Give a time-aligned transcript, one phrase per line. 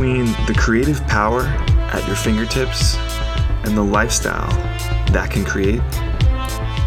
[0.00, 1.42] between the creative power
[1.92, 2.96] at your fingertips
[3.66, 4.48] and the lifestyle
[5.12, 5.82] that can create,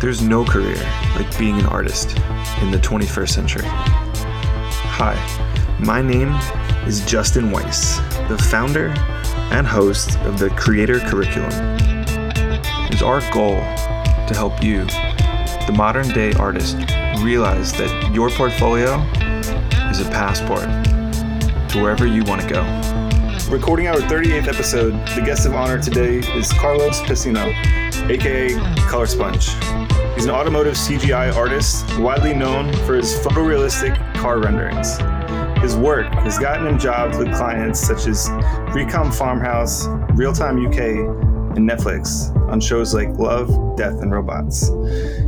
[0.02, 0.82] there's no career
[1.16, 2.18] like being an artist
[2.64, 3.66] in the 21st century.
[3.68, 5.14] Hi,
[5.80, 6.30] my name
[6.88, 7.98] is Justin Weiss,
[8.30, 8.88] the founder
[9.52, 11.52] and host of the Creator Curriculum.
[11.52, 14.86] It is our goal to help you,
[15.68, 16.78] the modern day artist,
[17.20, 19.00] realize that your portfolio
[19.92, 20.64] is a passport
[21.70, 23.03] to wherever you want to go.
[23.54, 27.54] Recording our 38th episode, the guest of honor today is Carlos Pecino,
[28.10, 28.50] aka
[28.90, 29.46] Colorsponge.
[30.16, 34.98] He's an automotive CGI artist, widely known for his photorealistic car renderings.
[35.62, 38.28] His work has gotten him jobs with clients such as
[38.74, 39.86] Recom Farmhouse,
[40.16, 44.72] Realtime UK, and Netflix on shows like Love, Death, and Robots.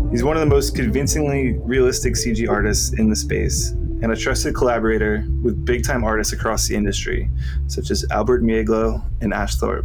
[0.10, 3.76] He's one of the most convincingly realistic CG artists in the space
[4.06, 7.28] and a trusted collaborator with big time artists across the industry,
[7.66, 9.84] such as Albert Mielgo and Ash Thorp.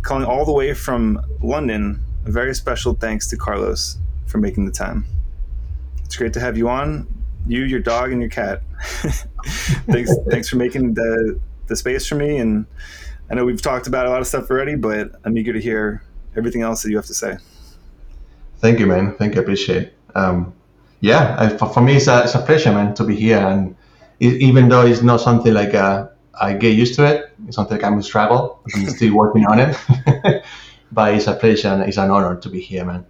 [0.00, 4.72] Calling all the way from London, a very special thanks to Carlos for making the
[4.72, 5.04] time.
[6.02, 7.06] It's great to have you on,
[7.46, 8.62] you, your dog, and your cat.
[9.84, 12.38] thanks, thanks for making the the space for me.
[12.38, 12.64] And
[13.28, 16.02] I know we've talked about a lot of stuff already, but I'm eager to hear
[16.38, 17.36] everything else that you have to say.
[18.60, 19.14] Thank you, man.
[19.16, 19.42] Thank you.
[19.42, 19.92] Appreciate.
[20.14, 20.54] Um,
[21.00, 23.38] yeah, I, for, for, me, it's a, it's a pleasure, man, to be here.
[23.38, 23.76] And
[24.20, 27.76] it, even though it's not something like a, I get used to it, it's something
[27.76, 28.60] like I'm struggle.
[28.74, 29.76] I'm still working on it.
[30.92, 33.06] but it's a pleasure and it's an honor to be here, man.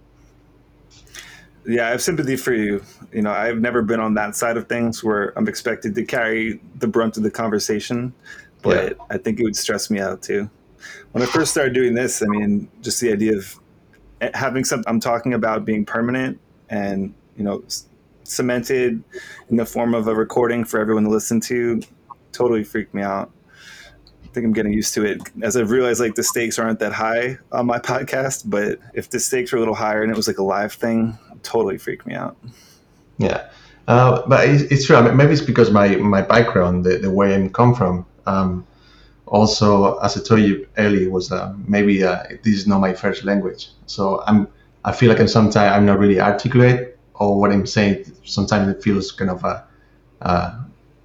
[1.65, 2.81] Yeah, I have sympathy for you.
[3.11, 6.61] You know, I've never been on that side of things where I'm expected to carry
[6.75, 8.13] the brunt of the conversation,
[8.61, 9.03] but yeah.
[9.09, 10.49] I think it would stress me out too.
[11.11, 13.59] When I first started doing this, I mean, just the idea of
[14.21, 17.63] eh, having something I'm talking about being permanent and you know
[18.23, 19.01] cemented
[19.49, 21.81] in the form of a recording for everyone to listen to
[22.33, 23.31] totally freaked me out.
[24.23, 25.21] I think i'm getting used to it.
[25.41, 29.19] As i've realized like the stakes aren't that high on my podcast but if the
[29.19, 32.13] stakes were a little higher and it was like a live thing totally freaked me
[32.13, 32.35] out.
[33.17, 33.49] Yeah.
[33.87, 34.97] Uh, but it's, true.
[34.97, 38.67] I mean, maybe it's because my my background the, the way i come from um,
[39.27, 43.23] also as i told you earlier was uh, maybe uh, this is not my first
[43.23, 43.69] language.
[43.85, 44.47] So i'm
[44.83, 48.83] i feel like i'm sometimes i'm not really articulate or what I'm saying sometimes it
[48.83, 49.63] feels kind of uh,
[50.21, 50.59] uh,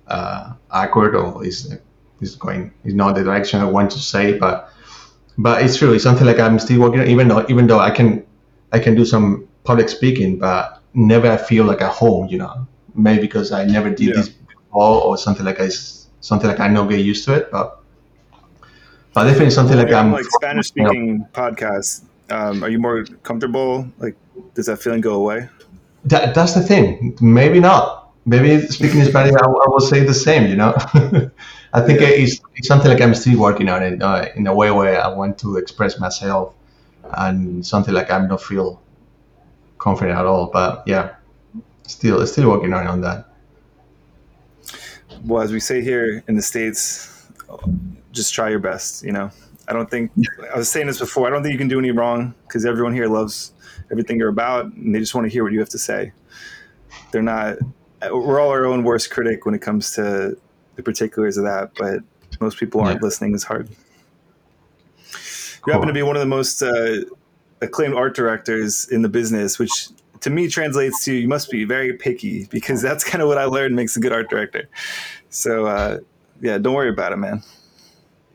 [0.08, 1.76] uh, awkward or is
[2.20, 4.70] is going is not the direction I want to say, but
[5.38, 5.92] but it's true.
[5.92, 7.06] It's something like I'm still working.
[7.06, 8.24] Even though even though I can
[8.72, 12.28] I can do some public speaking, but never I feel like at home.
[12.28, 14.14] You know, maybe because I never did yeah.
[14.14, 15.68] this before or something like I
[16.20, 17.78] something like I know get used to it, but.
[19.14, 22.02] But definitely something well, like I'm like Spanish speaking you know, podcasts.
[22.30, 23.86] Um, are you more comfortable?
[23.98, 24.16] Like,
[24.54, 25.50] does that feeling go away?
[26.04, 27.16] That, that's the thing.
[27.20, 28.12] Maybe not.
[28.24, 30.48] Maybe speaking Spanish, I, I will say the same.
[30.48, 30.74] You know,
[31.72, 32.08] I think yeah.
[32.08, 35.08] it's, it's something like I'm still working on it uh, in a way where I
[35.08, 36.54] want to express myself,
[37.18, 38.80] and something like I'm not feel
[39.78, 40.46] confident at all.
[40.52, 41.16] But yeah,
[41.82, 43.28] still still working on on that.
[45.24, 47.28] Well, as we say here in the states,
[48.12, 49.02] just try your best.
[49.02, 49.30] You know,
[49.66, 50.12] I don't think
[50.54, 51.26] I was saying this before.
[51.26, 53.52] I don't think you can do any wrong because everyone here loves
[53.92, 56.12] everything you're about, and they just want to hear what you have to say.
[57.12, 57.58] They're not.
[58.10, 60.36] We're all our own worst critic when it comes to
[60.74, 62.00] the particulars of that, but
[62.40, 63.04] most people aren't yeah.
[63.04, 63.68] listening as hard.
[65.64, 67.02] You happen to be one of the most uh,
[67.60, 71.92] acclaimed art directors in the business, which to me translates to you must be very
[71.92, 74.68] picky because that's kind of what I learned makes a good art director.
[75.30, 75.98] So uh,
[76.40, 77.42] yeah, don't worry about it, man.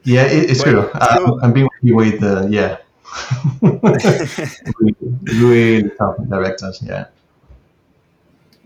[0.03, 0.89] Yeah, it, it's but, true.
[0.93, 2.77] So, I'm being with uh, yeah
[3.61, 7.05] really, tough directors, yeah.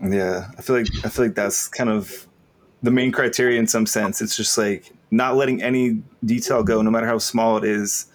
[0.02, 2.26] Yeah, I feel like I feel like that's kind of
[2.82, 4.20] the main criteria in some sense.
[4.20, 8.06] It's just like not letting any detail go, no matter how small it is.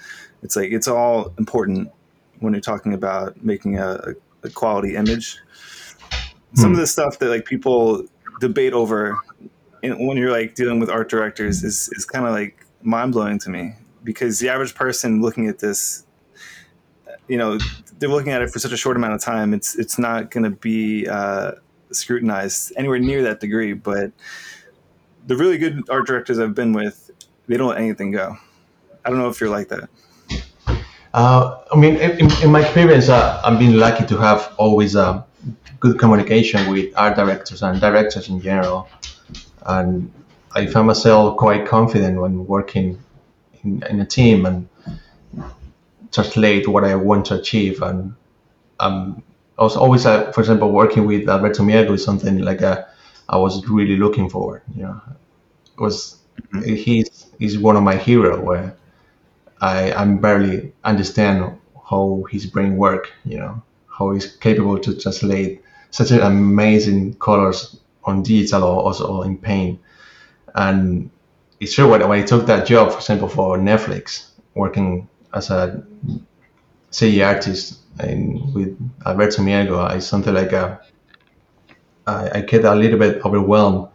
[0.44, 1.92] It's like it's all important
[2.40, 5.40] when you're talking about making a, a quality image.
[6.56, 6.74] Some hmm.
[6.74, 8.06] of the stuff that like people
[8.40, 9.18] debate over
[9.82, 13.50] when you're like dealing with art directors is is kind of like mind blowing to
[13.50, 13.74] me
[14.04, 16.06] because the average person looking at this
[17.28, 17.58] you know
[18.00, 20.44] they're looking at it for such a short amount of time it's it's not going
[20.44, 21.52] to be uh,
[21.92, 24.12] scrutinized anywhere near that degree but
[25.28, 27.08] the really good art directors i've been with
[27.48, 28.38] they don't let anything go.
[29.04, 29.90] I don't know if you're like that.
[31.14, 35.02] Uh, i mean in, in my experience uh, i've been lucky to have always a
[35.02, 35.24] uh,
[35.80, 38.88] good communication with art directors and directors in general
[39.66, 40.12] and
[40.52, 43.02] i found myself quite confident when working
[43.64, 44.68] in, in a team and
[46.18, 47.82] translate what I want to achieve.
[47.82, 48.16] And
[48.80, 49.24] um,
[49.58, 52.84] I was always, uh, for example, working with Alberto Mielgo is something like a, uh,
[53.30, 54.62] I was really looking forward.
[54.76, 55.02] You know,
[55.74, 56.20] it was
[56.54, 56.76] mm-hmm.
[56.76, 58.78] he's he's one of my heroes where
[59.60, 61.60] I I'm barely understand
[61.90, 63.12] how his brain work.
[63.26, 63.64] You know
[63.98, 65.62] how he's capable to translate
[65.92, 69.80] such an amazing colors on digital or also in paint.
[70.56, 71.10] And
[71.60, 75.84] it's true when, when I took that job, for example, for Netflix, working as a
[76.92, 80.82] CG artist and with Alberto Mielgo, I something like a
[82.06, 83.90] I, I get a little bit overwhelmed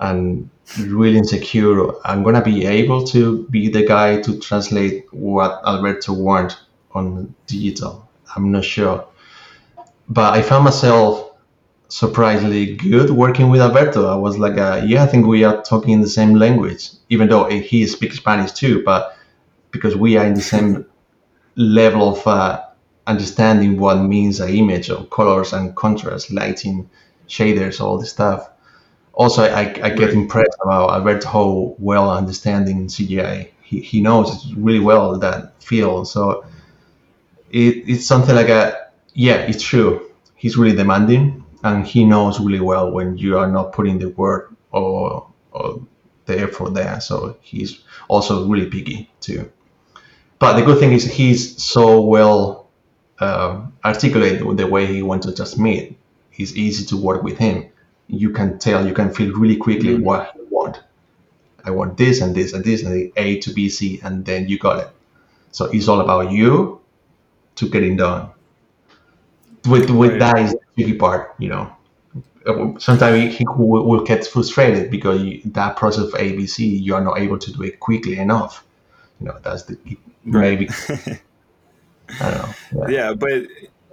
[0.00, 1.92] and really insecure.
[2.04, 6.56] I'm gonna be able to be the guy to translate what Alberto wants
[6.92, 8.08] on digital.
[8.34, 9.06] I'm not sure,
[10.08, 11.30] but I found myself
[11.88, 14.06] surprisingly good working with Alberto.
[14.06, 17.28] I was like, uh, yeah, I think we are talking in the same language, even
[17.28, 19.16] though he speaks Spanish too, but
[19.70, 20.86] because we are in the same
[21.56, 22.64] level of uh,
[23.06, 26.88] understanding what means an image of colors and contrast, lighting,
[27.28, 28.50] shaders, all this stuff.
[29.14, 33.50] Also, I, I get impressed about Albert how well understanding CGI.
[33.62, 36.08] He, he knows really well that field.
[36.08, 36.44] So
[37.50, 40.10] it, it's something like a, yeah, it's true.
[40.36, 44.54] He's really demanding and he knows really well when you are not putting the work
[44.72, 45.82] or, or
[46.26, 47.00] the effort there.
[47.00, 49.50] So he's also really picky too.
[50.40, 52.68] But the good thing is he's so well
[53.20, 55.96] uh, articulated with the way he wants to just meet
[56.40, 57.70] it's easy to work with him.
[58.08, 60.04] You can tell, you can feel really quickly mm-hmm.
[60.04, 60.80] what you want.
[61.64, 64.48] I want this and this and this and the A to B, C, and then
[64.48, 64.88] you got it.
[65.52, 66.80] So it's all about you
[67.56, 68.30] to getting done.
[69.68, 71.70] With with that is the tricky part, you know.
[72.78, 77.38] Sometimes he will, will get frustrated because that process of ABC you are not able
[77.38, 78.64] to do it quickly enough.
[79.20, 79.78] You know, that's the
[80.24, 80.68] maybe.
[82.20, 82.88] I don't know.
[82.88, 82.88] Yeah.
[82.88, 83.42] yeah, but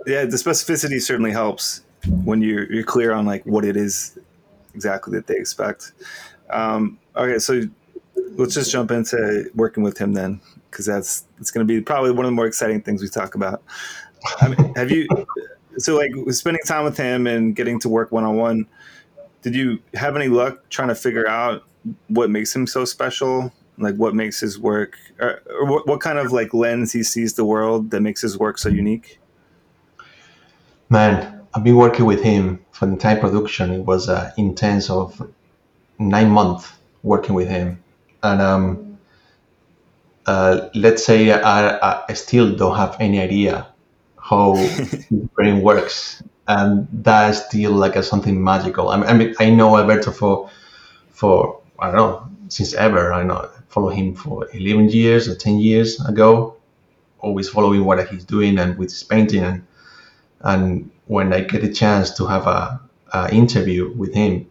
[0.06, 1.84] yeah, the specificity certainly helps
[2.24, 4.18] when you're you're clear on like what it is
[4.74, 5.92] exactly that they expect.
[6.50, 7.64] Um, okay, so
[8.38, 10.40] let's just jump into working with him then,
[10.72, 13.36] because that's it's going to be probably one of the more exciting things we talk
[13.36, 13.62] about.
[14.40, 15.08] I mean, have you?
[15.78, 18.68] So like spending time with him and getting to work one on one.
[19.42, 21.64] Did you have any luck trying to figure out
[22.08, 23.54] what makes him so special?
[23.78, 27.36] Like what makes his work, or, or what, what kind of like lens he sees
[27.36, 29.20] the world that makes his work so unique?
[30.90, 33.72] Man, I've been working with him for the entire production.
[33.72, 35.22] It was uh, intense of
[36.00, 36.72] nine months
[37.04, 37.84] working with him,
[38.24, 38.98] and um,
[40.26, 43.68] uh, let's say I, I, still don't have any idea
[44.22, 48.90] how his brain works, and that's still like a, something magical.
[48.90, 50.50] I mean, I know Alberto for
[51.10, 53.14] for I don't know since ever.
[53.14, 56.56] I know follow him for 11 years or 10 years ago,
[57.20, 59.64] always following what he's doing and with his painting and
[60.42, 62.80] and when I get a chance to have a,
[63.14, 64.50] a interview with him,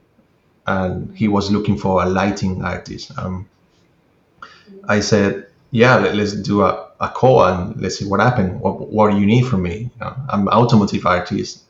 [0.66, 3.48] and he was looking for a lighting artist, um,
[4.88, 8.60] I said, "Yeah, let, us do a, a call and let's see what happened.
[8.60, 9.90] What, what do you need from me?
[9.94, 11.62] You know, I'm an automotive artist,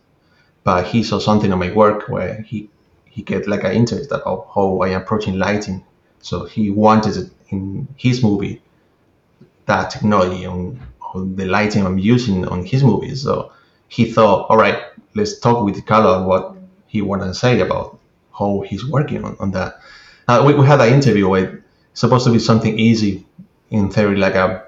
[0.64, 2.70] but he saw something on my work where he
[3.04, 5.84] he get like an interest about how I am approaching lighting.
[6.20, 8.62] So he wanted in his movie
[9.66, 10.80] that technology on,
[11.14, 13.14] on the lighting I'm using on his movie.
[13.14, 13.52] So
[13.88, 14.82] he thought, all right,
[15.14, 16.56] let's talk with Carlo what
[16.86, 17.98] he wanted to say about
[18.36, 19.80] how he's working on, on that.
[20.28, 21.62] Uh, we, we had an interview with
[21.94, 23.26] supposed to be something easy
[23.70, 24.66] in theory, like a,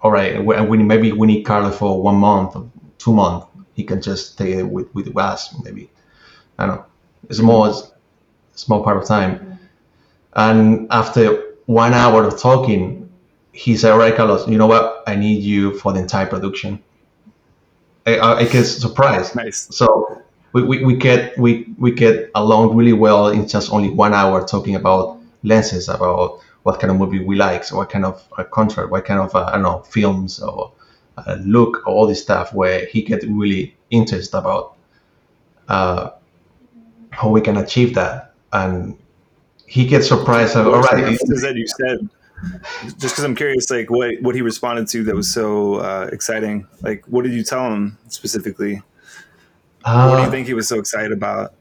[0.00, 3.46] all right, we, maybe we need Carlo for one month or two months.
[3.74, 5.90] He can just stay with, with us, maybe.
[6.58, 6.86] I don't know.
[7.28, 7.72] It's more,
[8.54, 9.58] small part of time.
[10.34, 13.10] And after one hour of talking,
[13.52, 15.02] he said, all right, Carlos, you know what?
[15.06, 16.82] I need you for the entire production
[18.06, 19.36] I, I get surprised.
[19.36, 19.68] Nice.
[19.74, 24.14] So we, we, we get we, we get along really well in just only one
[24.14, 28.22] hour talking about lenses, about what kind of movie we like, so what kind of
[28.38, 30.72] uh, contract, what kind of uh, I don't know films or
[31.18, 32.52] uh, look, all this stuff.
[32.54, 34.76] Where he get really interested about
[35.68, 36.10] uh,
[37.10, 38.96] how we can achieve that, and
[39.72, 40.54] he gets surprised.
[40.54, 42.10] All right, that you said
[42.98, 46.66] just because I'm curious, like what what he responded to that was so uh, exciting.
[46.82, 48.82] Like, what did you tell him specifically?
[49.82, 51.54] Uh, what do you think he was so excited about?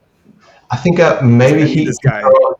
[0.69, 1.85] I think uh, maybe he.
[1.85, 2.21] This guy.
[2.21, 2.59] Thought,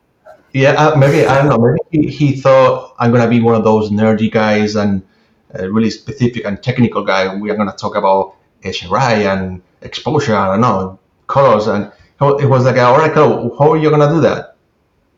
[0.53, 1.75] yeah, uh, maybe I don't know.
[1.91, 5.03] Maybe he, he, thought I'm gonna be one of those nerdy guys and
[5.53, 7.36] really specific and technical guy.
[7.36, 10.36] We are gonna talk about HDRI and exposure.
[10.36, 11.91] I don't know colors and
[12.22, 14.50] it was like, all right, how are you gonna do that?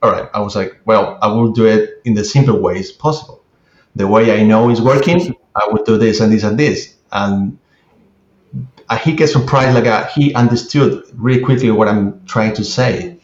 [0.04, 3.44] All right, I was like, well, I will do it in the simple ways possible.
[3.96, 6.96] The way I know is working, I will do this and this and this.
[7.12, 7.58] And
[9.04, 13.18] he gets surprised, like uh, he understood really quickly what I'm trying to say.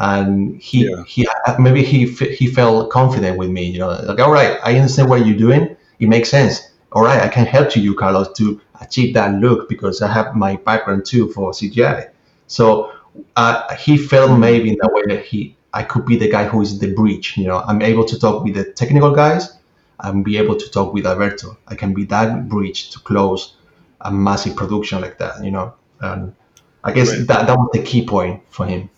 [0.00, 1.04] and he Yeah.
[1.06, 2.06] he maybe he
[2.40, 3.64] he felt confident with me.
[3.70, 5.76] You know, like all right, I understand what you're doing.
[6.00, 6.60] It makes sense.
[6.92, 10.56] All right, I can help you, Carlos, to achieve that look because I have my
[10.56, 12.10] background too for CGI.
[12.48, 12.92] So
[13.36, 16.60] uh, he felt maybe in that way that he I could be the guy who
[16.62, 17.36] is the bridge.
[17.36, 19.56] You know, I'm able to talk with the technical guys
[20.00, 21.56] and be able to talk with Alberto.
[21.68, 23.54] I can be that bridge to close
[24.00, 25.44] a massive production like that.
[25.44, 26.34] You know, and
[26.82, 27.26] I guess Right.
[27.28, 28.88] that that was the key point for him.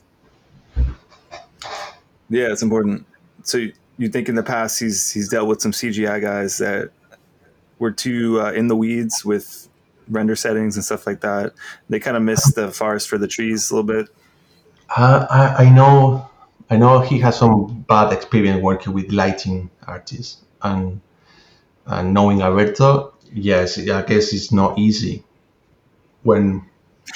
[2.31, 3.05] Yeah, it's important.
[3.43, 6.91] So you- you think in the past he's he's dealt with some CGI guys that
[7.79, 9.69] were too uh, in the weeds with
[10.09, 11.52] render settings and stuff like that.
[11.91, 14.09] They kind of missed the forest for the trees a little bit.
[14.97, 16.29] Uh, I, I know
[16.73, 21.00] I know he has some bad experience working with lighting artists and
[21.87, 25.25] and knowing Alberto, yes, I guess it's not easy
[26.23, 26.64] when,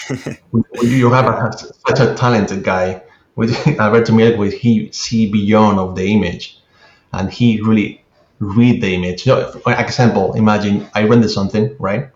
[0.51, 1.53] when you have a,
[1.87, 3.03] such a talented guy
[3.37, 6.59] with Alberto Mielquist, he see beyond of the image
[7.13, 8.05] and he really
[8.41, 9.27] read the image.
[9.27, 12.11] You know, for example, imagine I render something, right?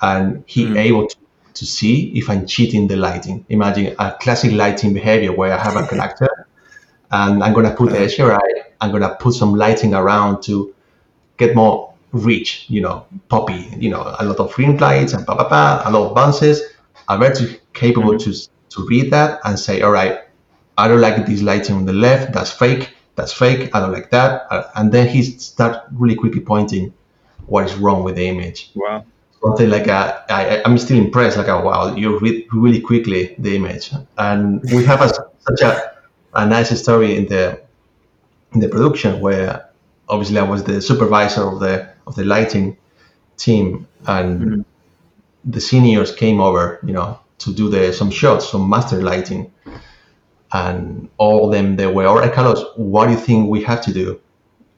[0.00, 0.76] And he Mhm.
[0.76, 1.16] able to,
[1.54, 3.46] to see if I'm cheating the lighting.
[3.48, 6.47] Imagine a classic lighting behavior where I have a character
[7.10, 8.38] and I'm gonna put the HDRI,
[8.80, 10.74] I'm gonna put some lighting around to
[11.38, 15.34] get more rich, you know, poppy, you know, a lot of ring lights and blah
[15.36, 16.62] blah blah, a lot of bounces.
[17.08, 18.32] I'm very capable to
[18.70, 20.20] to read that and say, all right,
[20.76, 24.10] I don't like this lighting on the left, that's fake, that's fake, I don't like
[24.10, 26.92] that, Uh, and then he start really quickly pointing
[27.46, 28.70] what is wrong with the image.
[28.74, 29.04] Wow.
[29.42, 31.36] Something like a, I, I- I'm still impressed.
[31.36, 35.92] Like, a, wow, you read really quickly the image, and we have a, such a,
[36.42, 37.60] a nice story in the
[38.52, 39.68] in the production where
[40.08, 41.74] obviously I was the supervisor of the
[42.06, 42.76] of the lighting
[43.36, 44.64] team, and Mhm.
[45.44, 49.42] the seniors came over, you know, to do the some shots, some master lighting,
[50.52, 53.80] and all of them they were, all right, Carlos, what do you think we have
[53.82, 54.18] to do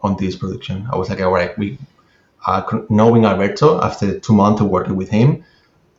[0.00, 0.76] on this production?
[0.93, 1.79] I was like, all right, we
[2.47, 5.45] uh, knowing Alberto after two months of working with him,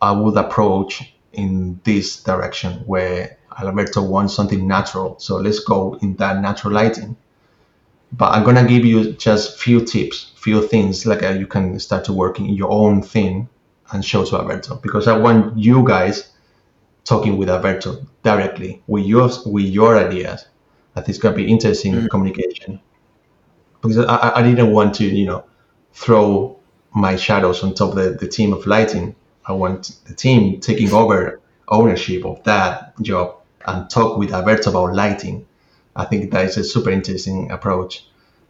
[0.01, 5.20] I would approach in this direction where Alberto wants something natural.
[5.20, 7.15] So let's go in that natural lighting.
[8.13, 12.05] But I'm gonna give you just few tips, few things like uh, you can start
[12.05, 13.50] to work in your own thing
[13.91, 16.31] and show to Alberto because I want you guys
[17.05, 20.46] talking with Alberto directly with your with your ideas.
[20.96, 22.10] I think it's gonna be interesting Mhm.
[22.10, 22.79] communication
[23.81, 25.43] because I, I- I didn't want to you know
[25.93, 26.58] throw
[26.93, 29.15] my shadows on top of the, the team of lighting.
[29.46, 34.96] I want the team taking over ownership of that job and talk with Alberto about
[34.96, 35.46] lighting.
[35.96, 38.06] I think that is a super interesting approach.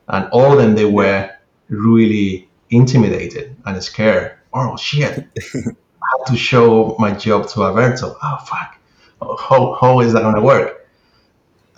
[0.07, 1.29] And all of them, they were
[1.69, 4.33] really intimidated and scared.
[4.53, 5.27] Oh shit!
[5.55, 8.15] I have to show my job to Alberto.
[8.21, 8.77] Oh fuck!
[9.39, 10.87] How, how is that gonna work?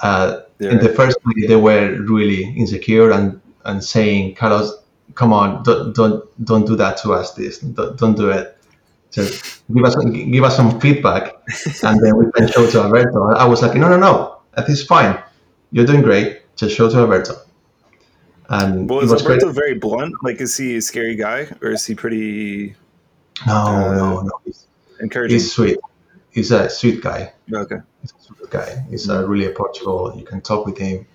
[0.02, 0.72] Uh, Yeah.
[0.72, 4.72] in the first week, they were really insecure and, and saying, Carlos,
[5.16, 7.34] come on, don't, don't, don't do that to us.
[7.34, 8.58] This, don't, don't do it.
[9.14, 11.36] Just give us, give us some feedback,
[11.84, 13.28] and then we can show to Alberto.
[13.34, 15.22] I was like, no, no, no, that is fine.
[15.72, 16.42] You're doing great.
[16.56, 17.36] Just show to Alberto.
[18.50, 19.36] And Well, is was great.
[19.42, 20.16] Alberto very blunt?
[20.24, 22.76] Like, is he a scary guy, or is he pretty
[23.46, 24.32] No, uh, no, no.
[24.46, 24.66] He's,
[25.00, 25.36] encouraging?
[25.36, 25.78] he's sweet.
[26.32, 27.34] He's a sweet guy.
[27.54, 27.78] okay.
[28.02, 28.84] He's a sweet guy.
[28.90, 30.16] He's uh, really approachable.
[30.18, 31.06] You can talk with him.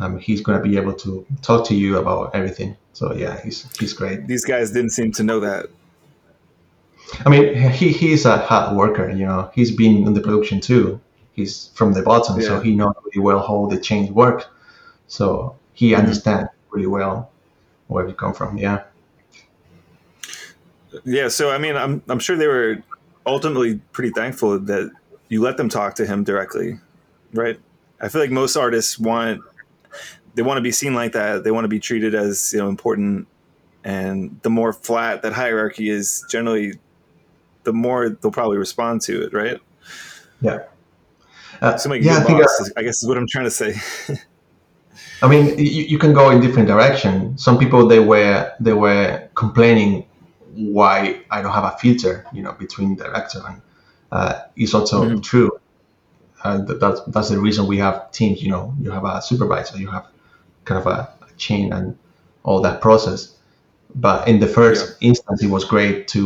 [0.00, 2.76] Um, he's gonna be able to talk to you about everything.
[2.92, 4.26] So yeah, he's he's great.
[4.26, 5.66] These guys didn't seem to know that.
[7.24, 9.10] I mean, he he's a hard worker.
[9.10, 11.00] You know, he's been in the production too.
[11.32, 14.46] He's from the bottom, so he knows really well how the change works.
[15.08, 16.00] So he Mm-hmm.
[16.00, 17.30] understands really well
[17.88, 18.58] where we come from.
[18.58, 18.84] Yeah.
[21.04, 21.28] Yeah.
[21.28, 22.82] So, I mean, I'm I'm sure they were
[23.26, 24.90] ultimately pretty thankful that
[25.28, 26.78] you let them talk to him directly,
[27.32, 27.58] right?
[28.00, 29.44] I feel like most artists want
[30.34, 31.44] they want to be seen like that.
[31.44, 33.28] They want to be treated as you know important,
[33.84, 36.74] and the more flat that hierarchy is, generally,
[37.68, 39.58] the more they'll probably respond to it, right?
[40.40, 40.58] Yeah.
[41.60, 42.38] Uh, So, like, yeah, I think.
[42.40, 43.70] boss, is- I guess is what I'm trying to say.
[45.22, 47.36] I mean, you, you can go in different direction.
[47.46, 49.92] Some people they were they were complaining
[50.78, 50.96] why
[51.30, 53.56] I don't have a filter, you know, between director and
[54.16, 55.22] uh, it's also Mhm.
[55.30, 55.50] true.
[56.44, 58.36] Uh, that, that's that's the reason we have teams.
[58.44, 60.06] You know, you have a supervisor, you have
[60.64, 60.98] kind of a,
[61.28, 61.86] a chain and
[62.44, 63.20] all that process.
[63.94, 66.20] But in the first instance, it was great to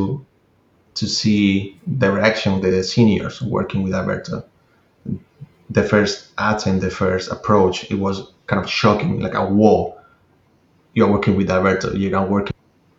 [0.94, 4.44] to see the reaction of the seniors working with Alberto
[5.70, 9.98] the first attempt, the first approach, it was kind of shocking, like a wall.
[10.94, 12.54] You're working with Alberto, you're not working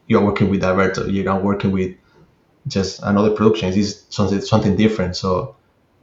[0.07, 1.95] you're working with Alberto, you're not working with
[2.67, 3.71] just another production.
[3.73, 5.15] It's something something different.
[5.15, 5.55] So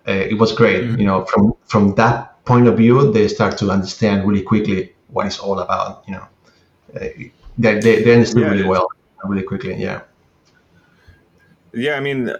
[0.09, 0.99] uh, it was great, Mhm.
[1.01, 5.27] you know, from from that point of view, they start to understand really quickly what
[5.27, 6.05] it's all about.
[6.07, 6.27] You know,
[6.97, 7.09] uh,
[7.59, 8.89] they, they, they understood Yeah, really well,
[9.25, 9.75] really quickly.
[9.75, 10.03] Yeah.
[11.73, 12.33] Yeah, I mean,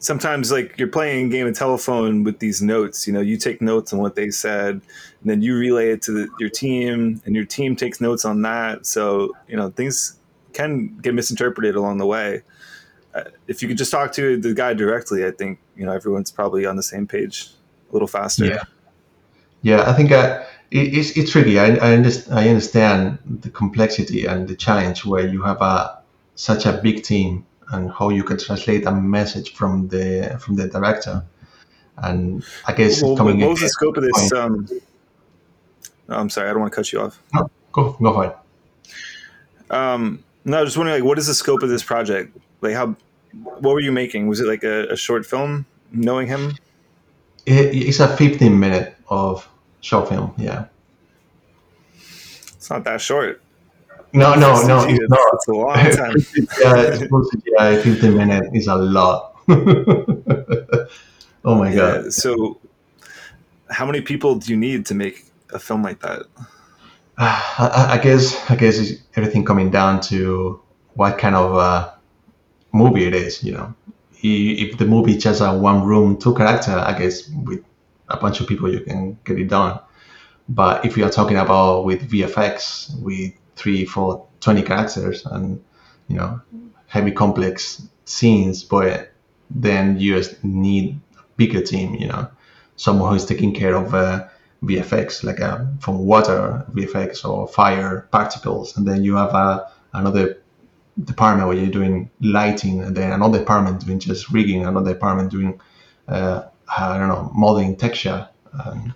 [0.00, 3.06] sometimes like you're playing a game of telephone with these notes.
[3.06, 6.12] You know, you take notes on what they said, and then you relay it to
[6.12, 8.86] the, your team, and your team takes notes on that.
[8.86, 10.18] So you know, things
[10.52, 12.42] can get misinterpreted along the way.
[13.14, 16.30] Uh, if you could just talk to the guy directly, I think you know everyone's
[16.30, 17.50] probably on the same page
[17.90, 18.46] a little faster.
[18.46, 18.64] Yeah.
[19.62, 21.58] Yeah, I think uh, it, it's, it's tricky.
[21.58, 25.98] I, I, understand, I understand the complexity and the challenge where you have a
[26.36, 30.68] such a big team and how you can translate a message from the from the
[30.68, 31.24] director.
[31.96, 34.32] And I guess Well, coming what was the scope of this?
[34.32, 34.68] Um,
[36.08, 37.20] oh, I'm sorry, I don't want to cut you off.
[37.34, 38.36] No, go go for it.
[39.74, 42.36] Um, no, I was just wondering, like, what is the scope of this project?
[42.60, 42.94] Like, how,
[43.32, 44.28] what were you making?
[44.28, 45.66] Was it like a, a short film?
[45.92, 46.56] Knowing him,
[47.46, 49.48] It, it's a 15 minute of
[49.80, 50.34] short film.
[50.38, 50.66] Yeah.
[51.94, 53.42] it's not that short.
[54.12, 55.34] No, no, no, it's it's, not.
[55.34, 56.16] it's a long time.
[56.60, 59.36] yeah, it's supposed to uh, 15 minutes is a lot.
[61.44, 62.04] oh my god.
[62.04, 62.58] Yeah, so,
[63.70, 66.22] how many people do you need to make a film like that?
[67.18, 70.60] I, I- I guess I guess it's everything coming down to
[70.94, 71.90] what kind of uh,
[72.72, 73.42] movie it is.
[73.44, 73.74] You know,
[74.22, 77.62] if the movie is just a one room, two character, I guess with
[78.08, 79.78] a bunch of people you can get it done.
[80.48, 85.62] But if you are talking about with VFX, with three, four, 20 characters, and
[86.08, 86.40] you know,
[86.86, 89.12] heavy complex scenes, but
[89.50, 91.94] then you just need a bigger team.
[91.94, 92.28] You know,
[92.76, 94.26] someone who is taking care of uh,
[94.64, 100.40] VFX, like uh, from water VFX or fire particles, and then you have uh, another
[101.04, 105.60] department where you're doing lighting, and then another department doing just rigging, another department doing
[106.08, 108.28] uh, I don't know modeling texture.
[108.52, 108.94] Um,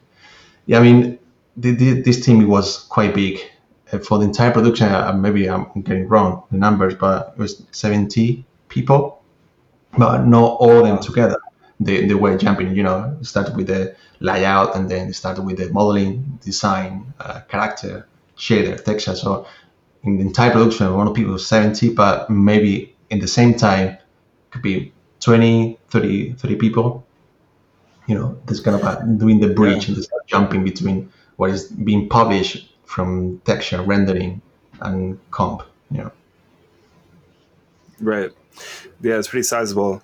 [0.67, 1.19] yeah, I mean
[1.57, 3.41] the, the, this team was quite big
[3.99, 4.89] for the entire production.
[4.89, 9.23] Uh, maybe I'm getting wrong the numbers, but it was 70 people,
[9.97, 11.39] but not all of them together.
[11.81, 15.69] They, they were jumping, you know, started with the layout and then started with the
[15.71, 19.17] modeling, design, uh, character, shader, texture.
[19.17, 19.47] So
[20.05, 23.99] in the entire production, one of people was 70, but maybe in the same time,
[24.51, 27.07] could be 20, 30, 30 people.
[28.07, 31.69] You know, that's kind of uh, doing the bridge and just jumping between what is
[31.69, 34.43] being published from texture, rendering,
[34.83, 35.63] and comp.
[35.91, 36.13] You know.
[38.01, 38.31] Right.
[39.01, 40.03] Yeah, it's pretty sizable.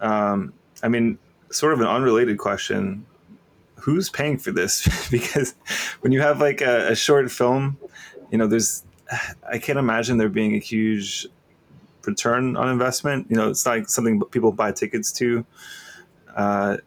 [0.00, 1.18] Um, I mean,
[1.50, 3.04] sort of an unrelated question.
[3.76, 4.88] Who's paying for this?
[5.10, 5.54] because
[6.00, 7.76] when you have like a, a short film,
[8.30, 8.84] you know, there's,
[9.46, 11.26] I can't imagine there being a huge
[12.06, 13.26] return on investment.
[13.28, 15.44] You know, it's not like something people buy tickets to.
[16.34, 16.78] Uh,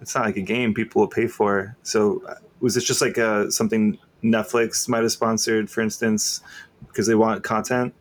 [0.00, 1.76] it's not like a game people will pay for.
[1.82, 6.40] So, uh, was this just like a, something Netflix might have sponsored, for instance,
[6.88, 7.94] because they want content?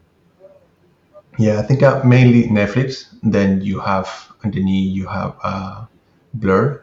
[1.38, 3.08] Yeah, I think uh, mainly Netflix.
[3.24, 4.08] Then you have
[4.44, 5.86] underneath you have uh,
[6.34, 6.82] Blur.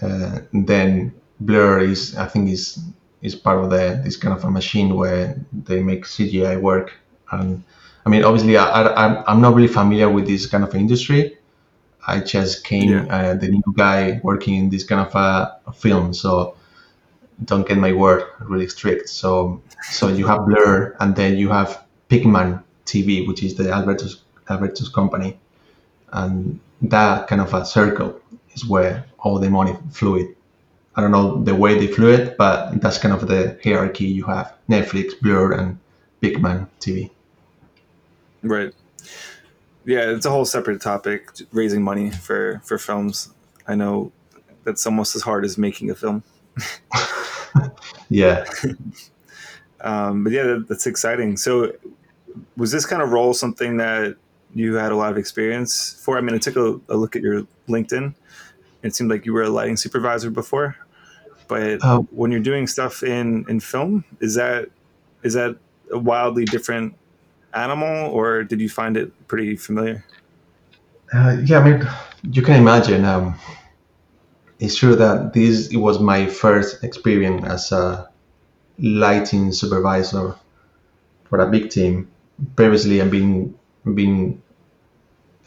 [0.00, 2.78] Uh, then Blur is I think is
[3.22, 6.92] is part of the this kind of a machine where they make CGI work.
[7.30, 7.62] And
[8.06, 11.36] I mean, obviously, I, I I'm- I'm not really familiar with this kind of industry.
[12.06, 13.06] I just came Yeah.
[13.16, 16.54] uh, the new guy working in this kind of a, a film, so
[17.44, 19.08] don't get my word really strict.
[19.08, 24.22] So so you have Blur, and then you have Pinkman TV, which is the Alberto's
[24.48, 25.38] Alberto's company,
[26.12, 28.20] and that kind of a circle
[28.52, 30.34] is where all the money fluid.
[30.96, 34.24] I don't know the way they flew it, but that's kind of the hierarchy you
[34.24, 35.78] have: Netflix, Blur, and
[36.22, 37.10] Pinkman TV.
[38.42, 38.72] Right.
[39.86, 41.30] Yeah, it's a whole separate topic.
[41.52, 43.30] Raising money for for films.
[43.66, 44.12] I know
[44.64, 46.22] that's almost as hard as making a film.
[48.10, 48.44] Yeah,
[49.80, 51.36] Um, but yeah, that, that's exciting.
[51.36, 51.72] So,
[52.56, 54.16] was this kind of role something that
[54.54, 56.16] you had a lot of experience for?
[56.16, 58.14] I mean, I took a, a look at your LinkedIn.
[58.82, 60.76] It seemed like you were a lighting supervisor before,
[61.48, 64.68] but Uh, when you're doing stuff in in film, is that
[65.22, 65.56] is that
[65.92, 66.94] a wildly different
[67.54, 70.04] animal, or did you find it pretty familiar?
[71.12, 71.88] Uh, yeah, I mean,
[72.32, 73.04] you can imagine.
[73.04, 73.34] Um,
[74.58, 78.08] it's true that this it was my first experience as a
[78.78, 80.34] lighting supervisor
[81.24, 82.10] for a big team.
[82.56, 83.54] Previously, I've been
[83.94, 84.42] been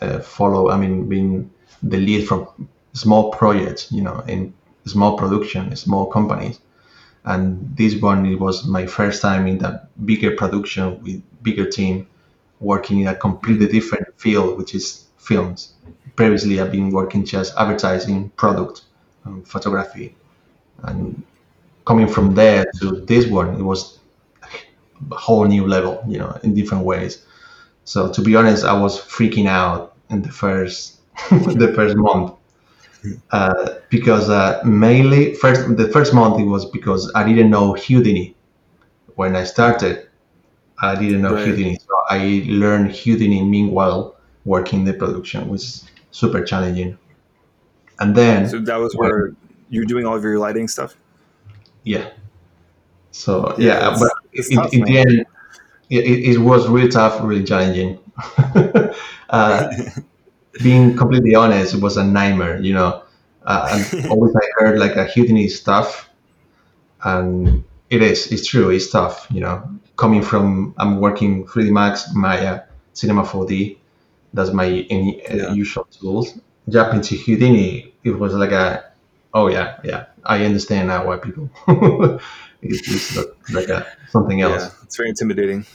[0.02, 0.70] uh, follow.
[0.70, 1.50] I mean, been
[1.84, 3.92] the lead from small projects.
[3.92, 4.54] You know, in
[4.86, 6.60] small production, small companies.
[7.26, 12.08] And this one, it was my first time in that bigger production with bigger team,
[12.62, 15.74] working in a completely different field, which is films.
[16.16, 18.84] Previously, I've been working just advertising, product,
[19.26, 20.16] um, photography,
[20.84, 21.24] and
[21.86, 24.00] coming from there to this one, it was
[25.12, 27.26] a whole new level, you know, in different ways.
[27.86, 31.00] So to be honest, I was freaking out in the first
[31.32, 32.34] the first month
[33.32, 38.36] uh, because uh, mainly first the first month it was because I didn't know Houdini
[39.16, 40.08] when I started.
[40.82, 41.46] I didn't know Right.
[41.46, 46.98] Houdini, so I learned Houdini meanwhile working the production, which was super challenging.
[48.00, 49.34] And then So that was where
[49.70, 50.96] you're doing all of your lighting stuff.
[51.84, 52.10] yeah,
[53.12, 55.26] so yeah, it's- but it's in, tough, in the end,
[55.90, 58.00] it, it was really tough, really challenging.
[59.30, 59.74] uh,
[60.64, 62.60] being completely honest, it was a nightmare.
[62.62, 63.04] You know,
[63.46, 66.10] uh, and always I heard like a Houdini stuff,
[67.04, 68.32] and it is.
[68.32, 68.70] It's true.
[68.70, 69.28] It's tough.
[69.32, 69.64] You know,
[69.96, 72.62] coming from I'm working 3D Max, Maya,
[72.94, 73.78] Cinema 4D.
[74.34, 75.54] That's my any, uh, Yeah.
[75.54, 76.40] usual tools.
[76.70, 78.92] To Houdini, it was like a,
[79.34, 81.50] oh yeah, yeah, I understand now why people.
[82.62, 84.64] it's, it's like a something else.
[84.64, 85.66] Yeah, it's very intimidating.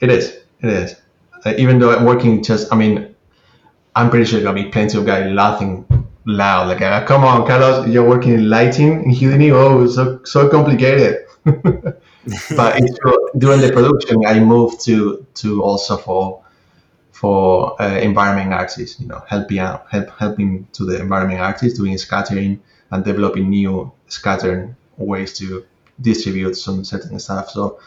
[0.00, 0.36] It is.
[0.60, 0.96] It is.
[1.44, 3.14] Uh, even though I'm working just, I mean,
[3.96, 5.86] I'm pretty sure there'll be plenty of guys laughing
[6.26, 9.50] loud, like, uh, "Come on, Carlos, you're working in lighting in Houdini.
[9.50, 12.98] Oh, so so complicated." but it's
[13.38, 16.42] during the production, I moved to to also for
[17.20, 21.98] for uh, environment artists, you know, helping out, help, helping to the environment artists doing
[21.98, 22.58] scattering
[22.90, 25.62] and developing new scattering ways to
[26.00, 27.50] distribute some certain stuff.
[27.50, 27.78] So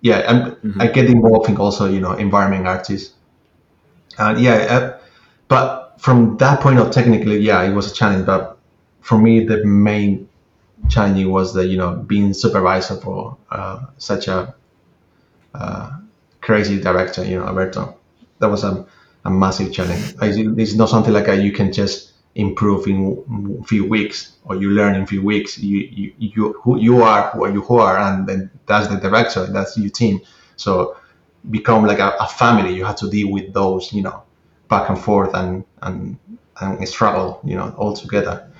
[0.00, 0.80] yeah, I'm, Mhm.
[0.80, 3.12] I get involved in also, you know, environment artists.
[4.16, 4.98] And yeah, uh,
[5.48, 8.24] but from that point of technically, yeah, it was a challenge.
[8.24, 8.56] But
[9.02, 10.26] for me, the main
[10.88, 14.54] challenge was that, you know, being supervisor for uh, such a
[15.54, 15.90] uh,
[16.40, 17.98] crazy director, you know, Alberto.
[18.44, 18.86] That was a,
[19.24, 20.14] a massive challenge.
[20.20, 24.70] It's not something like a, you can just improve in a few weeks or you
[24.70, 25.58] learn in a few weeks.
[25.58, 29.46] You you you who you are who you who are, and then that's the director,
[29.46, 30.20] that's your team.
[30.56, 30.96] So
[31.50, 32.74] become like a, a family.
[32.74, 34.22] You have to deal with those, you know,
[34.68, 36.18] back and forth and and
[36.60, 38.50] and struggle, you know, all together.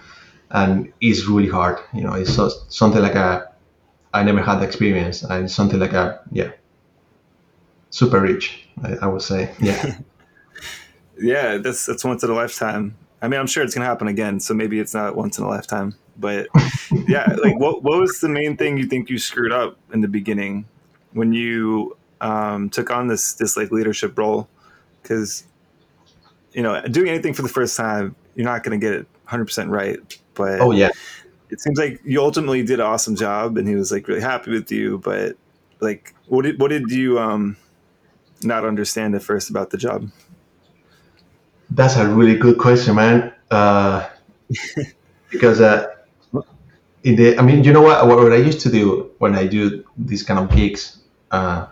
[0.50, 2.14] And it's really hard, you know.
[2.14, 3.52] It's so, something like a
[4.14, 6.52] I never had the experience, and something like a yeah,
[7.90, 8.63] super rich.
[8.82, 9.98] I, I would say, yeah.
[11.18, 12.96] Yeah, that's that's once in a lifetime.
[13.22, 15.48] I mean, I'm sure it's gonna happen again, so maybe it's not once in a
[15.48, 15.94] lifetime.
[16.16, 16.48] But
[17.08, 20.08] yeah, like what what was the main thing you think you screwed up in the
[20.08, 20.66] beginning
[21.12, 24.48] when you um, took on this this like leadership role?
[25.02, 25.44] Because
[26.52, 29.70] you know, doing anything for the first time, you're not gonna get it 100 percent
[29.70, 29.98] right.
[30.34, 30.90] But oh yeah,
[31.50, 34.50] it seems like you ultimately did an awesome job, and he was like really happy
[34.50, 34.98] with you.
[34.98, 35.36] But
[35.80, 37.56] like, what did what did you um
[38.44, 40.10] not understand at first about the job?
[41.70, 43.32] That's a really good question, man.
[43.50, 44.08] Uh,
[45.30, 45.94] because uh,
[47.02, 48.06] in the, I mean, you know what?
[48.06, 50.98] What I used to do when I do these kind of gigs,
[51.30, 51.66] uh,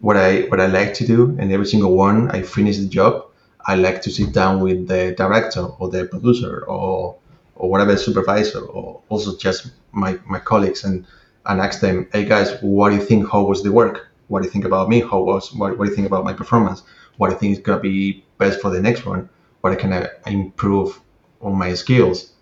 [0.00, 3.26] what I what I like to do, and every single one, I finish the job.
[3.64, 7.16] I like to sit down with the director or the producer or
[7.54, 11.06] or whatever supervisor or also just my, my colleagues and
[11.46, 13.30] and ask them, hey guys, what do you think?
[13.30, 14.11] How was the work?
[14.28, 15.00] What do you think about me?
[15.00, 16.82] How was what, what do you think about my performance?
[17.16, 19.28] What do you think is gonna be best for the next one?
[19.60, 21.00] What can I improve
[21.40, 22.32] on my skills?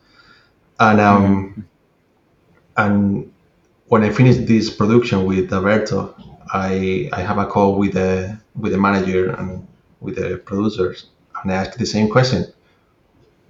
[0.79, 1.69] And um,
[2.77, 3.33] and
[3.88, 6.14] when I finish this production with Alberto,
[6.53, 9.66] I I have a call with the with the manager and
[10.01, 11.07] with the producers,
[11.43, 12.47] and I ask the same question: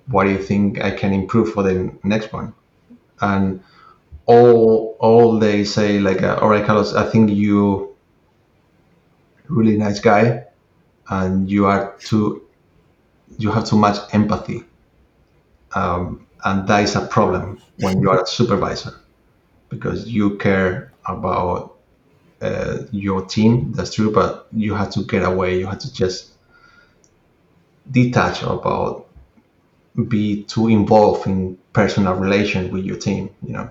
[0.08, 2.54] What do you think I can improve for the next one?
[3.20, 3.62] And
[4.26, 7.89] all all they say like, uh, all right, Carlos, I think you
[9.50, 10.44] really nice guy,
[11.08, 12.42] and you are too
[13.38, 14.64] you have too much empathy,
[15.74, 18.94] um, and that is a problem when you are a supervisor
[19.70, 21.78] because you care about
[22.42, 23.72] uh, your team.
[23.72, 25.58] That's true, but you have to get away.
[25.58, 26.32] You have to just
[27.90, 29.08] detach about
[30.08, 33.30] be too involved in personal relation with your team.
[33.46, 33.70] You know,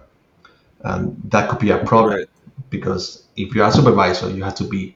[0.82, 2.30] and that could be a problem Right.
[2.70, 4.96] because if you are a supervisor, you have to be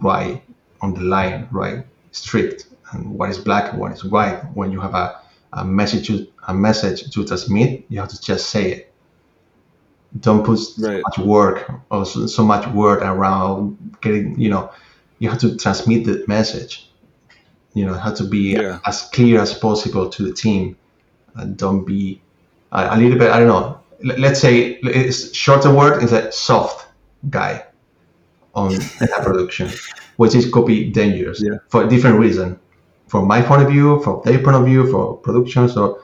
[0.00, 0.42] right
[0.80, 4.40] on the line, right, strict, and what is black and what is white.
[4.54, 5.20] When you have a,
[5.52, 8.92] a message to a message to transmit, you have to just say it.
[10.20, 14.38] Don't put so much work or so, so much word around getting.
[14.38, 14.70] You know,
[15.20, 16.90] you have to transmit the message.
[17.74, 18.80] You know, have to be Yeah.
[18.84, 20.76] as clear as possible to the team,
[21.36, 22.20] and don't be
[22.72, 23.30] a, a little bit.
[23.30, 23.80] I don't know.
[24.18, 26.86] Let's say it's shorter word is a soft
[27.30, 27.64] guy
[28.54, 29.68] on a production,
[30.16, 31.58] which is could be dangerous Yeah.
[31.68, 32.58] for a different reason.
[33.08, 35.68] From my point of view, from their point of view, for production.
[35.68, 36.00] So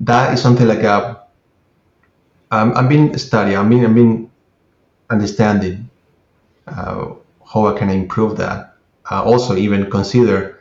[0.00, 1.22] that is something like a
[2.50, 3.58] um, I've been studying.
[3.58, 4.30] I mean, I've been
[5.10, 5.90] understanding
[6.66, 7.12] uh,
[7.52, 8.74] how I can improve that.
[9.10, 10.60] Uh, also, even consider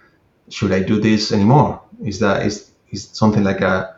[0.50, 1.82] should I do this anymore?
[2.04, 3.96] Is that is is something like a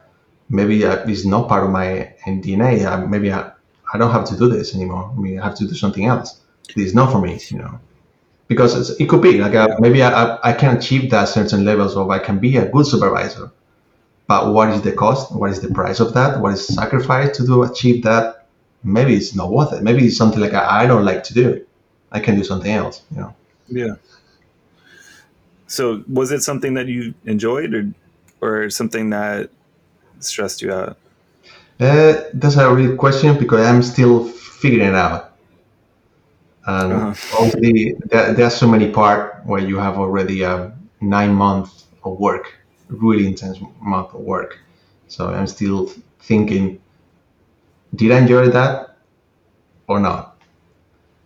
[0.49, 2.85] maybe it's not part of my DNA.
[2.85, 3.51] Uh, maybe I,
[3.93, 5.11] I don't have to do this anymore.
[5.15, 6.39] I mean, I have to do something else.
[6.75, 7.79] This is not for me, you know.
[8.47, 11.97] Because it could be like a, uh, maybe I, I can achieve that certain levels
[11.97, 13.51] of I can be a good supervisor,
[14.27, 15.35] but what is the cost?
[15.35, 16.39] What is the price of that?
[16.39, 18.47] What is sacrifice to do achieve that?
[18.83, 19.83] Maybe it's not worth it.
[19.83, 21.65] Maybe it's something like I don't like to do.
[22.11, 23.35] I can do something else, you know.
[23.67, 23.95] Yeah.
[25.67, 27.91] So was it something that you enjoyed or
[28.39, 29.49] or something that
[30.19, 30.97] stressed you out?
[31.79, 35.26] Uh, that's a real question because I'm still figuring it out.
[36.67, 37.37] And uh-huh.
[37.39, 42.19] obviously, there, there, are so many part where you have already a nine month of
[42.19, 42.53] work,
[42.89, 44.59] really intense month of work.
[45.07, 46.81] So I'm still thinking,
[47.95, 48.97] did I enjoy that
[49.87, 50.37] or not?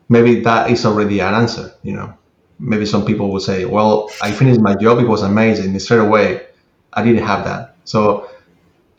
[0.09, 2.13] Maybe that is already an answer, you know.
[2.59, 5.77] Maybe some people will say, well, I finished my job, it was amazing.
[5.79, 6.45] Straight away,
[6.93, 7.77] I didn't have that.
[7.85, 8.29] So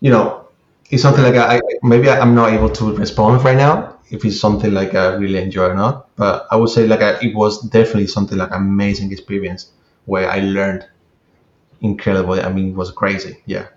[0.03, 0.49] you know,
[0.91, 4.72] it's something like I maybe I'm not able to respond right now if it's something
[4.72, 6.14] like I really enjoy or not.
[6.16, 9.70] But I would say like I, it was definitely something like amazing experience
[10.05, 10.87] where I learned
[11.81, 12.42] incredibly.
[12.42, 13.42] I mean, it was crazy.
[13.46, 13.68] Yeah,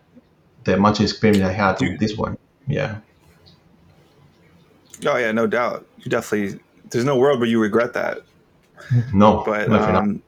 [0.65, 2.37] the much experience I had with this one.
[2.67, 2.97] Yeah.
[5.05, 5.87] Oh yeah, no doubt.
[5.99, 6.59] You definitely.
[6.91, 8.19] There's no world where you regret that.
[9.13, 10.21] No, but um,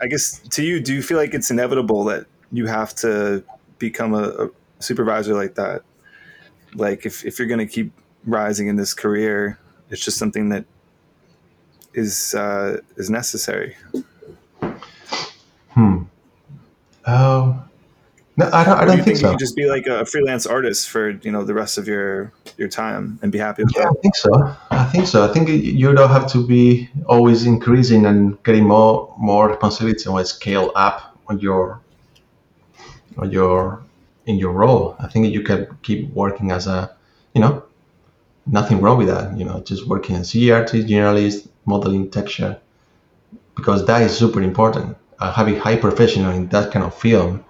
[0.00, 3.44] I guess to you, do you feel like it's inevitable that you have to
[3.78, 5.82] become a, a supervisor like that,
[6.74, 7.92] like if, if you're going to keep
[8.24, 9.58] rising in this career,
[9.90, 10.64] it's just something that
[11.94, 13.76] is uh, is necessary.
[15.70, 16.04] Hmm.
[17.06, 17.64] Oh.
[18.34, 18.78] No, I don't.
[18.78, 19.30] I don't do think, think, so.
[19.32, 22.68] You just be like a freelance artist for you know the rest of your your
[22.68, 23.90] time and be happy with yeah, that.
[23.90, 24.56] I think so.
[24.70, 25.22] I think so.
[25.22, 30.24] I think you don't have to be always increasing and getting more more responsibility or
[30.24, 31.82] scale up on your
[33.18, 33.82] on your
[34.26, 34.96] in your role.
[34.98, 36.90] I think you can keep working as a,
[37.34, 37.62] you know,
[38.46, 39.36] nothing wrong with that.
[39.36, 42.58] You know, just working as CRT generalist, modeling texture,
[43.54, 44.96] because that is super important.
[45.18, 47.44] Uh, having high professional in that kind of film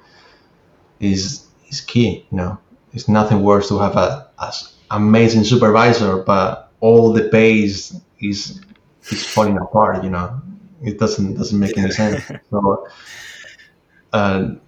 [1.01, 2.27] is is key.
[2.31, 2.59] You know,
[2.93, 4.53] it's nothing worse to have a, a
[4.91, 8.61] amazing supervisor, but all the pace is
[9.11, 10.05] is falling apart.
[10.05, 10.41] You know,
[10.83, 12.31] it doesn't doesn't make any sense.
[12.51, 12.87] So
[14.13, 14.19] uh,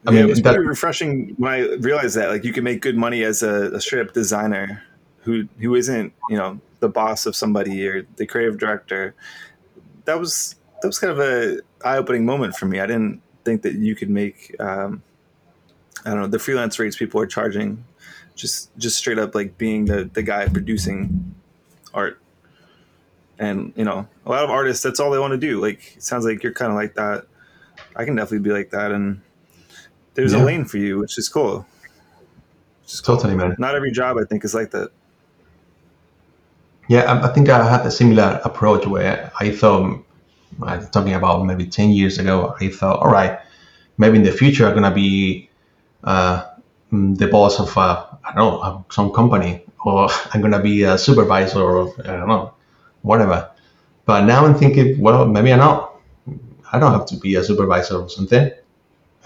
[0.06, 2.64] I yeah, mean, it was that, pretty refreshing when I realized that like you can
[2.64, 4.82] make good money as a, a straight up designer
[5.24, 9.14] who who isn't you know the boss of somebody or the creative director.
[10.04, 12.80] That was that was kind of a eye opening moment for me.
[12.80, 15.02] I didn't think that you could make um,
[16.04, 17.84] I don't know the freelance rates people are charging
[18.34, 21.34] just just straight up like being the the guy producing
[21.92, 22.18] art
[23.38, 26.02] and you know a lot of artists that's all they want to do like it
[26.02, 27.26] sounds like you're kind of like that
[27.94, 29.20] i can definitely be like that and
[30.14, 30.42] there's yeah.
[30.42, 31.66] a lane for you, which is cool.
[32.82, 33.48] Which is totally, cool.
[33.48, 33.56] man.
[33.58, 34.90] Not every job I think is like that.
[36.88, 40.04] Yeah, I think I had a similar approach where I thought,
[40.62, 43.38] I'm talking about maybe 10 years ago, I thought, all right,
[43.96, 45.48] maybe in the future I'm going to be
[46.04, 46.46] uh,
[46.92, 50.98] the boss of, uh, I don't know, some company, or I'm going to be a
[50.98, 52.54] supervisor, or I don't know,
[53.02, 53.50] whatever.
[54.04, 55.92] But now I'm thinking, well, maybe I'm not.
[56.72, 58.50] I don't have to be a supervisor or something.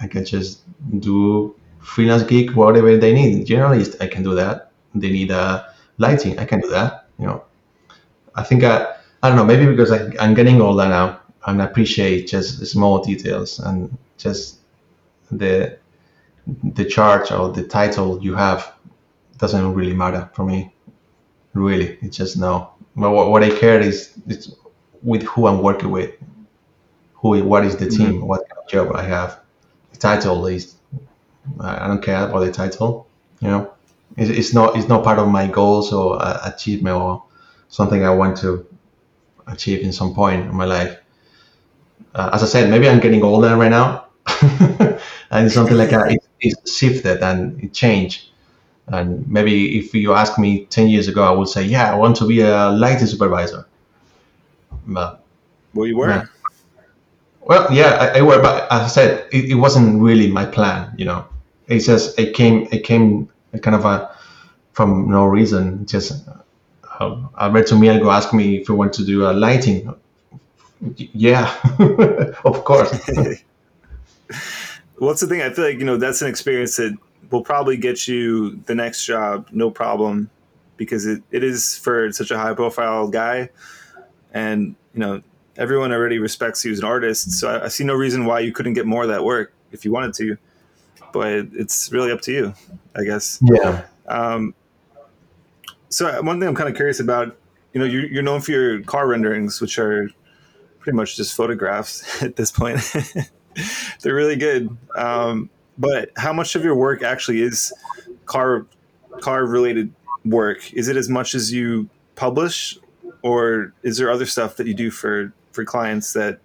[0.00, 0.60] I can just
[1.00, 3.46] do freelance gig, whatever they need.
[3.46, 4.70] Generalist, I can do that.
[4.94, 7.06] They need a lighting, I can do that.
[7.18, 7.44] You know,
[8.38, 11.64] I think I, I don't know, maybe because I, I'm getting older now and I
[11.64, 14.58] appreciate just small details and just
[15.30, 15.78] the
[16.74, 18.72] the charge or the title you have
[19.38, 20.72] doesn't really matter for me.
[21.54, 22.70] Really, it's just no.
[22.96, 24.52] But what, what I care is it's
[25.02, 26.12] with who I'm working with,
[27.14, 28.26] who what is the team, mm-hmm.
[28.26, 29.40] what kind of job I have
[29.92, 30.76] The title is
[31.60, 33.08] I don't care about the title.
[33.40, 33.72] You know,
[34.16, 37.22] it's, it's not it's not part of my goals or uh, achievement or
[37.68, 38.66] something I want to
[39.46, 40.98] achieve in some point in my life.
[42.14, 44.06] Uh, as I said, maybe I'm getting older right now,
[45.30, 46.10] and something like that.
[46.40, 48.28] It, shifted and it changed.
[48.86, 52.16] And maybe if you ask me ten years ago, I would say, yeah, I want
[52.18, 53.66] to be a lighting supervisor.
[54.86, 55.24] But
[55.74, 56.08] well, you were.
[56.08, 56.24] Yeah.
[57.40, 60.94] Well, yeah, I, I were, but as I said, it, it, wasn't really my plan.
[60.98, 61.26] You know,
[61.66, 63.30] it's just it came it came
[63.62, 64.14] kind of a
[64.72, 65.86] from no reason.
[65.86, 66.28] Just
[66.98, 69.94] uh, Alberto Mielgo asked me if we want to do a lighting.
[70.96, 71.54] Yeah,
[72.44, 72.90] of course.
[74.98, 75.42] What's the thing?
[75.42, 76.96] I feel like you know that's an experience that
[77.30, 80.30] will probably get you the next job, no problem.
[80.78, 83.50] because it, it is for such a high profile guy,
[84.32, 85.22] and you know
[85.56, 87.32] everyone already respects you as an artist.
[87.32, 89.84] So I, I see no reason why you couldn't get more of that work if
[89.84, 90.38] you wanted to,
[91.12, 92.54] but it's really up to you,
[92.96, 93.40] I guess.
[93.42, 93.84] Yeah.
[94.06, 94.54] Um,
[95.88, 97.36] so one thing I'm kind of curious about,
[97.72, 100.10] you know, you're, you're known for your car renderings, which are
[100.80, 102.80] pretty much just photographs at this point.
[104.02, 104.76] They're really good.
[104.94, 107.72] Um, but how much of your work actually is
[108.26, 108.66] car
[109.20, 109.92] car related
[110.24, 110.72] work?
[110.72, 112.78] Is it as much as you publish,
[113.22, 116.40] or is there other stuff that you do for for clients that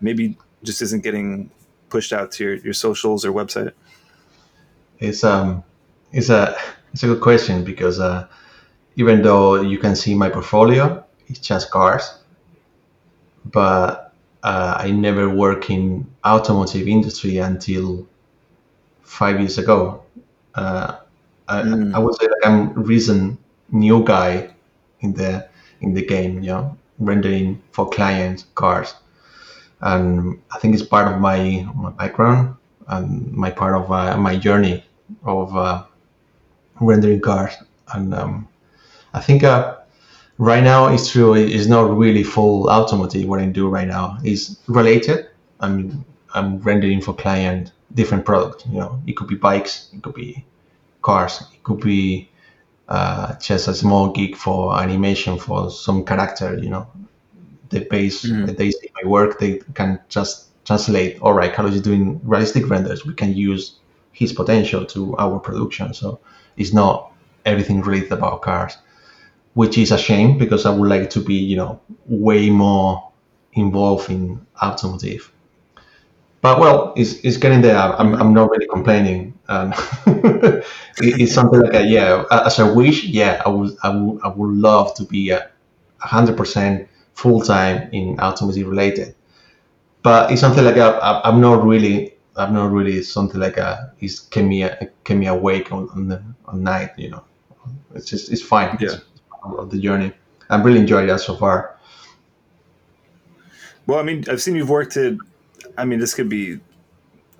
[0.00, 1.50] maybe just isn't getting
[1.90, 3.72] pushed out to your, your socials or website?
[4.98, 5.62] It's um,
[6.12, 6.56] it's a
[6.92, 8.26] it's a good question because uh,
[8.98, 12.18] even though you can see my portfolio, it's just cars,
[13.44, 18.08] but uh, I never work in automotive industry until
[19.02, 20.02] five years ago.
[20.56, 20.96] Uh,
[21.46, 21.94] I, mm.
[21.94, 23.38] I, would say that I'm a recent
[23.70, 24.52] new guy
[25.00, 25.48] in the
[25.80, 28.94] in the game, you know, rendering for clients cars,
[29.80, 32.56] and I think it's part of my my background
[32.88, 34.84] and my part of uh, my journey
[35.22, 35.84] of uh,
[36.80, 37.54] rendering cars,
[37.94, 38.48] and um,
[39.14, 39.76] I think uh,
[40.38, 41.34] right now it's true.
[41.34, 43.28] It's not really full automotive.
[43.28, 45.28] What I do right now is related.
[45.60, 48.66] I'm I'm rendering for client different product.
[48.66, 50.44] You know, it could be bikes, it could be
[51.02, 52.28] cars, it could be
[52.88, 56.58] uh, just a small gig for animation for some character.
[56.58, 56.86] You know,
[57.70, 58.54] the base mm-hmm.
[58.54, 61.20] they see my work, they can just translate.
[61.20, 63.04] All right, Carlos is doing realistic renders.
[63.06, 63.78] We can use
[64.12, 65.94] his potential to our production.
[65.94, 66.20] So
[66.56, 67.12] it's not
[67.44, 68.76] everything related about cars,
[69.58, 73.10] which is a shame because I would like to be, you know, way more
[73.54, 75.32] involved in automotive
[76.40, 77.76] but well, it's, it's getting there.
[77.76, 79.36] I'm, I'm not really complaining.
[79.48, 79.72] Um,
[80.06, 80.64] it,
[80.98, 84.54] it's something like a, yeah, as a wish, yeah, I would, I would, I would
[84.54, 85.50] love to be a
[85.98, 89.14] hundred percent full time in automotive related.
[90.02, 94.20] But it's something like a, I'm not really, I'm not really something like a, it's
[94.20, 97.24] kept me, kept me awake on, on the on night, you know.
[97.94, 98.78] It's just, it's fine.
[98.80, 98.90] Yeah.
[98.92, 99.04] It's
[99.42, 100.12] of the journey.
[100.50, 101.76] I'm really enjoying that so far.
[103.86, 105.14] Well, I mean, I've seen you've worked at
[105.78, 106.58] I mean, this could be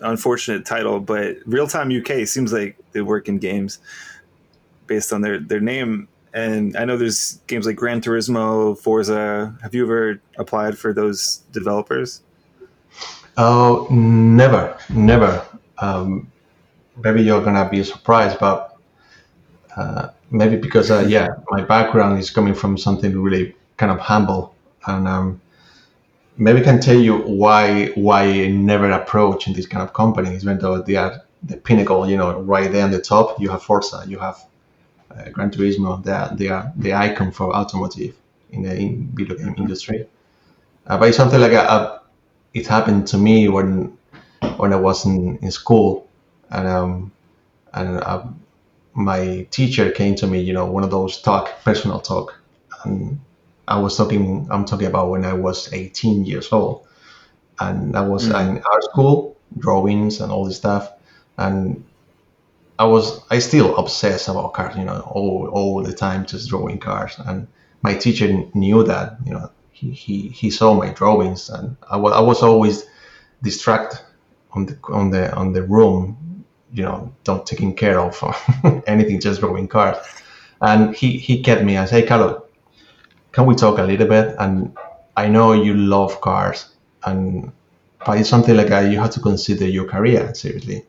[0.00, 3.80] unfortunate title, but Realtime UK seems like they work in games
[4.86, 6.08] based on their their name.
[6.32, 9.56] And I know there's games like Gran Turismo, Forza.
[9.62, 12.22] Have you ever applied for those developers?
[13.36, 15.44] Oh, never, never.
[15.78, 16.30] Um,
[17.02, 18.76] maybe you're gonna be surprised, but
[19.76, 24.54] uh, maybe because uh, yeah, my background is coming from something really kind of humble,
[24.86, 25.40] and um,
[26.36, 30.42] maybe I can tell you why why I never approach in these kind of companies,
[30.44, 33.40] even though they are the pinnacle, you know, right there on the top.
[33.40, 34.36] You have Forza, you have
[35.10, 36.02] uh, Gran Turismo.
[36.02, 38.14] They are, they are the icon for automotive
[38.50, 40.06] in the in video game industry.
[40.86, 42.02] Uh, but it's something like a, a,
[42.54, 43.96] it happened to me when
[44.56, 46.08] when I was in, in school,
[46.50, 47.12] and um,
[47.74, 48.24] and uh,
[48.98, 52.36] my teacher came to me, you know, one of those talk, personal talk,
[52.84, 53.20] and
[53.68, 54.48] I was talking.
[54.50, 56.86] I'm talking about when I was 18 years old,
[57.60, 58.40] and I was mm.
[58.40, 60.92] in art school, drawings and all this stuff,
[61.36, 61.84] and
[62.78, 64.76] I was I still obsessed about cars.
[64.76, 67.46] You know, all all the time just drawing cars, and
[67.82, 69.18] my teacher knew that.
[69.24, 72.84] You know, he he, he saw my drawings, and I was I was always
[73.42, 74.00] distracted
[74.52, 76.16] on the on the on the room.
[76.72, 78.22] You know, don't taking care of
[78.86, 79.96] anything, just drawing cars.
[80.60, 81.76] And he he kept me.
[81.76, 82.42] I say, Carlos,
[83.32, 84.34] can we talk a little bit?
[84.38, 84.76] And
[85.16, 87.52] I know you love cars, and
[88.04, 90.86] but it's something like uh, you have to consider your career seriously.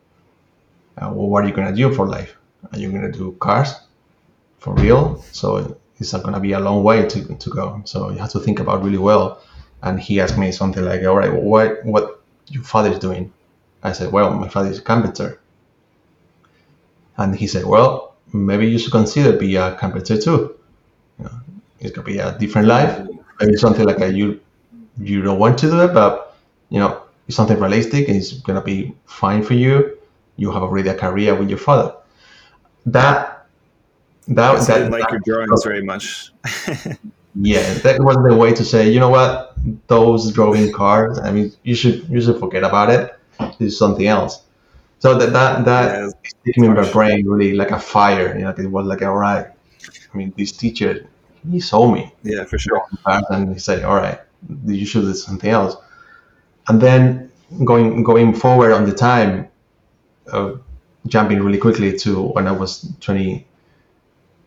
[0.97, 2.35] Uh, well, what are you gonna do for life?
[2.71, 3.73] Are you gonna do cars
[4.59, 5.23] for real?
[5.31, 7.81] So it's not gonna be a long way to, to go.
[7.85, 9.41] So you have to think about really well.
[9.81, 13.31] And he asked me something like, "All right, what what your father is doing?"
[13.81, 15.39] I said, "Well, my father is a carpenter."
[17.19, 20.55] And he said, "Well, maybe you should consider be a carpenter too."
[21.19, 21.37] You know,
[21.79, 22.93] it could be a different life.
[23.39, 24.39] Maybe something like a, you
[24.97, 26.35] you don't want to do it, but
[26.69, 28.07] you know it's something realistic.
[28.09, 29.97] It's gonna be fine for you.
[30.37, 31.93] You have already a career with your father.
[32.85, 33.45] That
[34.29, 36.31] that that didn't like that, your drawings very much.
[37.35, 39.55] yeah, that was the way to say, you know what,
[39.87, 41.19] those drawing cards.
[41.19, 43.15] I mean, you should you should forget about it.
[43.59, 44.43] Is something else.
[44.99, 48.35] So that that that yeah, sticking in my brain really like a fire.
[48.37, 49.47] You know, it was like all right.
[50.13, 51.07] I mean, this teacher
[51.49, 52.13] he saw me.
[52.23, 52.83] Yeah, for sure.
[53.29, 54.19] And he said, "All right,
[54.65, 55.75] you should do something else."
[56.67, 57.31] And then
[57.65, 59.47] going going forward on the time,
[60.31, 60.53] uh,
[61.07, 63.47] jumping really quickly to when I was 20,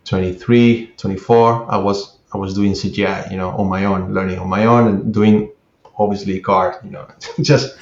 [0.04, 4.48] 23, 24, I was I was doing CGI, you know, on my own, learning on
[4.48, 5.50] my own, and doing
[5.98, 7.06] obviously cars, you know,
[7.42, 7.76] just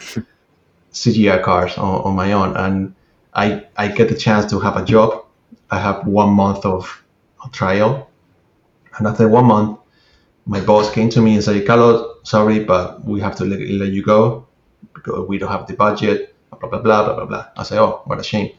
[0.92, 2.56] CGI cars on, on my own.
[2.56, 2.94] And
[3.34, 5.24] I I get the chance to have a job.
[5.70, 7.02] I have one month of
[7.44, 8.10] a trial,
[8.98, 9.78] and after one month,
[10.46, 13.90] my boss came to me and said, "Carlos, sorry, but we have to let, let
[13.90, 14.46] you go
[14.94, 17.46] because we don't have the budget." Blah blah blah blah blah blah.
[17.56, 18.50] I say, "Oh, what a shame."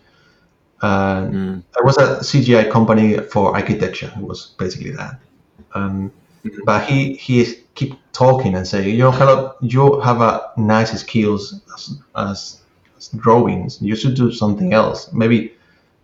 [0.81, 1.83] And mm.
[1.83, 4.11] Was a CGI company for architecture.
[4.17, 5.19] It was basically that.
[5.73, 6.11] Um,
[6.45, 6.63] mm-hmm.
[6.65, 11.99] But he he keep talking and say, you know, you have a nice skills as,
[12.15, 12.61] as,
[12.97, 13.81] as drawings.
[13.81, 15.11] You should do something else.
[15.13, 15.53] Maybe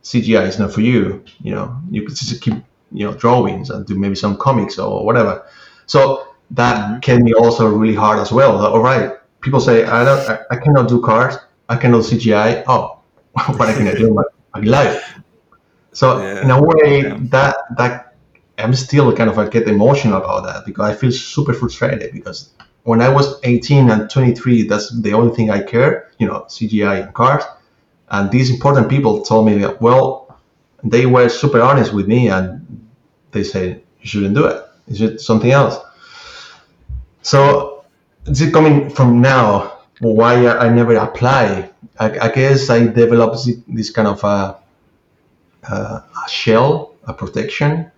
[0.04, 1.24] CGI is not for you.
[1.42, 2.56] You know, you could just keep
[2.92, 5.46] you know drawings and do maybe some comics or whatever.
[5.86, 7.00] So that mm-hmm.
[7.00, 8.66] can be also really hard as well.
[8.66, 9.12] All right,
[9.42, 11.36] people say I don't, I, I cannot do cars.
[11.70, 12.64] I cannot CGI.
[12.68, 13.00] Oh,
[13.58, 14.24] what I can I do in my,
[14.56, 15.20] my life?
[15.92, 16.44] So yeah.
[16.44, 17.18] in a way, yeah.
[17.36, 18.07] that that
[18.58, 22.50] I'm still kind of I get emotional about that because I feel super frustrated because
[22.84, 27.04] when I was 18 and 23, that's the only thing I care, you know, CGI
[27.04, 27.44] and cars.
[28.10, 30.40] And these important people told me that, well,
[30.84, 32.88] they were super honest with me and
[33.32, 34.64] they said, you shouldn't do it.
[34.88, 35.78] Is it something else?
[37.22, 37.84] So,
[38.26, 39.80] is it coming from now?
[40.00, 41.70] Why I never apply?
[42.00, 44.58] I, I guess I developed this kind of a,
[45.64, 47.92] a shell, a protection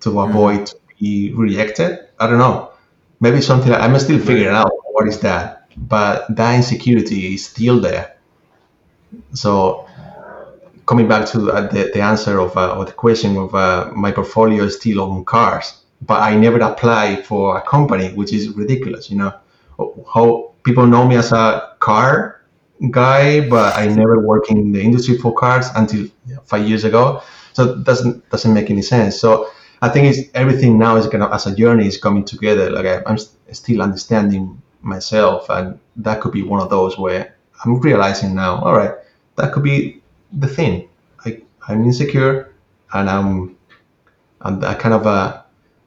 [0.00, 0.28] to mm.
[0.28, 2.08] avoid to be rejected.
[2.18, 2.72] I don't know.
[3.20, 7.80] Maybe something like, I'm still figuring out what is that, but that insecurity is still
[7.80, 8.16] there.
[9.32, 9.86] So
[10.86, 14.12] coming back to uh, the, the answer of, uh, of the question of uh, my
[14.12, 19.10] portfolio is still on cars, but I never apply for a company, which is ridiculous.
[19.10, 19.34] You know
[20.12, 22.42] how people know me as a car
[22.90, 26.06] guy, but I never worked in the industry for cars until
[26.44, 27.22] five years ago.
[27.52, 29.18] So it doesn't doesn't make any sense.
[29.18, 29.50] So
[29.82, 32.70] I think it's everything now is kind of as a journey is coming together.
[32.70, 37.34] Like I, am st- still understanding myself, and that could be one of those where
[37.64, 38.56] I'm realizing now.
[38.62, 38.94] All right,
[39.36, 40.00] that could be
[40.32, 40.88] the thing.
[41.24, 42.54] I, I'm insecure,
[42.94, 43.56] and I'm
[44.40, 45.42] I'm I kind of uh,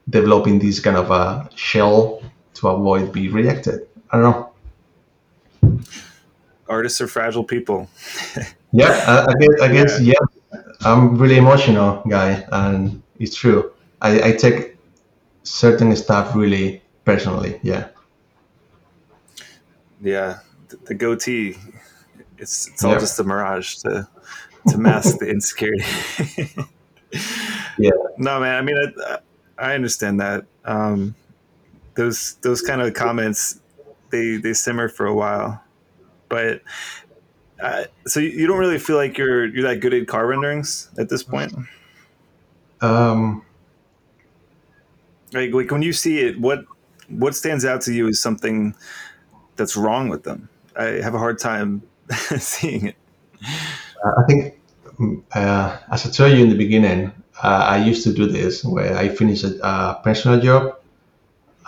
[0.09, 2.21] developing this kind of a shell
[2.55, 3.87] to avoid being rejected.
[4.11, 5.79] I don't know.
[6.67, 7.89] Artists are fragile people.
[8.71, 10.13] yeah, I, I guess I guess yeah.
[10.53, 10.61] yeah.
[10.81, 13.73] I'm really emotional guy, and it's true.
[14.01, 14.77] I, I take
[15.43, 17.59] certain stuff really personally.
[17.63, 17.87] Yeah.
[20.01, 20.39] Yeah,
[20.69, 21.57] the, the goatee.
[22.37, 24.07] It's it's all just a mirage to
[24.69, 25.83] to mask the insecurity.
[27.77, 27.91] yeah.
[28.17, 28.55] No, man.
[28.55, 29.17] I mean, I,
[29.57, 30.45] I understand that.
[30.63, 31.15] Um,
[31.95, 33.59] those those kind of comments
[34.09, 35.61] they they simmer for a while,
[36.29, 36.61] but
[37.61, 41.09] uh, so you don't really feel like you're you're that good at car renderings at
[41.09, 41.53] this point.
[42.79, 43.43] Um,
[45.33, 46.65] like, like when you see it, what
[47.09, 48.75] what stands out to you is something
[49.55, 50.47] that's wrong with them.
[50.77, 51.81] I have a hard time
[52.37, 52.95] seeing it.
[53.43, 54.59] I think,
[55.33, 57.11] uh, as I told you in the beginning,
[57.41, 60.75] uh, I used to do this where I finish a, a personal job,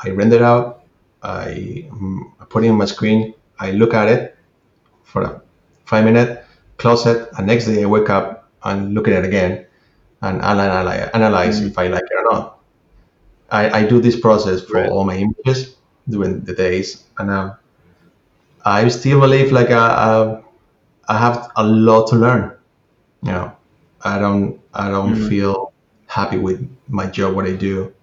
[0.03, 0.83] I render out,
[1.23, 4.37] I, um, put it on my screen, I look at it
[5.03, 5.41] for a
[5.85, 6.45] five minutes,
[6.77, 9.65] close it, and next day I wake up and look at it again
[10.21, 11.67] and analyze, analyze mm-hmm.
[11.67, 12.60] if I like it or not.
[13.51, 14.89] I, I do this process for right.
[14.89, 15.75] all my images
[16.09, 17.53] during the days, and uh,
[18.65, 20.41] I still believe like I, uh, I, uh,
[21.09, 22.53] I, have a lot to learn.
[23.23, 23.55] You know,
[24.01, 25.29] I don't I don't mm-hmm.
[25.29, 25.73] feel
[26.07, 27.93] happy with my job, what I do.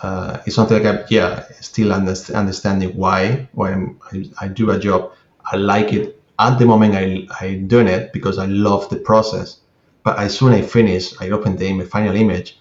[0.00, 4.78] Uh, it's something like I, yeah, still underst- understanding why when I, I do a
[4.78, 5.12] job,
[5.44, 9.60] I like it at the moment I I doing it because I love the process.
[10.02, 12.58] But as soon as I finish, I open the image, final image,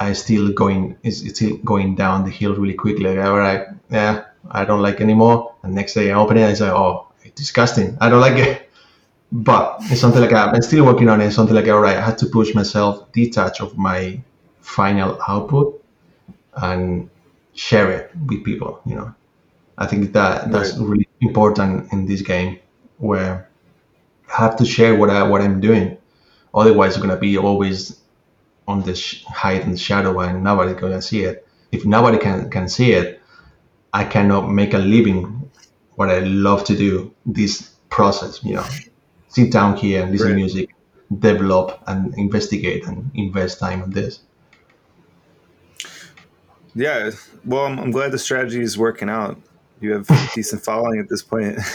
[0.00, 3.04] I still going is still going down the hill really quickly.
[3.14, 5.54] Like, all right, yeah, I don't like anymore.
[5.62, 7.98] And next day I open it and I say, oh, it's disgusting.
[8.00, 8.66] I don't like it.
[9.32, 11.30] But it's something like I'm still working on it.
[11.30, 14.20] Something like all right, I had to push myself, detach of my
[14.60, 15.84] final output,
[16.56, 17.08] and
[17.54, 18.80] share it with people.
[18.84, 19.14] You know,
[19.78, 20.88] I think that that's right.
[20.88, 22.58] really important in this game,
[22.98, 23.48] where
[24.36, 25.96] I have to share what I what I'm doing.
[26.52, 27.99] Otherwise, it's gonna be always
[28.70, 31.46] on the sh- hide and shadow and nobody gonna see it.
[31.72, 33.20] If nobody can can see it
[33.92, 35.50] i cannot make a living
[35.96, 38.66] what i love to do this process you know.
[39.28, 40.32] Sit down here and listen right.
[40.32, 40.74] to music
[41.18, 44.20] develop and investigate and invest time on this.
[46.74, 47.10] Yeah
[47.44, 49.38] well i'm, I'm glad the strategy is working out.
[49.80, 51.58] You have decent following at this point.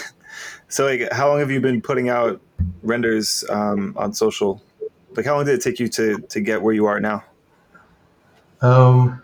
[0.68, 2.42] So like how long have you been putting out
[2.82, 4.62] renders um, on social
[5.18, 7.24] Like, how long did it take you to to get where you are now?
[8.62, 9.22] Um,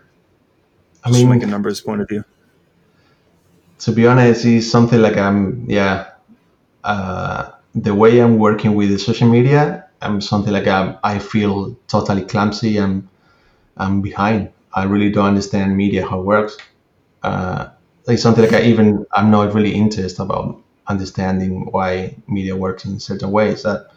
[1.04, 2.24] I mean, from like a numbers point of view.
[3.82, 6.12] to be honest, it's something like I'm, yeah,
[6.84, 11.76] uh, the way I'm working with the social media, I'm something like I'm, I feel
[11.88, 12.78] totally clumsy.
[12.78, 13.08] I'm,
[13.76, 14.50] I'm behind.
[14.72, 16.56] I really don't understand media how it works.
[17.24, 17.70] Uh,
[18.06, 23.00] it's something like I even I'm not really interested about understanding why media works in
[23.00, 23.64] certain ways.
[23.64, 23.90] That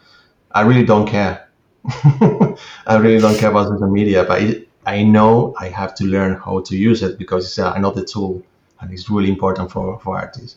[0.50, 1.45] I really don't care.
[2.86, 6.36] I really don't care about social media, but it, I know I have to learn
[6.36, 8.42] how to use it because it's uh, another tool
[8.80, 10.56] and it's really important for, for artists.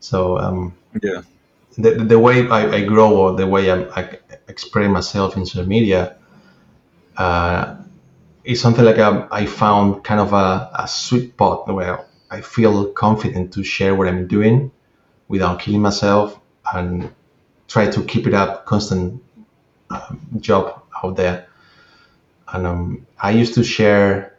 [0.00, 1.22] So um, Yeah.
[1.76, 5.66] the, the way I, I grow or the way I, I express myself in social
[5.66, 6.16] media
[7.16, 7.76] uh,
[8.44, 12.92] is something like a, I found kind of a, a sweet spot where I feel
[12.92, 14.70] confident to share what I'm doing
[15.28, 16.38] without killing myself
[16.72, 17.12] and
[17.68, 19.27] try to keep it up constant um,
[20.40, 21.46] job out there.
[22.52, 24.36] And um, I used to share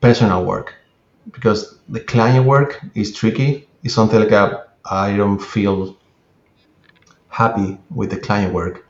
[0.00, 0.74] personal work
[1.30, 3.68] because the client work is tricky.
[3.82, 5.96] It's something like a, I don't feel
[7.28, 8.86] happy with the client work.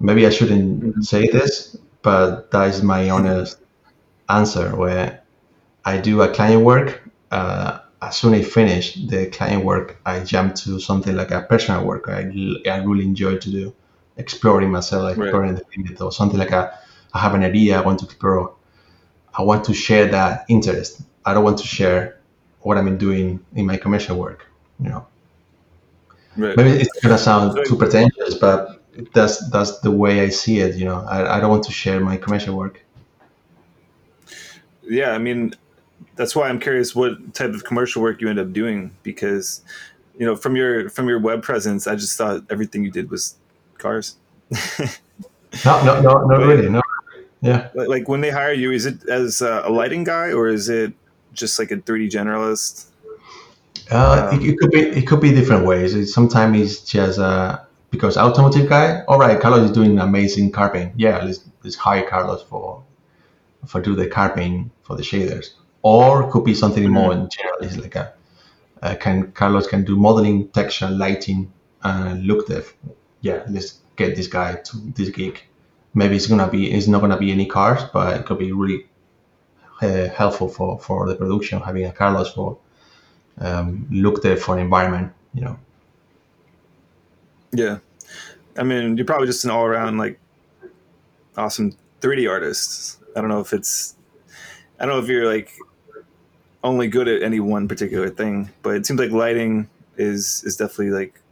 [0.00, 3.58] Maybe I shouldn't say this, but that is my honest
[4.28, 4.74] answer.
[4.76, 5.22] Where
[5.84, 10.20] I do a client work, uh, as soon as I finish the client work, I
[10.20, 12.08] jump to something like a personal work.
[12.08, 12.20] I,
[12.70, 13.74] I really enjoy to do,
[14.16, 15.26] exploring myself, Right.
[15.26, 16.78] exploring the limit, or something like a,
[17.12, 18.54] I have an idea I want to explore.
[19.36, 21.02] I want to share that interest.
[21.24, 22.18] I don't want to share
[22.60, 24.46] what I'm doing in my commercial work.
[24.80, 25.06] You know,
[26.36, 26.56] Right.
[26.56, 28.80] maybe it's gonna sound So- too pretentious, but
[29.12, 30.76] that's that's the way I see it.
[30.76, 32.80] You know, I, I don't want to share my commercial work.
[34.88, 35.54] Yeah, I mean,
[36.16, 39.62] that's why I'm curious what type of commercial work you end up doing because,
[40.18, 43.36] you know, from your from your web presence, I just thought everything you did was
[43.86, 44.06] cars.
[45.64, 45.94] No, no,
[46.30, 46.68] no, really.
[46.68, 46.82] No,
[47.40, 47.68] yeah.
[47.74, 50.92] Like- when they hire you, is it as a lighting guy or is it
[51.32, 52.86] just like a 3D generalist?
[53.90, 55.94] Uh, Um, it, it could be it could be different ways.
[55.94, 57.50] It, sometimes it's just uh,
[57.90, 58.86] because automotive guy.
[59.08, 60.90] All right, Carlos is doing amazing car paint.
[60.96, 62.82] Yeah, let's let's hire Carlos for
[63.70, 65.46] for do the car paint for the shaders.
[65.82, 67.58] Or it could be something more in general.
[67.66, 68.06] It's like a
[68.82, 71.40] uh, can Carlos can do modeling, texture, lighting,
[71.82, 72.64] and look dev.
[73.24, 75.40] Yeah, let's get this guy to this gig.
[75.94, 78.86] Maybe it's gonna be it's not gonna be any cars, but it could be really
[79.80, 82.58] uh, helpful for for the production having a Carlos for
[83.40, 85.10] um, look dev for environment.
[85.32, 85.58] You know.
[87.52, 87.78] Yeah.
[88.58, 90.20] I mean, you're probably just an all around like
[91.38, 93.00] awesome 3D artist.
[93.16, 93.94] I don't know if it's
[94.78, 95.50] I don't know if you're like
[96.62, 100.90] only good at any one particular thing, but it seems like lighting is is definitely
[100.90, 101.22] like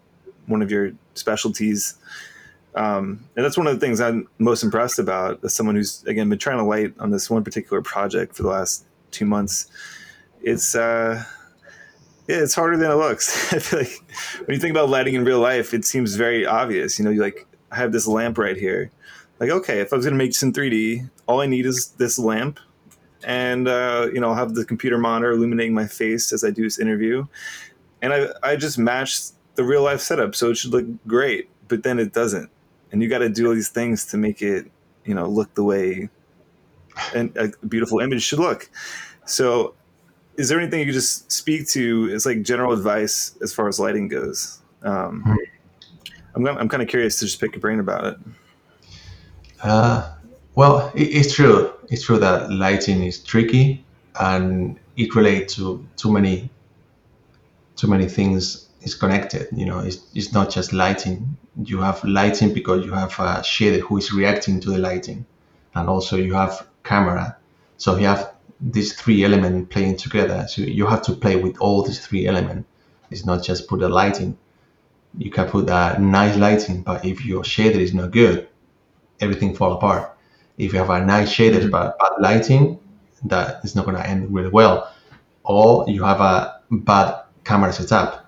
[0.46, 1.96] one of your specialties.
[2.74, 6.28] Um, and that's one of the things I'm most impressed about as someone who's again
[6.28, 9.66] been trying to light on this one particular project for the last two months.
[10.42, 11.22] It's uh
[12.28, 13.52] yeah, it's harder than it looks.
[13.52, 14.02] I feel like
[14.38, 16.98] when you think about lighting in real life, it seems very obvious.
[16.98, 18.90] You know, you like I have this lamp right here.
[19.38, 22.18] Like, okay, if I was gonna make this in 3D, all I need is this
[22.18, 22.60] lamp,
[23.24, 26.62] and uh, you know, I'll have the computer monitor illuminating my face as I do
[26.62, 27.26] this interview,
[28.00, 29.20] and I I just match
[29.54, 31.48] the real life setup, so it should look great.
[31.68, 32.50] But then it doesn't,
[32.90, 34.70] and you got to do all these things to make it,
[35.04, 36.10] you know, look the way
[37.14, 38.68] and a beautiful image should look.
[39.24, 39.74] So
[40.36, 43.78] is there anything you could just speak to It's like general advice as far as
[43.78, 44.58] lighting goes?
[44.82, 45.36] Um, Hmm.
[46.34, 48.16] I'm, I'm kind of curious to just pick your brain about it.
[49.62, 50.14] Uh,
[50.54, 51.72] well, it, it's true.
[51.90, 53.84] It's true that lighting is tricky,
[54.18, 56.48] and it relates to too many,
[57.76, 58.68] too many things.
[58.84, 59.46] Is connected.
[59.52, 61.36] You know, it's, it's not just lighting.
[61.62, 65.24] You have lighting because you have a shader who is reacting to the lighting,
[65.74, 67.36] and also you have camera.
[67.76, 70.46] So you have these three elements playing together.
[70.48, 72.68] So you have to play with all these three elements.
[73.10, 74.36] It's not just put a lighting.
[75.16, 78.48] You can put a nice lighting, but if your shader is not good,
[79.20, 80.16] everything fall apart.
[80.58, 81.70] If you have a nice shaders mm-hmm.
[81.70, 82.80] but bad lighting,
[83.26, 84.92] that is not going to end really well.
[85.44, 88.21] Or you have a bad camera setup.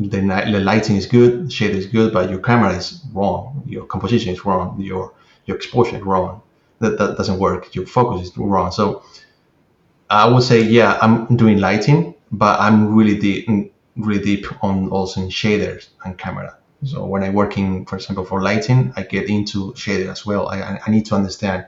[0.00, 3.62] The, the lighting is good, shader is good, but your camera is wrong.
[3.66, 4.80] Your composition is wrong.
[4.80, 5.12] Your
[5.46, 6.42] your exposure is wrong.
[6.80, 7.74] That, that doesn't work.
[7.74, 8.72] Your focus is wrong.
[8.72, 9.02] So
[10.10, 14.88] I would say, yeah, I'm doing lighting, but I'm really deep, mm, really deep on
[14.90, 16.56] also in shaders and camera.
[16.84, 20.48] So when I'm working, for example, for lighting, I get into shader as well.
[20.48, 21.66] I, I- I need to understand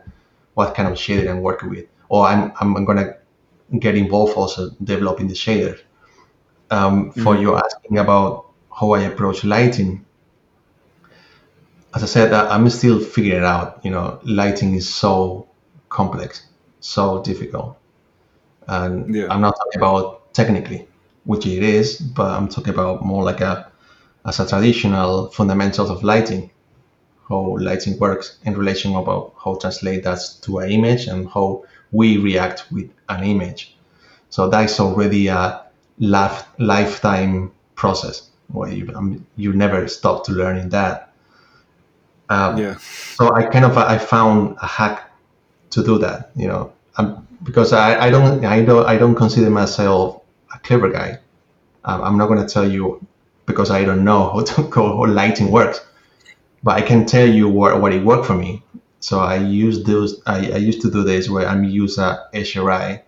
[0.55, 3.15] what kind of shader I'm working with, or I'm I'm gonna
[3.81, 5.79] get involved also developing the shader.
[6.71, 7.41] Um, for Mhm.
[7.41, 10.05] you asking about how I approach lighting,
[11.95, 13.81] as I said, I'm still figuring it out.
[13.85, 15.49] You know, lighting is so
[15.89, 16.43] complex,
[16.81, 17.77] so difficult,
[18.69, 19.27] and yeah.
[19.31, 20.89] I'm not talking about technically,
[21.25, 23.71] which it is, but I'm talking about more like a
[24.27, 26.51] as a traditional fundamentals of lighting,
[27.29, 32.19] how lighting works in relation about how translate that to an image and how we
[32.19, 33.77] react with an image.
[34.31, 35.66] So that's already a
[35.99, 41.13] life, lifetime process where you um, you never stop to learning that.
[42.29, 42.77] Um, yeah.
[42.79, 45.11] So I kind of I found a hack
[45.71, 49.51] to do that, you know, um, because I, I don't I don't I don't consider
[49.51, 50.23] myself
[50.55, 51.19] a clever guy.
[51.85, 53.05] Um, I'm not going to tell you
[53.47, 55.81] because I don't know how to go how lighting works,
[56.63, 58.63] but I can tell you what what it worked for me.
[59.01, 60.21] So I use those.
[60.27, 63.03] I, I used to do this where I'm use a HDRI.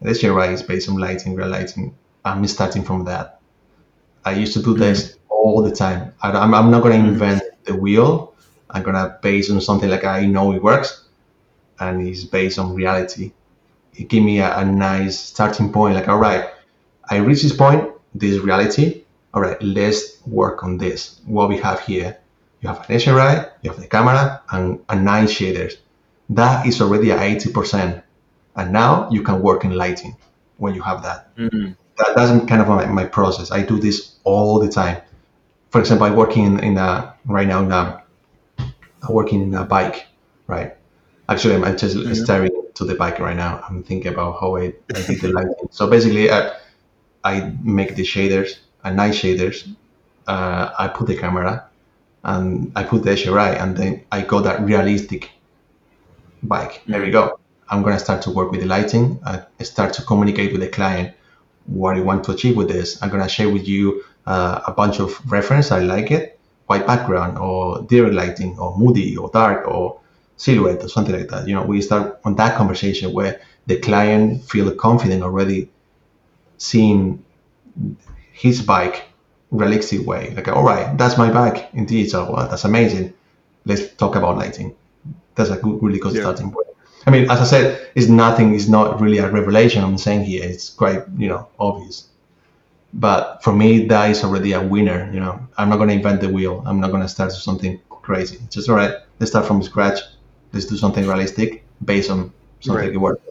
[0.00, 1.96] Is based on lighting, real lighting.
[2.24, 3.40] I'm starting from that.
[4.24, 4.80] I used to do mm-hmm.
[4.80, 6.14] this all the time.
[6.22, 8.34] I, am I'm not going to invent the wheel.
[8.70, 11.08] I'm going to base on something like I know it works
[11.80, 13.32] and it's based on reality.
[13.94, 15.94] It gave me a, a nice starting point.
[15.94, 16.50] Like, all right,
[17.08, 19.04] I reach this point, this reality.
[19.34, 21.20] All right, let's work on this.
[21.24, 22.18] What we have here,
[22.60, 25.74] you have an HDRI, you have the camera, and, and nine shaders.
[26.30, 28.02] That is already at 80%.
[28.58, 30.16] And now you can work in lighting
[30.58, 31.34] when you have that.
[31.36, 31.72] Mm-hmm.
[31.98, 33.50] that that's kind of my, my process.
[33.50, 35.00] I do this all the time
[35.70, 38.02] for example, I'm working in, in a, right now in a,
[38.58, 40.06] I'm working in a bike,
[40.46, 40.74] right?
[41.28, 42.14] Actually, I'm just mm-hmm.
[42.14, 43.62] staring to the bike right now.
[43.68, 45.68] I'm thinking about how I, I did the lighting.
[45.70, 46.52] So basically, I,
[47.22, 49.68] I make the shaders, a night shaders.
[50.26, 51.68] Uh, I put the camera,
[52.24, 55.30] and I put the HDRI, and then I got that realistic
[56.42, 56.72] bike.
[56.72, 56.92] Mm-hmm.
[56.92, 57.38] There we go.
[57.70, 59.20] I'm gonna start to work with the lighting.
[59.24, 61.14] I start to communicate with the client
[61.66, 63.00] what I want to achieve with this.
[63.02, 65.70] I'm gonna share with you uh, a bunch of reference.
[65.70, 70.00] I like it, white background or direct lighting or moody or dark or
[70.36, 71.46] silhouette or something like that.
[71.46, 75.70] You know, we start on that conversation where the client feel confident already
[76.56, 77.24] seeing
[78.32, 79.04] his bike
[79.50, 80.32] realistic way.
[80.34, 82.32] Like, all right, that's my bike in digital.
[82.32, 83.14] Well, that's amazing.
[83.64, 84.74] Let's talk about lighting.
[85.34, 86.22] That's a good, really good yeah.
[86.22, 86.67] starting point.
[87.06, 88.54] I mean, as I said, it's nothing.
[88.54, 89.82] It's not really a revelation.
[89.82, 90.44] I'm saying here.
[90.44, 92.08] It's quite, you know, obvious.
[92.94, 95.10] But for me, that is already a winner.
[95.12, 96.62] You know, I'm not going to invent the wheel.
[96.66, 98.36] I'm not going to start something crazy.
[98.44, 98.94] It's just all right.
[99.20, 100.00] Let's start from scratch.
[100.52, 102.92] Let's do something realistic based on something right.
[102.92, 103.22] that works.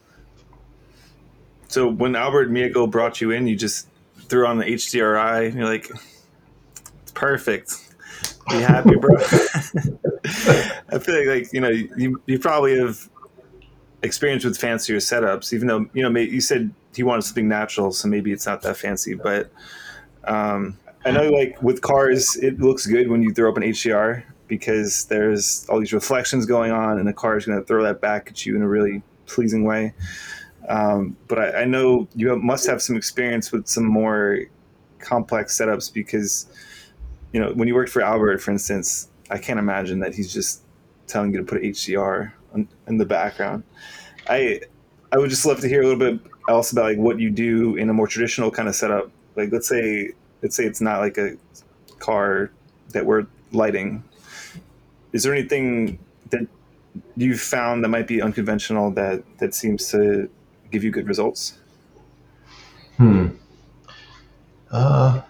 [1.67, 3.87] So when Albert Mielgo brought you in, you just
[4.29, 5.47] threw on the HDRI.
[5.47, 5.89] And you're like,
[7.01, 7.73] it's perfect.
[8.49, 9.15] Be happy, bro.
[10.89, 13.09] I feel like, like you know, you, you probably have
[14.07, 18.07] experience with fancier setups, even though you know you said he wanted something natural, so
[18.07, 19.13] maybe it's not that fancy.
[19.13, 19.51] But
[20.23, 24.23] um, I know, like with cars, it looks good when you throw up an HDR
[24.47, 28.01] because there's all these reflections going on, and the car is going to throw that
[28.01, 29.93] back at you in a really pleasing way.
[30.67, 34.39] Um, but I, I, know you must have some experience with some more
[34.99, 36.47] complex setups because,
[37.31, 40.63] you know, when you worked for Albert, for instance, I can't imagine that he's just
[41.07, 42.33] telling you to put HDR
[42.87, 43.63] in the background.
[44.29, 44.61] I
[45.11, 46.19] I would just love to hear a little bit
[46.49, 49.09] else about like what you do in a more traditional kind of setup.
[49.35, 50.11] Like let's say
[50.41, 51.37] let's say it's not like a
[51.99, 52.51] car
[52.89, 54.03] that we're lighting.
[55.13, 55.99] Is there anything
[56.29, 56.47] that
[57.15, 60.29] you've found that might be unconventional that that seems to
[60.71, 61.57] give you good results?
[62.97, 63.29] Hmm.
[64.71, 65.21] Uh,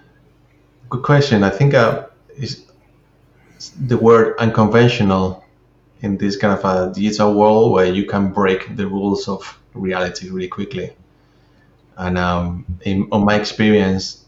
[0.90, 1.44] good question.
[1.44, 2.66] I think uh, is
[3.80, 5.44] the word unconventional
[6.02, 10.30] in this kind of a digital world where you can break the rules of reality
[10.30, 10.94] really quickly.
[11.98, 14.26] And um, in, on my experience,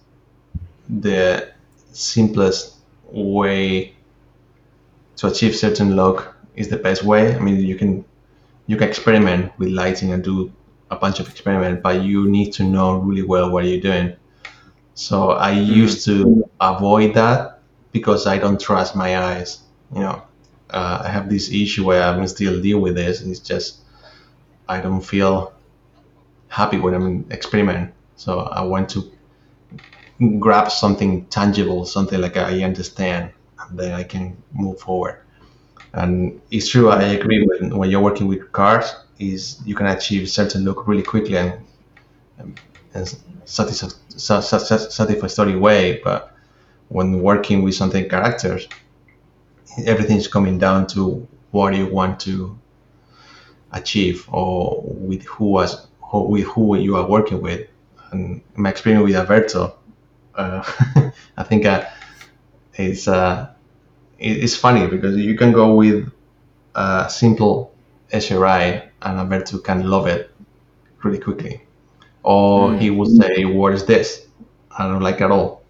[0.90, 1.52] the
[1.92, 2.76] simplest
[3.12, 3.94] way
[5.18, 7.36] to achieve certain look is the best way.
[7.36, 8.06] I mean, you can
[8.68, 10.52] you can experiment with lighting and do
[10.92, 14.16] a bunch of experiment, but you need to know really well what you're doing.
[14.94, 15.74] So I mm-hmm.
[15.74, 17.62] used to avoid that
[17.92, 19.62] because I don't trust my eyes.
[19.94, 20.22] You know,
[20.70, 23.22] uh, I have this issue where I'm still deal with this.
[23.22, 23.80] It's just
[24.68, 25.54] I don't feel
[26.48, 27.92] happy when I'm experimenting.
[28.16, 29.12] So I want to
[30.40, 35.22] grab something tangible, something like I understand, and then I can move forward.
[35.94, 36.90] And it's true.
[36.90, 41.04] I agree when when you're working with cars, is you can achieve certain look really
[41.04, 41.62] quickly and
[42.94, 43.16] and
[43.46, 46.02] satisfactory way.
[46.04, 46.36] But
[46.90, 48.68] when working with something characters,
[49.86, 52.58] everything's coming down to what you want to
[53.72, 57.68] achieve or with who was who, with who you are working with.
[58.12, 59.76] And my experience with Alberto,
[60.36, 60.64] uh,
[61.38, 61.86] I think uh,
[62.74, 63.50] it's uh,
[64.18, 66.12] it's funny because you can go with
[66.76, 67.74] a simple
[68.12, 70.32] HDRI and Alberto can love it
[71.04, 71.62] really quickly.
[72.24, 72.80] Or mm.
[72.80, 74.28] he will say, What is this?
[74.78, 75.64] I don't like it at all.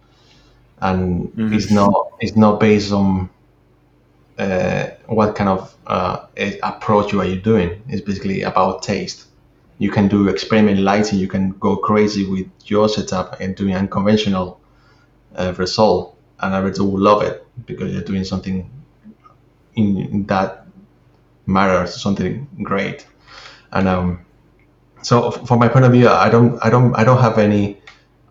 [0.82, 1.54] And mm-hmm.
[1.54, 3.30] it's not it's not based on
[4.39, 6.25] uh, what kind of uh,
[6.63, 7.81] approach you are you doing.
[7.89, 9.25] It's basically about taste.
[9.77, 11.19] You can do experiment lighting.
[11.19, 14.59] You can go crazy with your setup and doing unconventional
[15.35, 18.69] uh, result, and Alberto will love it because you're doing something
[19.75, 20.65] in, in that
[21.45, 23.05] matters, something great.
[23.71, 24.25] And um,
[25.01, 27.81] so, from my point of view, I don't, I don't, I don't have any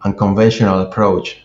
[0.03, 1.45] unconventional approach.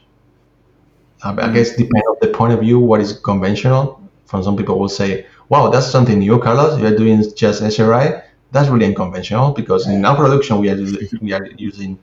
[1.22, 1.53] I, I mm-hmm.
[1.53, 4.03] guess depending on the point of view, what is conventional.
[4.26, 6.80] From some people will say, "Wow, that's something new, Carlos.
[6.80, 8.24] You're doing just HDRI.
[8.52, 10.78] That's really unconventional because in our production we are
[11.22, 12.00] we are using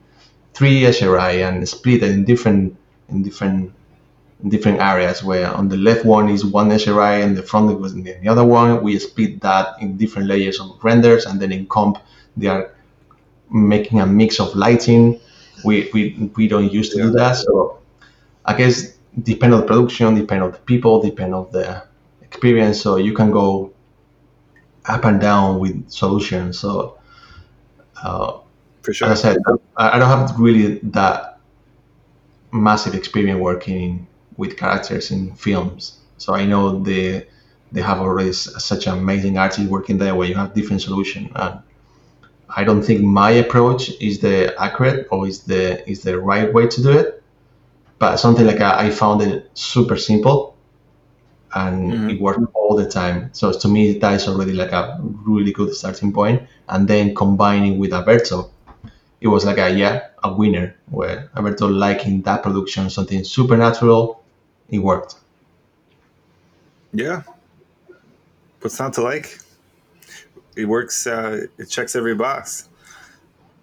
[0.53, 2.75] three HDRI and split it in different
[3.09, 3.71] in different
[4.47, 8.03] different areas where on the left one is one HDRI and the front was in
[8.03, 8.81] the other one.
[8.83, 11.99] We split that in different layers of renders and then in comp
[12.37, 12.73] they are
[13.51, 15.19] making a mix of lighting.
[15.63, 17.35] We, we, we don't used to do that.
[17.35, 17.79] So
[18.45, 21.83] I guess depend on the production, depend on the people, depend on the
[22.31, 22.81] experience.
[22.81, 23.73] So you can go
[24.85, 26.59] up and down with solutions.
[26.59, 26.97] So
[28.01, 28.39] uh,
[28.81, 29.09] for sure.
[29.09, 29.37] As I said,
[29.77, 31.39] I don't have really that
[32.51, 34.07] massive experience working
[34.37, 35.99] with characters in films.
[36.17, 37.27] So I know they
[37.71, 41.31] they have already such amazing artists working there where you have different solution.
[41.35, 41.59] And
[42.49, 46.67] I don't think my approach is the accurate or is the is the right way
[46.67, 47.23] to do it.
[47.99, 50.51] But something like I, I found it super simple
[51.53, 52.09] and mm-hmm.
[52.09, 53.29] it worked all the time.
[53.33, 56.43] So to me that is already like a really good starting point.
[56.69, 58.51] And then combining with Alberto,
[59.19, 64.23] it was like a yeah, a winner where Alberto liking that production, something supernatural
[64.69, 65.15] it worked.
[66.93, 67.23] Yeah.
[68.61, 69.39] What's not to like?
[70.55, 71.07] It works.
[71.07, 72.69] Uh, it checks every box.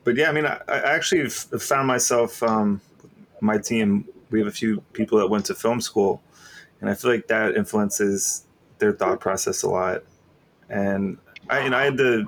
[0.04, 2.80] But yeah, I mean, I, I actually found myself, um,
[3.40, 6.22] my team, we have a few people that went to film school,
[6.80, 8.44] and I feel like that influences
[8.78, 10.02] their thought process a lot.
[10.68, 11.18] And
[11.50, 12.26] I, and I had the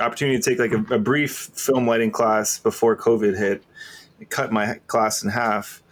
[0.00, 3.64] opportunity to take like a, a brief film lighting class before COVID hit.
[4.20, 5.82] It cut my class in half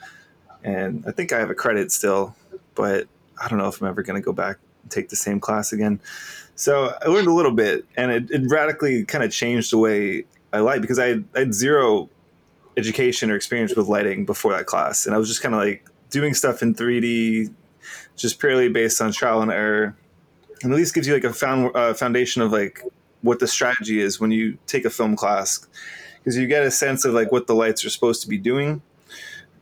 [0.63, 2.35] and I think I have a credit still,
[2.75, 3.07] but
[3.41, 5.73] I don't know if I'm ever going to go back and take the same class
[5.73, 6.01] again.
[6.55, 10.25] So I learned a little bit, and it, it radically kind of changed the way
[10.53, 12.11] I light because I I had zero
[12.77, 15.89] education or experience with lighting before that class, and I was just kind of like
[16.11, 17.53] doing stuff in 3D,
[18.17, 19.97] just purely based on trial and error,
[20.63, 22.83] and at least gives you like a found, uh, foundation of like
[23.23, 25.67] what the strategy is when you take a film class.
[26.19, 28.83] Because you get a sense of like what the lights are supposed to be doing.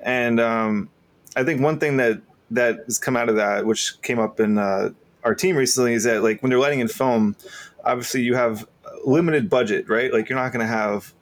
[0.01, 0.89] And um,
[1.37, 2.21] I think one thing that
[2.51, 4.91] that has come out of that, which came up in uh,
[5.23, 7.37] our team recently, is that like when they're lighting in film,
[7.85, 8.67] obviously you have
[9.05, 10.13] limited budget, right?
[10.13, 11.13] Like you're not going to have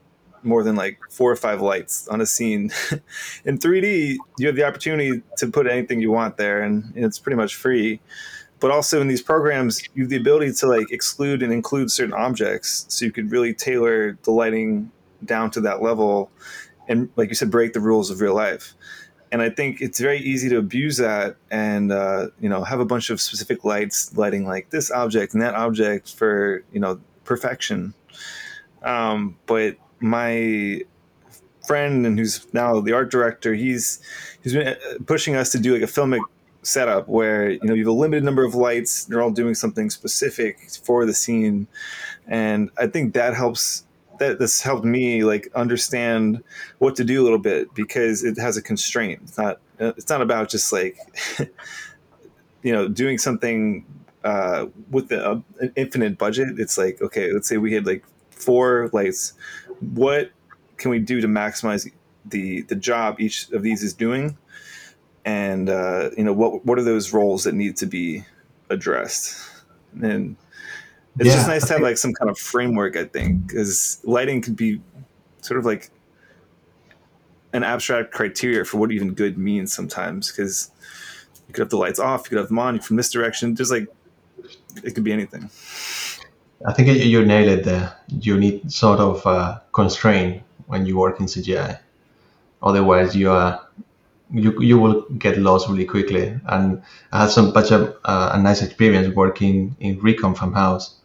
[0.47, 2.71] more than like four or five lights on a scene.
[3.45, 7.37] in 3D, you have the opportunity to put anything you want there, and it's pretty
[7.37, 8.01] much free.
[8.59, 12.15] But also in these programs, you have the ability to like exclude and include certain
[12.15, 14.91] objects, so you could really tailor the lighting
[15.25, 16.31] down to that level
[16.89, 18.75] and like you said, break the rules of real life.
[19.33, 22.85] And I think it's very easy to abuse that and uh, you know have a
[22.85, 27.93] bunch of specific lights lighting like this object and that object for you know perfection.
[28.83, 30.83] Um, but my
[31.67, 34.01] friend and who's now the art director, he's
[34.43, 34.77] he's been uh,
[35.07, 36.21] pushing us to do like a filmic
[36.63, 39.89] setup where you know you have a limited number of lights they're all doing something
[39.89, 41.69] specific for the scene
[42.27, 43.87] and i think that helps
[44.19, 46.43] that this helped me like understand
[46.79, 49.21] what to do a little bit because it has a constraint.
[49.23, 50.99] It's not it's not about just like
[52.63, 53.85] you know doing something
[54.25, 56.59] uh, with the, uh, an infinite budget.
[56.59, 59.35] It's like okay, let's say we had like four lights.
[59.81, 60.31] What
[60.77, 61.91] can we do to maximize
[62.25, 64.37] the the job each of these is doing?
[65.25, 68.25] And uh, you know what what are those roles that need to be
[68.71, 69.51] addressed?
[70.01, 70.37] And
[71.19, 74.43] it's yeah, just nice to have like some kind of framework, I think, because lighting
[74.43, 74.81] can be
[75.41, 75.91] sort of like
[77.53, 80.31] an abstract criteria for what even good means sometimes.
[80.31, 80.71] Because
[81.49, 83.57] you could have the lights off, you could have them on from this direction.
[83.57, 83.89] Just like
[84.85, 85.49] it could be anything.
[86.65, 87.97] I think you nailed it there.
[88.09, 91.79] You need sort of uh, constraint when you work in CGI.
[92.63, 93.61] Otherwise, you are
[94.33, 96.39] you you will get lost really quickly.
[96.47, 96.83] And
[97.13, 100.97] I had some such a, uh, a nice experience working in Recom Farmhouse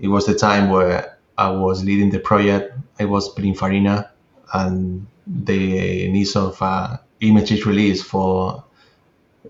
[0.00, 2.74] it was the time where I was leading the project.
[2.98, 4.08] I was Pininfarina,
[4.54, 8.64] and the needs of uh, images release for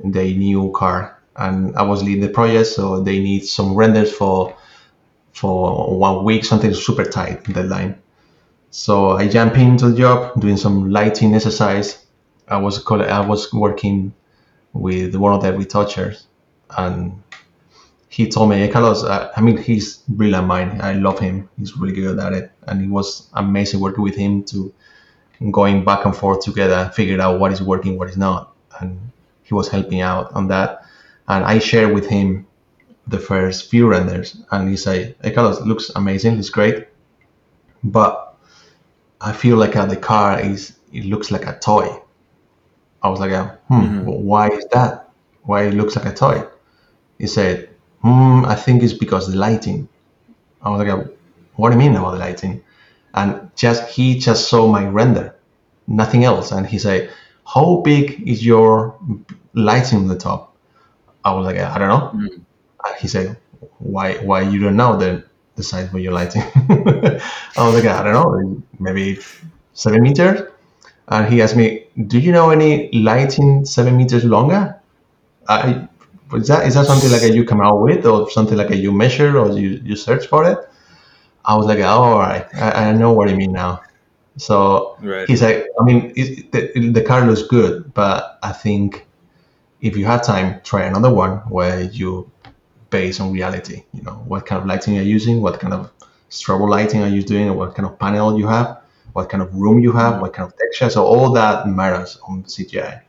[0.04, 4.54] the new car and I was leading the project, so they need some renders for
[5.32, 8.00] for one week, something super tight deadline.
[8.70, 12.06] So I jumped into the job, doing some lighting exercise.
[12.48, 14.14] I was I was working
[14.72, 16.26] with one of the retouchers,
[16.76, 17.22] and
[18.08, 20.82] he told me, Carlos, I, I mean, he's brilliant mind.
[20.82, 21.48] I love him.
[21.58, 24.72] He's really good at it, and it was amazing working with him to
[25.50, 28.98] going back and forth together, figure out what is working, what is not, and
[29.42, 30.84] he was helping out on that.
[31.28, 32.46] And I shared with him
[33.06, 36.86] the first few renders, and he said, "Hey, Carlos, looks amazing, looks great,
[37.82, 38.36] but
[39.20, 42.00] I feel like uh, the car is it looks like a toy."
[43.02, 44.04] I was like, "Hmm, mm-hmm.
[44.04, 45.10] why is that?
[45.42, 46.46] Why it looks like a toy?"
[47.18, 47.70] He said,
[48.02, 49.88] "Hmm, I think it's because the lighting."
[50.62, 51.08] I was like,
[51.56, 52.62] "What do you mean about the lighting?"
[53.14, 55.34] And just he just saw my render,
[55.86, 57.10] nothing else, and he said,
[57.44, 58.96] "How big is your
[59.54, 60.54] lighting on the top?"
[61.24, 62.42] I was like, "I don't know." Mm-hmm
[63.02, 63.36] he said,
[63.78, 65.24] why why you don't know the
[65.56, 66.42] the size for your lighting?
[67.56, 69.18] I was like, I don't know, maybe
[69.74, 70.48] seven meters.
[71.08, 74.80] And he asked me, do you know any lighting seven meters longer?
[75.48, 75.88] I,
[76.32, 78.76] is that is that something like a you come out with, or something like a
[78.76, 80.58] you measure, or you, you search for it?
[81.44, 83.82] I was like, oh, all right, I, I know what you mean now.
[84.36, 85.28] So right.
[85.28, 89.06] he's like, I mean, the, the car looks good, but I think
[89.82, 92.30] if you have time, try another one where you
[92.92, 93.82] based on reality.
[93.92, 95.90] You know, what kind of lighting you're using, what kind of
[96.30, 98.82] strobo lighting are you doing, what kind of panel you have,
[99.14, 100.90] what kind of room you have, what kind of texture.
[100.90, 103.02] So all that matters on CGI.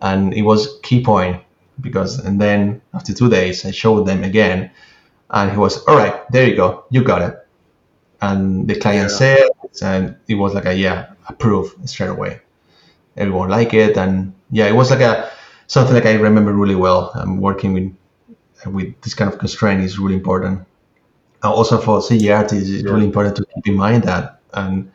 [0.00, 1.42] And it was key point
[1.80, 4.70] because, and then after two days, I showed them again,
[5.30, 7.34] and he was, all right, there you go, you got it.
[8.22, 9.16] And the client yeah.
[9.16, 9.48] said,
[9.82, 12.40] and it was like a yeah, approve straight away.
[13.16, 15.30] Everyone liked it, and yeah, it was like a
[15.66, 17.10] something like I remember really well.
[17.14, 17.92] I'm working with
[18.64, 20.66] with this kind of constraint is really important.
[21.42, 22.90] Also for CGI artists, it's yeah.
[22.90, 24.90] really important to keep in mind that, and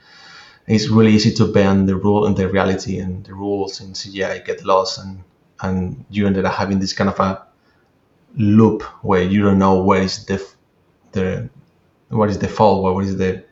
[0.67, 4.43] it's really easy to bend the rule and the reality and the rules in CGI
[4.45, 5.23] get lost, and
[5.61, 7.45] and you ended up having this kind of a
[8.35, 10.45] loop where you don't know where is the
[11.11, 11.49] the
[12.09, 13.43] what is the fault, what is the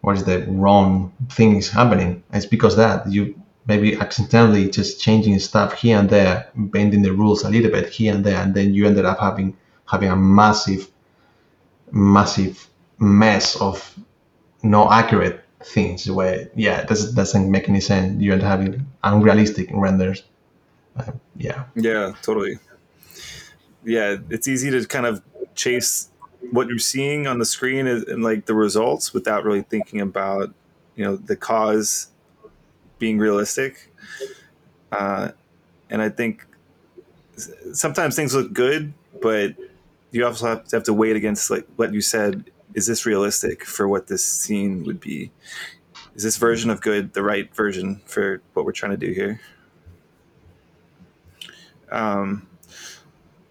[0.00, 2.22] what is the wrong things happening.
[2.32, 7.44] It's because that you maybe accidentally just changing stuff here and there, bending the rules
[7.44, 9.56] a little bit here and there, and then you ended up having
[9.86, 10.88] having a massive,
[11.90, 13.98] massive mess of
[14.62, 18.20] no accurate things where yeah, this doesn't make any sense.
[18.20, 20.22] You end up having unrealistic renders.
[20.96, 21.64] Uh, yeah.
[21.74, 22.58] Yeah, totally.
[23.84, 25.22] Yeah, it's easy to kind of
[25.54, 26.08] chase
[26.50, 30.52] what you're seeing on the screen and like the results without really thinking about
[30.96, 32.09] you know the cause
[33.00, 33.92] being realistic.
[34.92, 35.30] Uh,
[35.88, 36.46] and I think
[37.72, 39.56] sometimes things look good, but
[40.12, 42.50] you also have to, have to wait against like what you said.
[42.74, 45.32] Is this realistic for what this scene would be?
[46.14, 49.40] Is this version of good the right version for what we're trying to do here?
[51.90, 52.46] Um,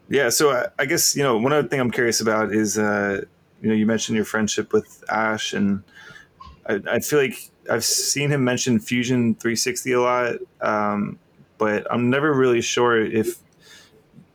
[0.10, 0.30] yeah.
[0.30, 3.26] So I, I guess you know one other thing I'm curious about is uh,
[3.62, 5.84] you know you mentioned your friendship with Ash, and
[6.66, 11.20] I, I feel like I've seen him mention Fusion 360 a lot, um,
[11.58, 13.40] but I'm never really sure if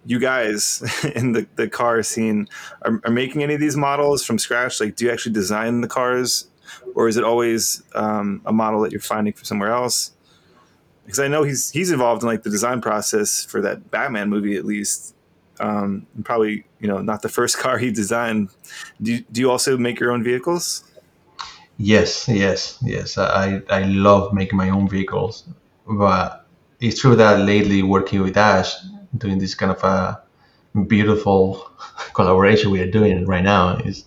[0.06, 0.82] you guys
[1.14, 2.48] in the, the car scene
[2.82, 4.80] are, are, making any of these models from scratch.
[4.80, 6.48] Like, do you actually design the cars,
[6.94, 10.12] or is it always um, a model that you're finding from somewhere else?
[11.04, 14.56] Because I know he's he's involved in like the design process for that Batman movie
[14.56, 15.14] at least.
[15.60, 18.48] Um, probably you know not the first car he designed.
[19.00, 20.84] Do you, do you also make your own vehicles?
[21.76, 23.18] Yes, yes, yes.
[23.18, 25.44] I, I love making my own vehicles,
[25.86, 26.46] but
[26.80, 28.74] it's true that lately working with Ash,
[29.18, 30.22] doing this kind of a
[30.86, 31.70] beautiful
[32.14, 34.04] collaboration we are doing right now is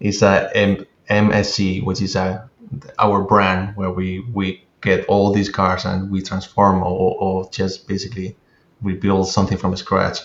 [0.00, 2.50] is a M- MSC, which is a
[2.98, 7.88] our brand where we we get all these cars and we transform or, or just
[7.88, 8.36] basically
[8.82, 10.18] we build something from scratch.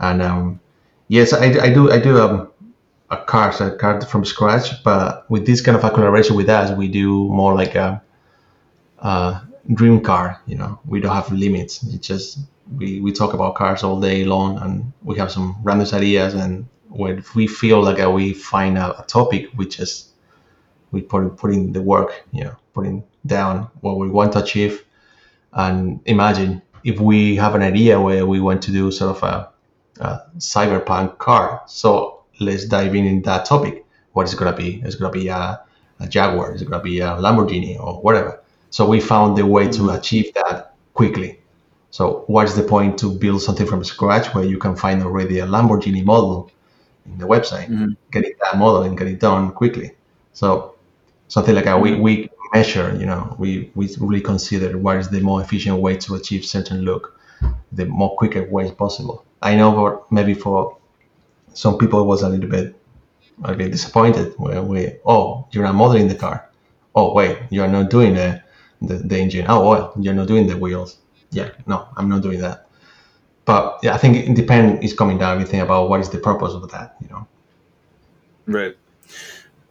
[0.00, 0.60] And um,
[1.08, 2.50] yes, I, I do I do um,
[3.14, 4.82] a card, a card from scratch.
[4.82, 8.02] But with this kind of a collaboration with us, we do more like a,
[8.98, 9.42] a
[9.72, 10.40] dream car.
[10.46, 11.82] You know, we don't have limits.
[11.94, 12.38] It's just
[12.76, 16.34] we, we talk about cars all day long, and we have some random ideas.
[16.34, 20.08] And when we feel like we find a, a, topic, we just
[20.90, 22.24] we put put in the work.
[22.32, 24.84] You know, putting down what we want to achieve,
[25.52, 29.48] and imagine if we have an idea where we want to do sort of a,
[30.04, 31.62] a cyberpunk car.
[31.66, 33.84] So let's dive in in that topic.
[34.12, 34.80] What is it gonna be?
[34.84, 35.60] Is it gonna be a,
[36.00, 36.54] a Jaguar?
[36.54, 38.40] Is it gonna be a Lamborghini or whatever?
[38.70, 39.96] So we found the way to mm-hmm.
[39.96, 41.40] achieve that quickly.
[41.90, 45.46] So what's the point to build something from scratch where you can find already a
[45.46, 46.50] Lamborghini model
[47.06, 47.96] in the website, Mhm.
[48.10, 49.92] get it that model and get it done quickly.
[50.32, 50.74] So
[51.28, 55.20] something like that, we, we measure, you know, we, we really consider what is the
[55.20, 57.18] more efficient way to achieve certain look,
[57.72, 59.24] the more quicker way possible.
[59.42, 60.76] I know for maybe for
[61.54, 62.76] some people was a little bit
[63.44, 66.48] a bit disappointed where we oh you're not modeling the car.
[66.94, 68.42] Oh wait, you're not doing the,
[68.82, 69.46] the, the engine.
[69.48, 70.98] Oh well, you're not doing the wheels.
[71.30, 72.68] Yeah, no, I'm not doing that.
[73.44, 74.84] But yeah, I think it depends.
[74.84, 76.96] is coming down everything about what is the purpose of that.
[77.00, 77.26] You know.
[78.46, 78.76] Right.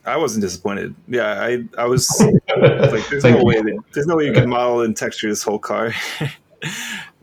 [0.05, 0.95] I wasn't disappointed.
[1.07, 3.45] Yeah, I I was like, there's Thank no you.
[3.45, 5.93] way that there's no way you can model and texture this whole car.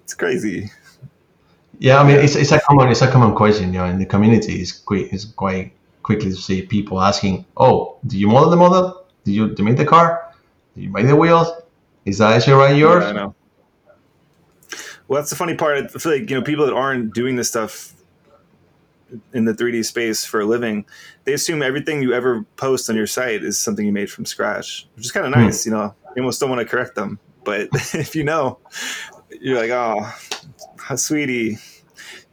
[0.03, 0.71] it's crazy.
[1.81, 3.73] Yeah, I mean it's, it's a common it's a common question.
[3.73, 5.73] You know, in the community, it's quick it's quite
[6.03, 9.07] quickly to see people asking, "Oh, do you model the model?
[9.25, 10.33] Do you do you make the car?
[10.77, 11.49] Do you make the wheels?
[12.05, 13.35] Is that actually right yours?" Yeah, I know.
[15.09, 15.79] Well, that's the funny part.
[15.79, 17.95] I feel like you know people that aren't doing this stuff
[19.33, 20.85] in the 3D space for a living,
[21.25, 24.87] they assume everything you ever post on your site is something you made from scratch,
[24.95, 25.47] which is kind of Hmm.
[25.47, 25.65] nice.
[25.67, 28.59] You know, you almost don't want to correct them, but if you know,
[29.41, 30.07] you're like, oh,
[30.97, 31.59] sweetie,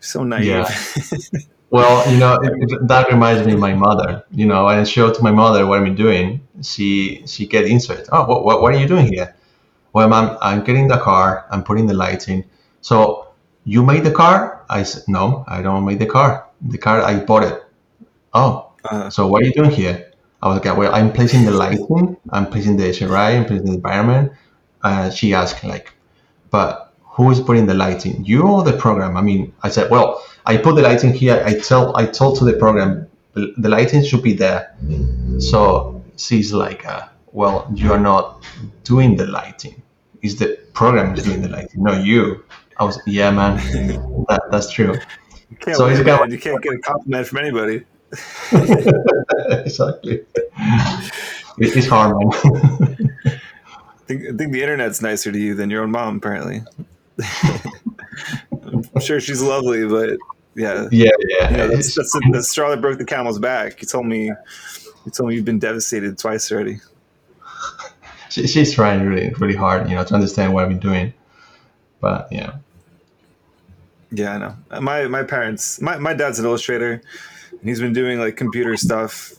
[0.08, 0.46] so naive.
[0.46, 0.70] Yeah.
[1.70, 4.24] Well, you know, it, it- that reminds me of my mother.
[4.32, 8.08] You know, I show to my mother what I'm doing, she she get it.
[8.12, 9.36] Oh, what, what, what are you doing here?
[9.94, 11.46] Well, mom, I'm getting the car.
[11.52, 12.46] I'm putting the lights in.
[12.82, 13.28] So
[13.66, 14.64] you made the car?
[14.70, 16.48] I said, no, I don't make the car.
[16.62, 17.64] The car, I bought it.
[18.34, 20.12] Oh, Uh, so what are you doing here?
[20.42, 22.16] I was like, well, I'm placing the lighting.
[22.30, 23.38] I'm placing the HDRI.
[23.38, 24.32] I'm placing the environment.
[24.84, 25.92] And she asked, like,
[26.52, 26.87] but
[27.18, 28.24] who is putting the lighting?
[28.24, 29.18] You or the program?
[29.18, 31.44] I mean, I said, well, I put the lighting here.
[31.46, 34.74] I tell, I told to the program, the lighting should be there.
[35.40, 38.44] So she's like, uh, well, you are not
[38.84, 39.82] doing the lighting.
[40.22, 42.44] It's the program doing the lighting, not you.
[42.80, 43.56] I was, yeah, man,
[44.30, 44.94] that, that's true.
[45.50, 47.84] you can't, So he's got- you can't get a compliment from anybody.
[48.52, 50.24] exactly.
[51.60, 52.30] It- It's hard, man.
[53.26, 56.62] I think, I think the internet's nicer to you than your own mom, apparently.
[58.64, 60.18] I'm sure she's lovely, but
[60.56, 61.50] yeah, yeah, yeah.
[61.50, 63.82] know, that's, that's the, the straw that broke the camel's back.
[63.82, 66.80] You told me, you told me you've been devastated twice already.
[68.30, 71.14] she, she's trying really, really hard, you know, to understand what I've been doing.
[72.00, 72.54] But yeah,
[74.12, 74.56] Yeah, I know.
[74.72, 77.02] Uh, my my parents, my, my dad's an illustrator,
[77.52, 79.34] and he's been doing like computer stuff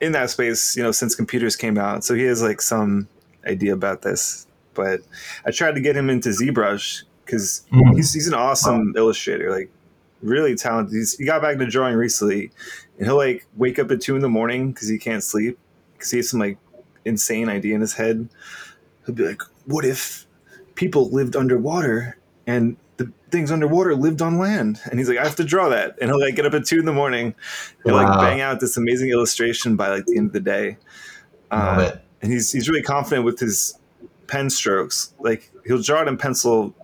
[0.00, 2.04] in that space, you know, since computers came out.
[2.04, 3.08] So he has like some
[3.46, 4.46] idea about this.
[4.74, 5.00] But
[5.46, 7.96] I tried to get him into ZBrush because Mhm.
[7.96, 9.70] he's he's an awesome illustrator, like
[10.22, 10.94] really talented.
[10.94, 12.50] He's, he got back into drawing recently,
[12.98, 15.58] and he'll like wake up at two in the morning because he can't sleep
[15.94, 16.58] because he has some like
[17.04, 18.28] insane idea in his head.
[19.06, 20.26] He'll be like, "What if
[20.74, 22.16] people lived underwater
[22.46, 25.98] and the things underwater lived on land?" And he's like, "I have to draw that."
[26.00, 27.34] And he'll like get up at two in the morning
[27.84, 30.76] and like bang out this amazing illustration by like the end of the day.
[31.52, 32.00] love Uh, it.
[32.22, 33.74] and he's he's really confident with his
[34.26, 35.12] pen strokes.
[35.20, 36.74] Like he'll draw it in pencil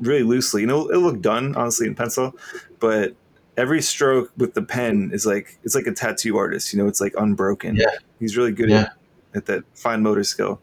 [0.00, 0.60] really loosely.
[0.62, 2.36] You know, it'll look done honestly in pencil,
[2.80, 3.14] but
[3.56, 6.72] every stroke with the pen is like it's like a tattoo artist.
[6.72, 7.76] You know, it's like unbroken.
[7.76, 7.86] Yeah.
[8.20, 8.80] he's really good Yeah.
[8.80, 8.96] at,
[9.34, 10.60] at that fine motor skill.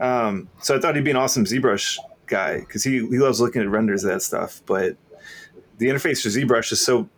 [0.00, 3.62] Um, so I thought he'd be an awesome ZBrush guy because he he loves looking
[3.62, 4.62] at renders of that stuff.
[4.66, 4.96] But
[5.78, 7.08] the interface for ZBrush is so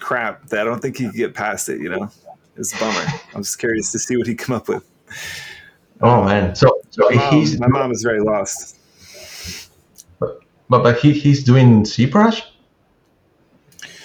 [0.00, 1.80] crap that I don't think he could get past it.
[1.80, 2.10] You know,
[2.56, 3.04] it's a bummer.
[3.34, 4.84] I'm just curious to see what he'd come up with.
[6.00, 8.76] Oh man, so so My mom, he's my mom is very lost.
[10.68, 12.42] But but he, he's doing ZBrush.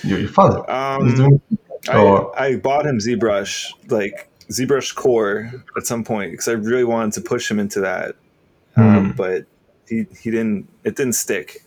[0.03, 0.59] Your, your father
[1.05, 1.41] is Um, doing.
[1.89, 6.83] I, or- I bought him ZBrush, like ZBrush Core, at some point because I really
[6.83, 8.15] wanted to push him into that,
[8.75, 9.11] um, Hmm.
[9.17, 9.45] but
[9.87, 10.67] he he didn't.
[10.83, 11.57] It didn't stick.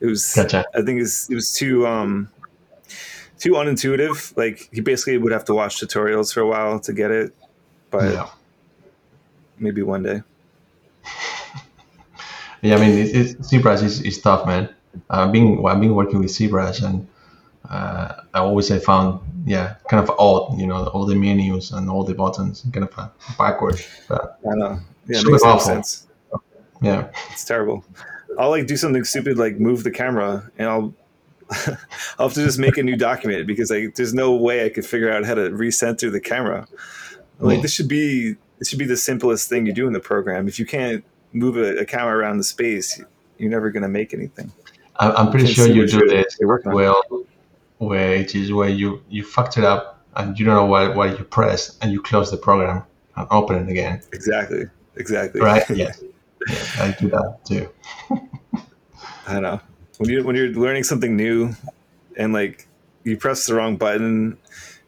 [0.00, 0.32] It was.
[0.34, 0.64] Gotcha.
[0.74, 2.30] I think it's, it was too um
[3.38, 4.36] too unintuitive.
[4.36, 7.32] Like he basically would have to watch tutorials for a while to get it,
[7.90, 8.28] but Yeah.
[9.58, 10.22] maybe one day.
[12.62, 14.68] Yeah, I mean, it, it, ZBrush is, is tough, man.
[15.10, 17.06] I've been I've been working with ZBrush, and
[17.70, 21.88] uh, I always I found yeah kind of odd, you know, all the menus and
[21.88, 23.86] all the buttons kind of uh, backwards.
[24.08, 24.80] But I know.
[25.06, 26.06] Yeah, it makes no sense.
[26.82, 27.84] yeah, It's terrible.
[28.38, 30.94] I'll like do something stupid like move the camera and I'll
[32.18, 34.84] I'll have to just make a new document because like there's no way I could
[34.84, 36.66] figure out how to recenter the camera.
[37.40, 37.62] Like Mm.
[37.62, 40.46] this should be this should be the simplest thing you do in the program.
[40.48, 43.00] If you can't move a, a camera around the space,
[43.38, 44.50] you're never gonna make anything.
[44.96, 46.76] I, I'm pretty sure you do this you're working on.
[46.76, 47.02] well,
[47.78, 51.18] where it is where you you fucked it up and you don't know what what
[51.18, 52.82] you press and you close the program
[53.16, 54.64] and open it again, Exactly.
[54.96, 55.40] Exactly.
[55.40, 55.68] right?
[55.74, 56.02] yes.
[56.48, 57.68] Yeah, I do that too.
[59.26, 59.60] I know
[59.98, 61.54] when you when you're learning something new,
[62.16, 62.66] and like
[63.04, 64.38] you press the wrong button,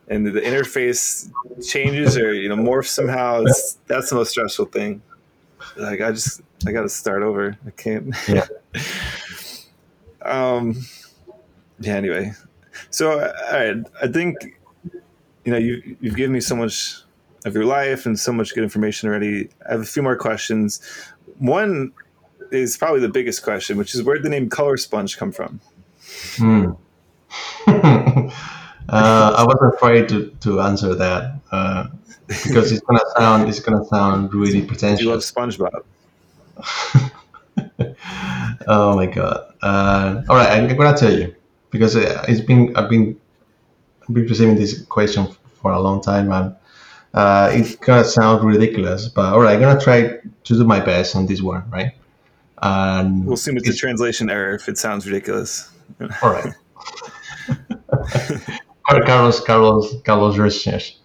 [0.08, 1.30] and the interface
[1.66, 3.42] changes or you know morphs somehow.
[3.42, 5.02] It's, that's the most stressful thing.
[5.76, 7.56] Like I just I got to start over.
[7.66, 8.14] I can't.
[8.28, 8.46] Yeah.
[10.22, 10.80] um.
[11.80, 11.96] Yeah.
[11.96, 12.32] Anyway,
[12.90, 14.58] so all right, I think
[15.44, 17.02] you know you you've given me so much
[17.44, 19.48] of your life and so much good information already.
[19.66, 20.80] I have a few more questions.
[21.38, 21.92] One
[22.50, 25.60] is probably the biggest question, which is where did the name Colorsponge come from?
[26.36, 26.72] Hmm.
[28.90, 31.86] uh, I was afraid to, to answer that uh,
[32.26, 35.02] because it's gonna sound it's gonna sound really pretentious.
[35.02, 35.84] You love SpongeBob.
[38.66, 39.54] oh my god!
[39.62, 41.34] Uh, all right, I'm gonna tell you
[41.70, 43.18] because uh, it's been I've been
[44.02, 45.28] I've been receiving this question
[45.60, 46.56] for a long time and
[47.14, 51.16] uh, it's gonna sound ridiculous, but all right, I'm gonna try to do my best
[51.16, 51.92] on this one, right?
[52.62, 55.70] And we'll assume it's, it's a translation error if it sounds ridiculous.
[56.22, 56.52] all right.
[59.06, 60.96] Carlos, Carlos, Carlos Research.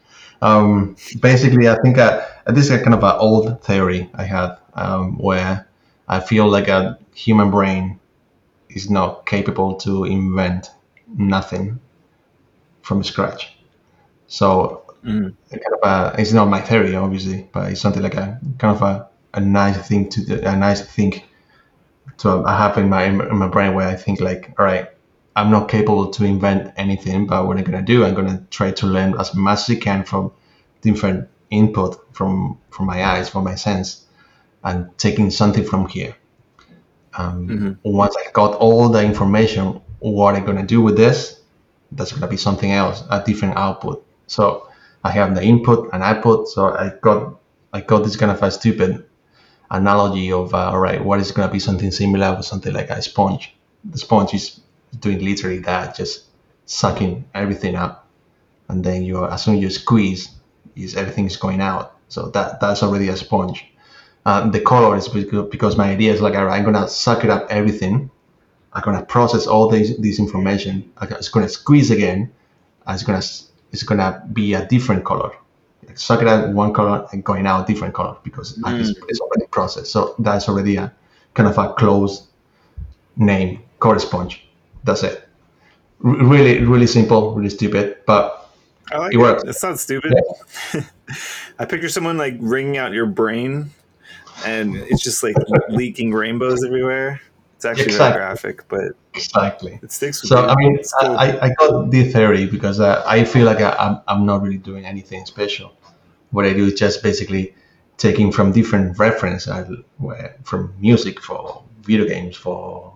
[0.42, 5.18] Um, basically, I think uh, this is kind of an old theory I had um,
[5.18, 5.68] where
[6.08, 8.00] I feel like a human brain
[8.70, 10.72] is not capable to invent
[11.08, 11.80] nothing
[12.82, 13.58] from scratch.
[14.28, 15.34] So, mm.
[15.50, 18.82] kind of a, it's not my theory, obviously, but it's something like a kind of
[18.82, 21.22] a, a nice thing to do, a nice thing
[22.18, 24.90] to have in my in my brain where I think like, all right,
[25.36, 28.86] I'm not capable to invent anything, but what I'm gonna do, I'm gonna try to
[28.88, 30.32] learn as much as I can from
[30.82, 34.06] different input from from my eyes, from my sense,
[34.64, 36.16] and taking something from here.
[37.18, 37.72] Um, mm-hmm.
[37.84, 41.42] Once I got all the information, what I'm gonna do with this,
[41.92, 44.06] that's gonna be something else, a different output.
[44.28, 44.70] So
[45.04, 46.48] I have the input and output.
[46.48, 47.40] So I got
[47.74, 49.06] I got this kind of a stupid
[49.70, 53.02] analogy of uh, all right, what is gonna be something similar with something like a
[53.02, 53.54] sponge.
[53.84, 54.62] The sponge is
[55.00, 56.26] doing literally that, just
[56.66, 58.08] sucking everything up,
[58.70, 60.30] and then you as soon as you squeeze,
[60.76, 61.98] is everything is going out.
[62.10, 63.66] So that that's already a sponge.
[64.26, 67.30] Uh, the color is because my idea is like, all right, I'm gonna suck it
[67.30, 68.10] up everything.
[68.74, 70.92] I'm gonna process all this this information.
[71.02, 72.32] It's gonna squeeze again.
[72.88, 73.22] it's gonna
[73.72, 75.32] it's gonna be a different color.
[75.86, 78.80] Like suck it out one color and going out different color because mm.
[78.80, 79.92] it's, it's already processed.
[79.92, 80.92] So that's already a
[81.36, 82.28] kind of a closed
[83.16, 84.45] name, color sponge.
[84.86, 85.28] That's it.
[86.04, 88.50] R- really, really simple, really stupid, but
[88.92, 89.20] I like it, it.
[89.20, 89.44] works.
[89.44, 90.14] It's not stupid.
[90.74, 90.82] Yeah.
[91.60, 93.72] I picture someone like wringing out your brain,
[94.46, 95.36] and it's just like
[95.70, 97.22] leaking rainbows everywhere.
[97.56, 98.20] It's actually exactly.
[98.20, 100.22] very graphic, but exactly it sticks.
[100.22, 100.46] so you.
[100.48, 101.18] I mean, cool.
[101.18, 104.58] I, I got the theory because uh, I feel like I, I'm I'm not really
[104.58, 105.72] doing anything special.
[106.32, 107.56] What I do is just basically
[107.98, 109.66] taking from different reference, uh,
[110.44, 112.94] from music for video games for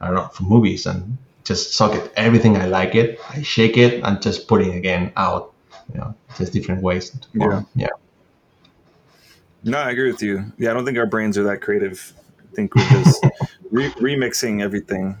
[0.00, 3.20] I don't know for movies and just suck it everything I like it.
[3.30, 5.52] I shake it and just put it again out.
[5.92, 7.16] You know, just different ways.
[7.32, 7.62] Yeah.
[7.76, 7.88] Yeah.
[9.62, 10.44] No, I agree with you.
[10.58, 12.12] Yeah, I don't think our brains are that creative.
[12.40, 13.24] I think we're just
[13.70, 15.16] re- remixing everything.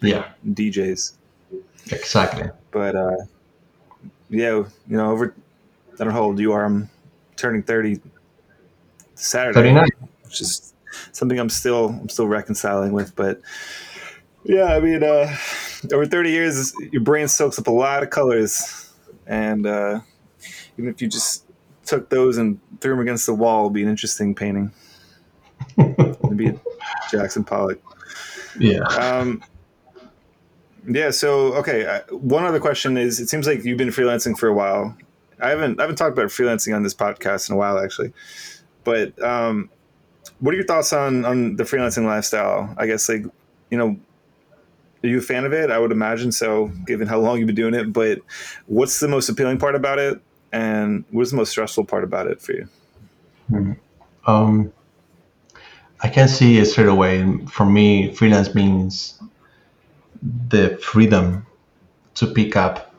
[0.00, 0.28] Yeah.
[0.48, 1.12] DJs.
[1.92, 2.50] Exactly.
[2.70, 3.16] But uh,
[4.30, 5.34] yeah, you know, over
[5.94, 6.64] I don't know how old you are.
[6.64, 6.90] I'm
[7.36, 8.00] turning thirty
[9.14, 9.88] Saturday, 39.
[10.24, 10.74] which is
[11.12, 13.14] something I'm still I'm still reconciling with.
[13.16, 13.40] But
[14.48, 15.36] yeah, I mean, uh,
[15.92, 18.92] over 30 years, your brain soaks up a lot of colors.
[19.26, 20.00] And uh,
[20.78, 21.44] even if you just
[21.84, 24.72] took those and threw them against the wall, it'd be an interesting painting.
[25.78, 26.58] it'd be
[27.10, 27.80] Jackson Pollock.
[28.58, 28.82] Yeah.
[28.82, 29.42] Um,
[30.86, 31.10] yeah.
[31.10, 31.86] So, okay.
[31.86, 34.96] Uh, one other question is: It seems like you've been freelancing for a while.
[35.40, 38.12] I haven't I haven't talked about freelancing on this podcast in a while, actually.
[38.84, 39.70] But um,
[40.40, 42.72] what are your thoughts on on the freelancing lifestyle?
[42.76, 43.24] I guess like
[43.70, 43.98] you know
[45.06, 45.70] are you a fan of it?
[45.70, 47.92] I would imagine so, given how long you've been doing it.
[47.92, 48.20] But
[48.66, 50.20] what's the most appealing part about it,
[50.52, 52.68] and what's the most stressful part about it for you?
[53.48, 53.72] Hmm.
[54.26, 54.72] Um,
[56.00, 57.38] I can see it straight away.
[57.46, 59.20] For me, freelance means
[60.48, 61.46] the freedom
[62.14, 62.94] to pick up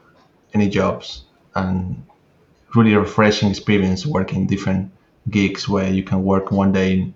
[0.53, 1.23] any jobs
[1.55, 2.03] and
[2.75, 4.91] really refreshing experience working different
[5.29, 7.13] gigs where you can work one day in,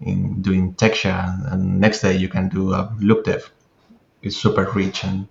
[0.00, 3.50] in doing texture and next day you can do a look dev
[4.22, 5.26] is super rich and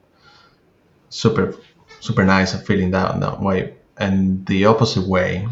[1.09, 1.55] super
[1.99, 3.76] super nice and feeling that that way.
[3.97, 5.47] And the opposite way,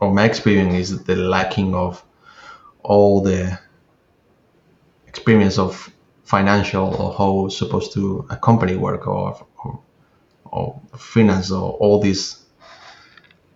[0.00, 2.04] or my experience is the lacking of
[2.82, 3.58] all the
[5.06, 5.92] experience of
[6.24, 9.80] financial or how supposed to a company work or or,
[10.44, 12.44] or finance or all this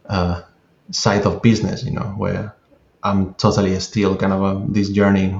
[0.06, 0.43] uh,
[0.90, 2.55] side of business, you know, where
[3.02, 5.31] I'm totally still kind of a, this journey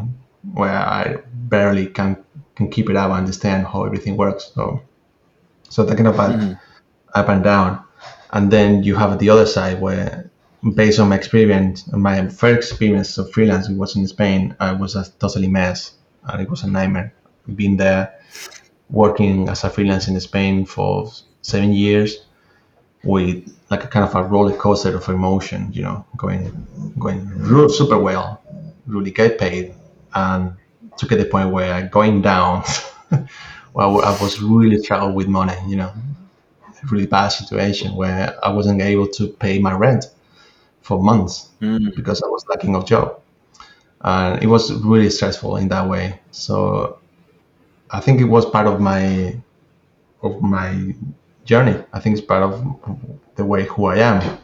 [0.53, 2.25] where I barely can
[2.55, 4.51] can keep it up and understand how everything works.
[4.55, 4.83] So,
[5.69, 6.53] so they're kind of mm-hmm.
[7.15, 7.85] up and down.
[8.33, 10.31] And then you have the other side where,
[10.75, 14.57] based on my experience, my first experience of freelancing was in Spain.
[14.61, 17.13] I was a totally mess, and it was a nightmare.
[17.57, 18.15] Being there,
[18.89, 21.11] working as a freelance in Spain for
[21.43, 22.25] seven years,
[23.03, 25.71] with like a kind of a roller coaster of emotion.
[25.73, 26.67] You know, going
[26.99, 28.41] going super well,
[28.87, 29.75] really get paid,
[30.15, 30.55] and
[30.97, 32.65] to get the point where I going down.
[33.75, 35.57] well, I was really troubled with money.
[35.67, 35.93] You know,
[36.91, 40.07] really bad situation where I wasn't able to pay my rent
[40.81, 41.95] for months mm.
[41.95, 43.21] because I was lacking of job.
[44.01, 46.21] And it was really stressful in that way.
[46.33, 46.99] So
[47.91, 49.37] I think it was part of my
[50.23, 50.95] of my
[51.45, 51.83] journey.
[51.93, 52.65] I think it's part of
[53.37, 54.39] the way who I am.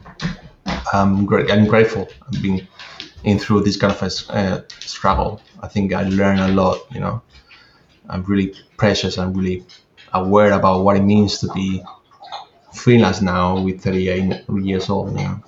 [0.92, 2.08] I'm, great, I'm grateful.
[2.26, 2.66] I've been
[3.24, 5.40] in through this kind of a uh, struggle.
[5.62, 6.78] I think I learned a lot.
[6.92, 7.22] You know,
[8.08, 9.18] I'm really precious.
[9.18, 9.64] I'm really
[10.12, 11.82] aware about what it means to be
[12.72, 15.18] freelance now with 38 years old.
[15.18, 15.42] You know.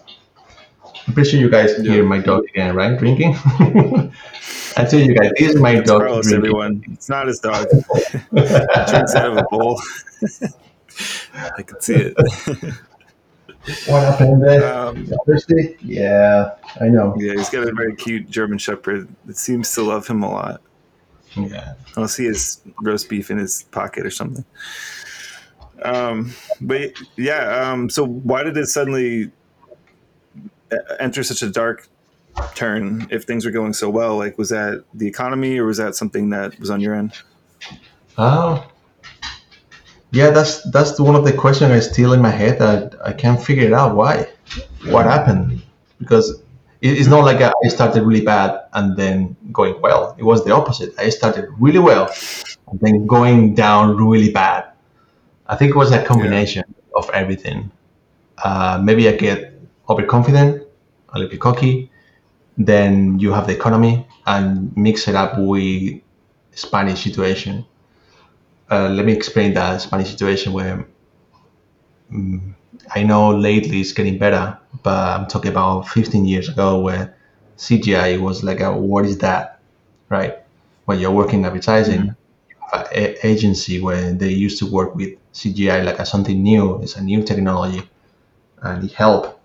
[1.07, 1.93] I'm pretty sure you guys yeah.
[1.93, 2.99] hear my dog again, right?
[2.99, 3.35] Drinking.
[4.77, 6.03] I tell you guys, this is my dog.
[6.03, 6.39] Carlos, drinking.
[6.39, 6.85] everyone.
[6.93, 7.67] It's not his dog.
[8.33, 9.81] drinks out of a bowl.
[11.35, 12.75] I can see it.
[13.87, 14.75] What happened there?
[14.75, 15.09] Um?
[15.81, 17.15] Yeah, I know.
[17.19, 20.61] Yeah, he's got a very cute German Shepherd that seems to love him a lot.
[21.37, 21.75] Yeah.
[21.97, 24.45] Unless he has roast beef in his pocket or something.
[25.83, 29.31] Um, but yeah, um, so why did it suddenly
[30.99, 31.89] enter such a dark
[32.55, 34.17] turn if things were going so well?
[34.17, 37.13] Like, was that the economy or was that something that was on your end?
[38.19, 38.67] Oh,
[40.13, 43.41] yeah, that's that's one of the questions I still in my head that I can't
[43.41, 43.95] figure it out.
[43.95, 44.29] Why?
[44.87, 45.63] What happened?
[45.99, 46.43] Because
[46.81, 50.17] it's not like I started really bad and then going well.
[50.19, 50.99] It was the opposite.
[50.99, 52.11] I started really well
[52.71, 54.73] and then going down really bad.
[55.47, 56.99] I think it was a combination yeah.
[56.99, 57.71] of everything.
[58.43, 59.53] Uh, maybe I get
[59.89, 60.63] overconfident,
[61.11, 61.91] a little bit cocky.
[62.57, 66.01] Then you have the economy and mix it up with
[66.53, 67.67] Spanish situation.
[68.71, 70.87] Uh, let me explain that Spanish situation where
[72.13, 72.55] um,
[72.95, 77.17] I know lately it's getting better, but I'm talking about 15 years ago where
[77.57, 79.61] CGI was like, a, what is that,
[80.09, 80.39] right?
[80.85, 82.21] When you're working advertising, mm-hmm
[82.73, 87.03] a- agency where they used to work with CGI like a something new, it's a
[87.03, 87.89] new technology,
[88.63, 89.39] and it helped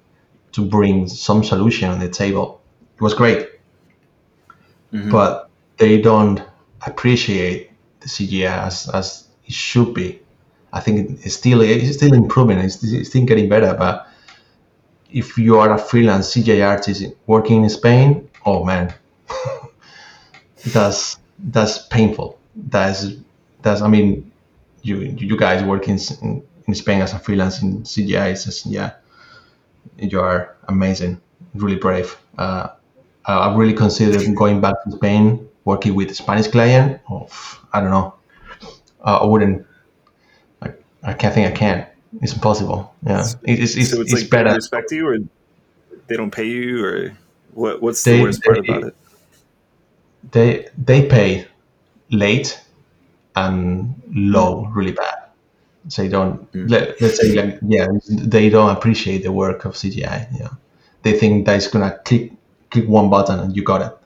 [0.53, 2.61] to bring some solution on the table.
[2.95, 3.49] It was great,
[4.93, 5.11] mm-hmm.
[5.11, 6.41] but they don't
[6.85, 7.71] appreciate
[8.05, 10.21] the CGI as, as it should be.
[10.73, 12.57] I think it's still it's still improving.
[12.59, 13.73] It's, it's still getting better.
[13.73, 14.07] But
[15.11, 18.93] if you are a freelance CGI artist working in Spain, oh man,
[20.65, 23.07] that's that's painful that's
[23.61, 24.31] that's I mean,
[24.81, 28.31] you you guys working in in Spain as a freelance in CGI.
[28.31, 28.93] It's just, yeah,
[29.97, 31.21] you are amazing,
[31.53, 32.17] really brave.
[32.37, 32.69] Uh,
[33.25, 37.01] I really considered going back to Spain, working with a Spanish client.
[37.09, 37.27] Oh,
[37.73, 38.13] I don't know.
[39.03, 39.65] Uh, I wouldn't.
[40.61, 40.71] I,
[41.03, 41.87] I can't think I can't.
[42.21, 42.93] It's impossible.
[43.05, 44.49] Yeah, it's it's, so it's, it's like better.
[44.49, 45.17] They respect you, or
[46.07, 47.17] they don't pay you, or
[47.53, 47.81] what?
[47.81, 48.95] What's the worst part about it?
[50.31, 51.47] They they pay
[52.09, 52.61] late
[53.35, 55.15] and low really bad.
[55.87, 56.69] So they don't mm.
[56.69, 60.27] let, let's say like yeah they don't appreciate the work of CGI.
[60.39, 60.49] Yeah,
[61.03, 62.31] they think that it's gonna click
[62.71, 63.97] click one button and you got it.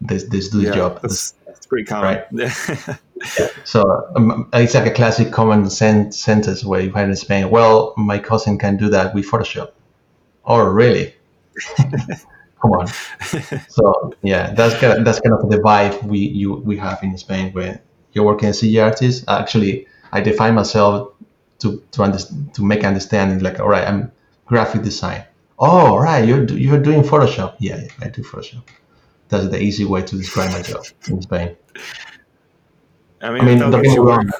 [0.00, 1.02] This this do the yeah, job.
[1.02, 2.04] That's, that's pretty common.
[2.04, 2.24] Right.
[3.38, 3.48] yeah.
[3.64, 7.50] So um, it's like a classic common sen- sentence where you find in Spain.
[7.50, 9.72] Well, my cousin can do that with Photoshop.
[10.44, 11.14] Oh, really?
[12.60, 12.86] come on.
[13.68, 17.16] so yeah, that's kind of, that's kind of the vibe we you we have in
[17.18, 17.80] Spain where
[18.12, 19.24] you're working as a CG artist.
[19.28, 21.12] Actually, I define myself
[21.60, 24.12] to to understand to make understanding like all right, I'm
[24.46, 25.24] graphic design.
[25.58, 27.56] Oh, right, you're you're doing Photoshop.
[27.58, 28.62] Yeah, yeah, I do Photoshop.
[29.30, 31.56] That's the easy way to describe my job in Spain.
[33.22, 34.30] I mean, I mean don't get me wrong.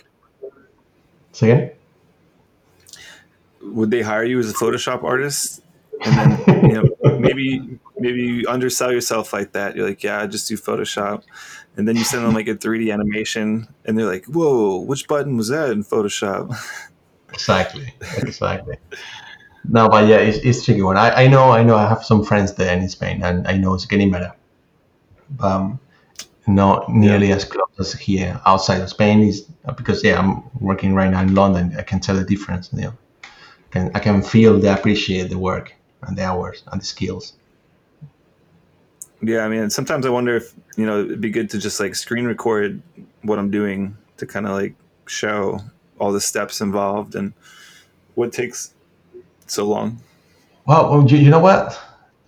[1.32, 1.70] Say again?
[3.62, 5.62] Would they hire you as a Photoshop artist?
[6.04, 9.76] And then you know maybe maybe you undersell yourself like that.
[9.76, 11.22] You're like, yeah, I just do Photoshop,
[11.76, 15.36] and then you send them like a 3D animation, and they're like, whoa, which button
[15.36, 16.54] was that in Photoshop?
[17.32, 18.76] Exactly, exactly.
[19.68, 20.96] no, but yeah, it's, it's tricky one.
[20.96, 21.76] I, I know, I know.
[21.76, 24.34] I have some friends there in Spain, and I know it's getting better.
[25.38, 25.78] Um,
[26.46, 27.36] not nearly yeah.
[27.36, 29.42] as close as here outside of Spain is
[29.76, 31.74] because yeah, I'm working right now in London.
[31.78, 32.70] I can tell the difference.
[32.72, 32.94] You know,
[33.70, 37.34] can I can feel they appreciate the work and the hours and the skills.
[39.22, 41.94] Yeah, I mean, sometimes I wonder if you know it'd be good to just like
[41.94, 42.82] screen record
[43.22, 44.74] what I'm doing to kind of like
[45.06, 45.60] show
[45.98, 47.32] all the steps involved and
[48.14, 48.74] what takes
[49.46, 50.00] so long.
[50.66, 51.78] Well, well you, you know what?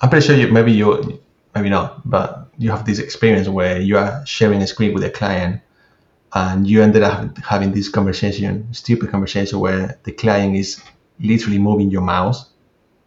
[0.00, 1.20] I'm pretty sure you maybe you
[1.54, 5.10] maybe not, but you have this experience where you are sharing a screen with a
[5.10, 5.60] client
[6.34, 10.80] and you ended up having this conversation, stupid conversation where the client is
[11.20, 12.50] literally moving your mouse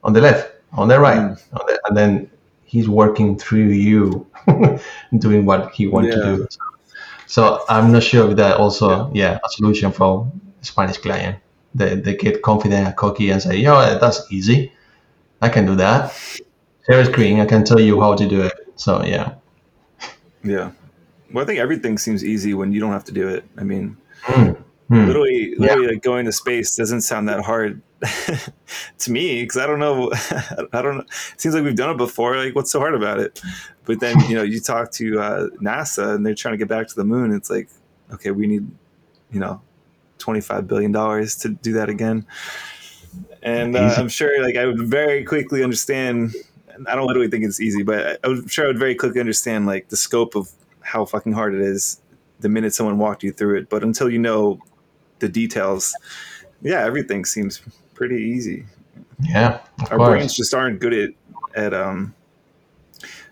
[0.04, 1.60] on the left, on the right, mm.
[1.60, 2.30] on the, and then
[2.66, 4.28] he's working through you,
[5.18, 6.22] doing what he wants yeah.
[6.22, 6.48] to do.
[7.26, 11.40] So I'm not sure if that also, yeah, yeah a solution for Spanish client.
[11.74, 14.72] They, they get confident and cocky and say, "Yo, that's easy.
[15.42, 16.14] I can do that.
[16.86, 17.40] Share a screen.
[17.40, 19.36] I can tell you how to do it." So yeah.
[20.46, 20.72] Yeah.
[21.34, 23.44] Well, I think everything seems easy when you don't have to do it.
[23.58, 23.98] I mean,
[24.90, 25.08] mm.
[25.08, 25.92] Literally, literally, yeah.
[25.94, 27.82] like going to space doesn't sound that hard
[29.00, 30.12] to me because I don't know.
[30.74, 30.98] I don't.
[30.98, 31.04] know.
[31.04, 32.38] It seems like we've done it before.
[32.38, 33.42] Like, what's so hard about it?
[33.86, 36.88] But then you know, you talk to uh, NASA and they're trying to get back
[36.88, 37.32] to the moon.
[37.32, 37.70] It's like,
[38.14, 38.68] okay, we need,
[39.32, 39.60] you know,
[40.20, 42.28] twenty five billion dollars to do that again.
[43.42, 46.36] And uh, I'm sure, like, I would very quickly understand.
[46.88, 49.90] I don't literally think it's easy, but I'm sure I would very quickly understand like
[49.90, 52.02] the scope of how fucking hard it is
[52.40, 53.70] the minute someone walked you through it.
[53.70, 54.60] But until you know
[55.20, 55.96] the details,
[56.62, 57.62] yeah, everything seems
[57.94, 58.66] pretty easy.
[59.22, 60.10] Yeah, our course.
[60.10, 61.10] brains just aren't good at
[61.56, 62.14] at um,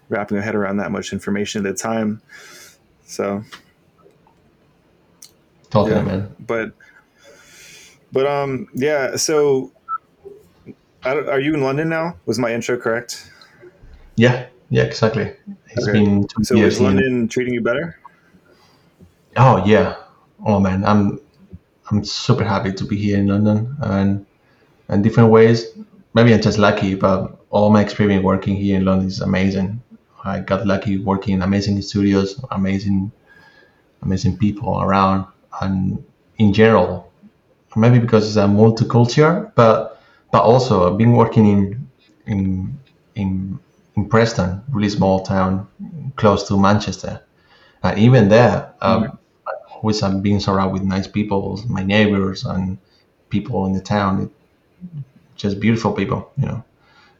[0.10, 2.22] wrapping our head around that much information at a time.
[3.06, 3.44] So,
[5.70, 6.02] totally, yeah.
[6.04, 6.36] man.
[6.40, 6.74] But,
[8.12, 9.18] but um, yeah.
[9.18, 9.72] So,
[11.04, 12.16] are you in London now?
[12.26, 13.30] Was my intro correct?
[14.16, 15.34] Yeah, yeah, exactly.
[15.68, 15.92] It's okay.
[15.92, 16.76] been two so years.
[16.76, 17.98] is London treating you better?
[19.36, 19.96] Oh yeah.
[20.46, 21.20] Oh man, I'm
[21.90, 24.26] I'm super happy to be here in London and
[24.90, 25.68] in different ways.
[26.14, 29.82] Maybe I'm just lucky, but all my experience working here in London is amazing.
[30.24, 33.12] I got lucky working in amazing studios, amazing,
[34.04, 35.26] amazing people around,
[35.62, 36.04] and
[36.38, 37.12] in general,
[37.76, 41.90] maybe because it's a multicultural, but but also I've been working in
[42.26, 42.80] in
[43.16, 43.60] in
[43.96, 45.68] in Preston, really small town
[46.16, 47.22] close to Manchester,
[47.84, 49.76] and even there, um, mm-hmm.
[49.76, 52.78] always I'm being surrounded with nice people, my neighbors and
[53.30, 54.32] people in the town
[55.36, 56.32] just beautiful people.
[56.38, 56.64] You know,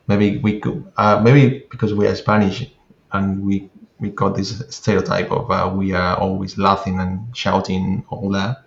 [0.08, 2.70] maybe we could, uh, maybe because we are Spanish
[3.12, 3.70] and we
[4.00, 8.64] we got this stereotype of uh, we are always laughing and shouting all that,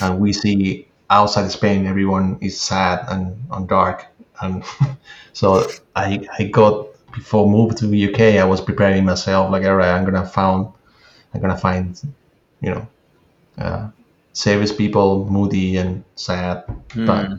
[0.00, 4.06] and we see outside Spain everyone is sad and, and dark,
[4.40, 4.64] and
[5.32, 9.74] so I I got before moving to the UK I was preparing myself like all
[9.74, 10.72] right I'm gonna found
[11.34, 12.00] I'm gonna find
[12.60, 12.88] you know
[13.58, 13.88] uh,
[14.36, 17.06] serious people moody and sad, mm.
[17.06, 17.30] but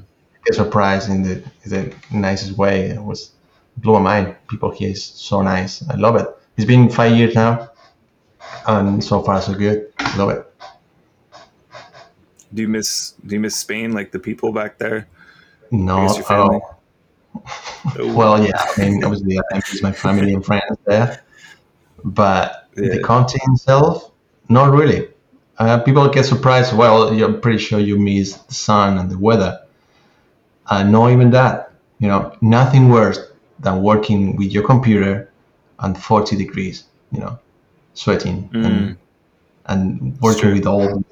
[0.46, 2.90] get surprised in the, the nicest way.
[2.90, 3.32] It was
[3.78, 4.36] blew my mind.
[4.50, 5.88] People here is so nice.
[5.90, 6.28] I love it.
[6.58, 7.70] It's been five years now,
[8.68, 9.94] and so far so good.
[10.18, 10.44] Love it.
[12.54, 13.94] Do you miss Do you miss Spain?
[13.94, 15.08] Like the people back there?
[15.70, 16.08] No.
[17.98, 18.52] Well, yeah.
[18.78, 21.24] I mean, obviously, I miss my family and friends there,
[22.04, 22.96] but yeah.
[22.96, 24.12] the country itself,
[24.50, 25.10] not really.
[25.58, 26.76] Uh, people get surprised.
[26.76, 29.60] Well, you're pretty sure you miss the sun and the weather
[30.70, 31.72] uh, not even that.
[32.00, 33.20] You know, nothing worse
[33.60, 35.32] than working with your computer
[35.80, 36.84] and 40 degrees.
[37.12, 37.40] You know,
[37.94, 38.66] sweating mm.
[38.66, 38.98] and
[39.66, 41.04] and working with all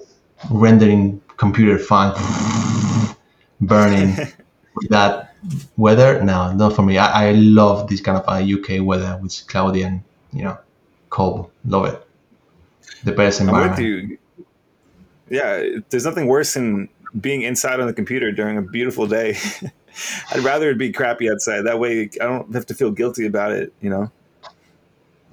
[0.52, 2.14] rendering computer fun
[3.62, 4.16] burning
[4.76, 5.35] with that
[5.78, 6.22] weather.
[6.24, 6.98] No, not for me.
[6.98, 10.58] I, I love this kind of uh, UK weather with cloudy and you know
[11.10, 11.52] cold.
[11.66, 12.08] Love it.
[13.04, 13.80] The best environment.
[13.80, 14.18] I'm with you.
[15.30, 16.90] Yeah, there's nothing worse than
[17.20, 19.38] being inside on the computer during a beautiful day.
[20.32, 21.62] I'd rather it be crappy outside.
[21.62, 23.74] That way, I don't have to feel guilty about it.
[23.82, 24.12] You know.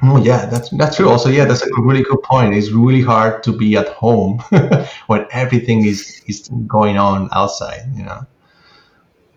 [0.05, 1.09] Oh yeah, that's that's true.
[1.09, 2.55] Also, yeah, that's a really good point.
[2.55, 4.39] It's really hard to be at home
[5.07, 7.83] when everything is is going on outside.
[7.95, 8.27] You know.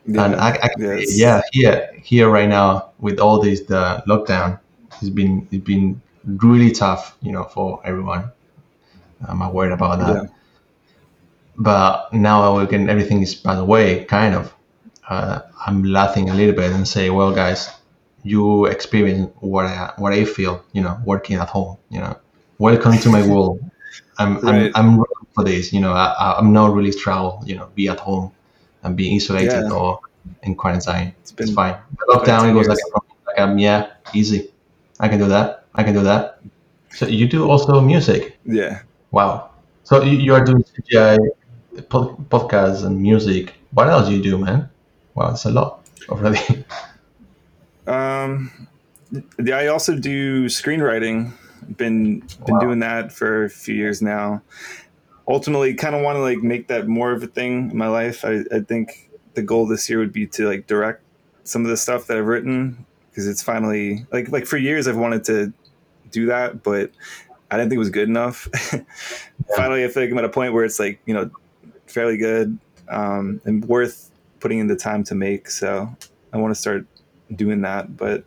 [0.08, 1.18] Yeah, and I, I yes.
[1.18, 4.60] yeah, here here right now with all this the lockdown,
[5.02, 7.18] it's been it's been really tough.
[7.22, 8.32] You know, for everyone.
[9.28, 10.24] I'm aware about that.
[10.24, 10.30] Yeah
[11.58, 14.54] but now again everything is by the way kind of
[15.10, 17.70] uh, i'm laughing a little bit and say well guys
[18.24, 22.18] you experience what I, what I feel you know working at home you know
[22.58, 23.60] welcome to my world
[24.18, 24.72] i'm right.
[24.76, 25.04] i'm, I'm
[25.34, 28.32] for this you know I, i'm not really travel you know be at home
[28.86, 29.72] and be isolated yeah.
[29.72, 30.00] or
[30.44, 32.78] in quarantine it's, been, it's fine the lockdown it was like,
[33.28, 34.50] like um, yeah easy
[35.02, 36.40] i can do that i can do that
[36.90, 38.82] so you do also music yeah
[39.12, 39.50] wow
[39.86, 41.18] so you, you are doing CGI
[41.76, 43.54] podcasts and music.
[43.72, 44.68] What else do you do, man?
[45.14, 46.66] Well, it's a lot already.
[47.88, 48.68] Um,
[49.38, 51.32] yeah, I also do screenwriting.
[51.78, 52.60] Been been wow.
[52.60, 54.42] doing that for a few years now.
[55.28, 58.24] Ultimately, kind of want to like make that more of a thing in my life.
[58.24, 61.02] I, I think the goal this year would be to like direct
[61.44, 64.98] some of the stuff that I've written because it's finally like like for years I've
[64.98, 65.54] wanted to
[66.12, 66.92] do that, but
[67.50, 68.48] I didn't think it was good enough.
[68.74, 68.82] yeah.
[69.56, 71.30] Finally, I feel like I'm at a point where it's like you know
[71.88, 72.58] fairly good
[72.90, 75.50] um, and worth putting in the time to make.
[75.50, 75.96] So
[76.34, 76.86] I want to start
[77.36, 78.26] doing that, but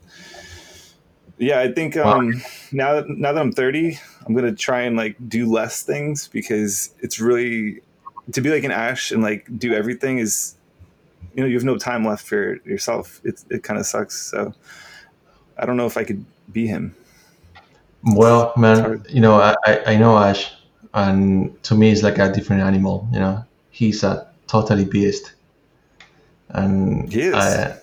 [1.38, 2.40] yeah, I think um, wow.
[2.72, 6.94] now that now that I'm 30, I'm gonna try and like do less things because
[7.00, 7.80] it's really
[8.32, 10.56] to be like an Ash and like do everything is
[11.34, 13.20] you know you have no time left for yourself.
[13.24, 14.20] It it kind of sucks.
[14.20, 14.52] So
[15.56, 16.94] I don't know if I could be him.
[18.02, 19.54] Well, man, you know I
[19.86, 20.52] I know Ash,
[20.92, 23.08] and to me it's like a different animal.
[23.12, 25.34] You know, he's a totally beast,
[26.48, 27.76] and I,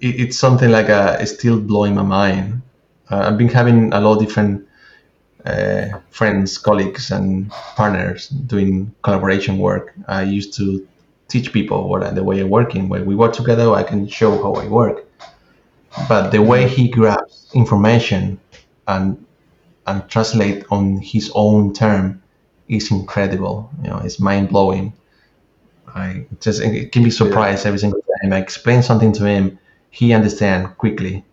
[0.00, 2.61] it, it's something like a, it's still blowing my mind
[3.12, 4.66] uh, I've been having a lot of different
[5.44, 9.94] uh, friends, colleagues, and partners doing collaboration work.
[10.08, 10.86] I used to
[11.28, 12.88] teach people what the way of working.
[12.88, 15.04] When we work together, I can show how I work.
[16.08, 18.40] But the way he grabs information
[18.88, 19.26] and
[19.86, 22.22] and translate on his own term
[22.68, 23.68] is incredible.
[23.82, 24.94] You know, it's mind blowing.
[25.94, 27.68] I just it can be surprised yeah.
[27.68, 29.58] every single time I explain something to him.
[29.90, 31.24] He understand quickly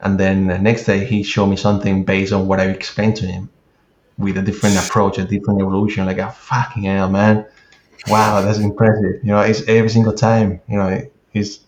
[0.00, 3.26] and then the next day he showed me something based on what I explained to
[3.26, 3.50] him
[4.18, 6.06] with a different approach, a different evolution.
[6.06, 7.46] Like, a fucking hell, man.
[8.08, 9.22] Wow, that's impressive.
[9.22, 11.02] You know, it's every single time, you know,
[11.32, 11.60] it's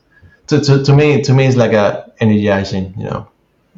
[0.48, 3.28] to, to, to me, to me, it's like a energizing, you know,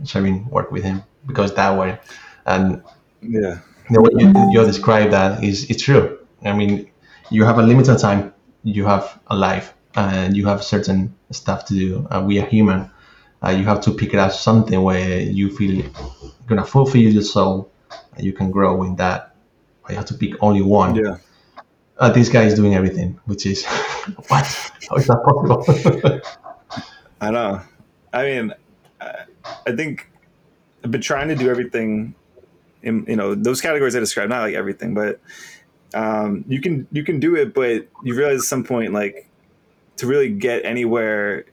[0.05, 1.99] sharing work with him because that way.
[2.47, 2.83] And
[3.23, 6.19] yeah, the way you, you describe that is, it's true.
[6.45, 6.91] I mean,
[7.31, 11.75] you have a limited time, you have a life, and you have certain stuff to
[11.75, 12.07] do.
[12.11, 12.91] Uh, we are human
[13.45, 15.91] uh, you have to pick it up something where you feel you're
[16.47, 17.71] gonna fulfill your soul
[18.17, 19.35] and you can grow in that.
[19.89, 20.95] You have to pick only one.
[20.95, 21.17] Yeah.
[21.99, 23.65] Uh, this guy is doing everything which is
[24.29, 24.47] what?
[24.89, 26.81] How is that possible?
[27.21, 27.61] I know.
[28.13, 28.55] I mean
[29.67, 30.11] i think
[30.85, 32.15] i've been trying to do everything
[32.83, 35.21] in you know those categories i described not like everything but
[35.93, 39.29] um, you can you can do it but you realize at some point like
[39.97, 41.47] to really get anywhere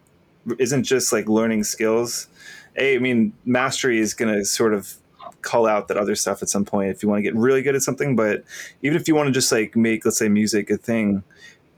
[0.60, 2.28] isn't just like learning skills.
[2.78, 4.94] A, I mean, mastery is going to sort of
[5.42, 7.76] call out that other stuff at some point if you want to get really good
[7.76, 8.16] at something.
[8.16, 8.44] But
[8.82, 11.24] even if you want to just like make, let's say, music a thing,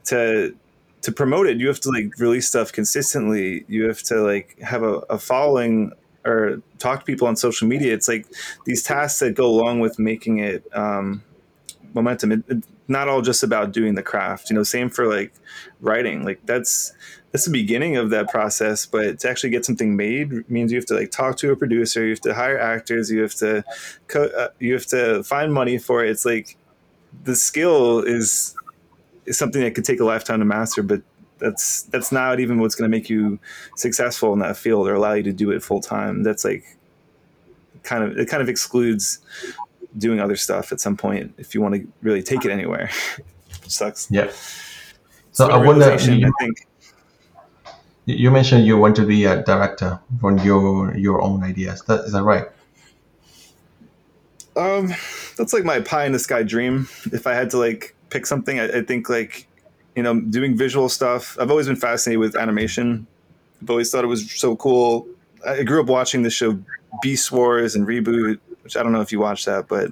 [0.06, 0.56] to
[1.02, 3.64] to promote it, you have to like release stuff consistently.
[3.68, 5.94] You have to like have a, a following
[6.26, 7.94] or talk to people on social media.
[7.94, 8.26] It's like
[8.66, 11.24] these tasks that go along with making it um,
[11.94, 12.32] momentum.
[12.34, 14.50] It, it, not all just about doing the craft.
[14.50, 15.32] You know, same for like
[15.80, 16.26] writing.
[16.26, 16.94] Like that's
[17.32, 20.86] that's the beginning of that process but to actually get something made means you have
[20.86, 23.64] to like talk to a producer you have to hire actors you have to
[24.08, 26.58] co- uh, you have to find money for it it's like
[27.24, 28.56] the skill is
[29.26, 31.02] is something that could take a lifetime to master but
[31.38, 33.40] that's that's not even what's going to make you
[33.76, 36.64] successful in that field or allow you to do it full time that's like
[37.84, 39.20] kind of it kind of excludes
[39.98, 42.90] doing other stuff at some point if you want to really take it anywhere
[43.64, 44.32] which sucks yeah
[45.32, 46.68] so I wonder, I think
[48.06, 51.82] you mentioned you want to be a director from your your own ideas.
[51.84, 52.46] That, is that right?
[54.56, 54.94] Um,
[55.38, 56.90] that's like my pie in the sky dream.
[57.14, 59.48] If I had to like pick something, I, I think like
[59.96, 61.38] you know doing visual stuff.
[61.40, 63.06] I've always been fascinated with animation.
[63.62, 65.08] I've always thought it was so cool.
[65.48, 66.60] I grew up watching the show
[67.02, 68.40] Beast Wars and Reboot,
[68.70, 69.92] which I don't know if you watched that, but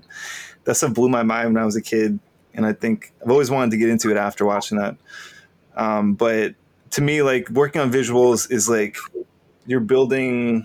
[0.66, 2.20] that stuff blew my mind when I was a kid,
[2.54, 4.98] and I think I've always wanted to get into it after watching that.
[5.76, 6.54] Um, but
[6.92, 8.98] to me, like working on visuals is like
[9.66, 10.64] you're building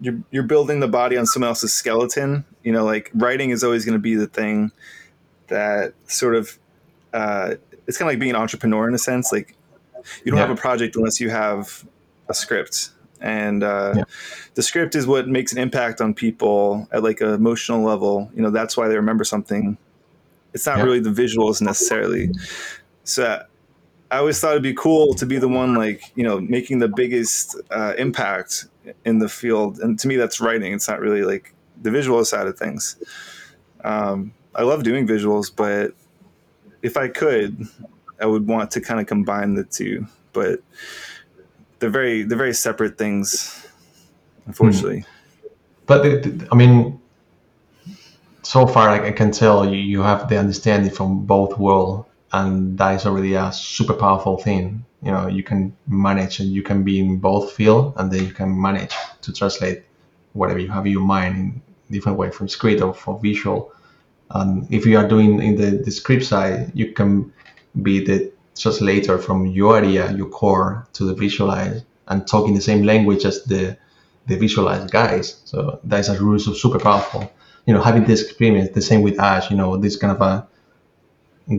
[0.00, 2.44] you're you're building the body on someone else's skeleton.
[2.64, 4.72] You know, like writing is always going to be the thing
[5.46, 6.58] that sort of
[7.12, 7.54] uh,
[7.86, 9.30] it's kind of like being an entrepreneur in a sense.
[9.30, 9.56] Like
[10.24, 10.46] you don't yeah.
[10.46, 11.84] have a project unless you have
[12.28, 14.04] a script, and uh, yeah.
[14.54, 18.30] the script is what makes an impact on people at like an emotional level.
[18.34, 19.76] You know, that's why they remember something.
[20.52, 20.84] It's not yeah.
[20.84, 22.30] really the visuals necessarily.
[23.04, 23.42] So
[24.10, 26.88] I always thought it'd be cool to be the one like you know making the
[26.88, 28.66] biggest uh, impact
[29.04, 30.72] in the field, and to me that's writing.
[30.72, 32.96] It's not really like the visual side of things.
[33.82, 35.92] Um, I love doing visuals, but
[36.82, 37.66] if I could,
[38.20, 40.06] I would want to kind of combine the two.
[40.32, 40.60] But
[41.84, 43.66] they're very they're very separate things,
[44.46, 45.00] unfortunately.
[45.00, 45.46] Hmm.
[45.86, 46.00] But
[46.50, 46.98] I mean,
[48.42, 52.94] so far I can tell you, you have the understanding from both world, and that
[52.94, 56.98] is already a super powerful thing you know you can manage and you can be
[56.98, 59.82] in both field and then you can manage to translate
[60.32, 63.72] whatever you have in your mind in different way from script or for visual.
[64.30, 67.32] Um, if you are doing in the, the script side, you can
[67.82, 72.82] be the translator from your area, your core, to the visualize and talking the same
[72.84, 73.76] language as the
[74.26, 75.40] the visualized guys.
[75.44, 77.30] So that is a really super powerful.
[77.66, 79.50] You know, having this experience, the same with Ash.
[79.50, 80.48] You know, this kind of a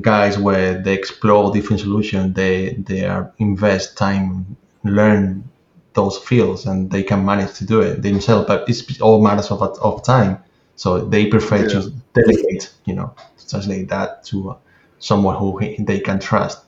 [0.01, 2.35] guys where they explore different solutions.
[2.35, 5.49] They they are invest time, learn
[5.93, 8.47] those fields, and they can manage to do it themselves.
[8.47, 10.39] But it's all matters of of time.
[10.75, 11.67] So they prefer yeah.
[11.69, 12.73] to delegate.
[12.85, 13.15] You know,
[13.47, 14.57] translate that to
[14.99, 16.64] someone who they can trust,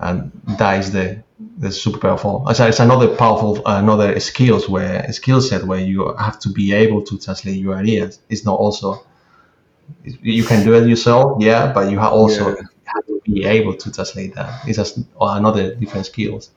[0.00, 1.22] and that is the
[1.58, 2.46] the super powerful.
[2.48, 7.18] It's another powerful, another skills where skill set where you have to be able to
[7.18, 8.20] translate your ideas.
[8.28, 9.04] It's not also
[10.22, 12.62] you can do it yourself, yeah, but you also yeah.
[12.84, 14.66] have to be able to translate that.
[14.66, 16.50] It's just another different skills.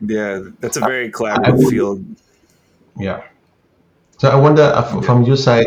[0.00, 2.04] Yeah, that's a very collaborative would, field.
[2.96, 3.22] Yeah.
[4.18, 5.66] So I wonder uh, from your side,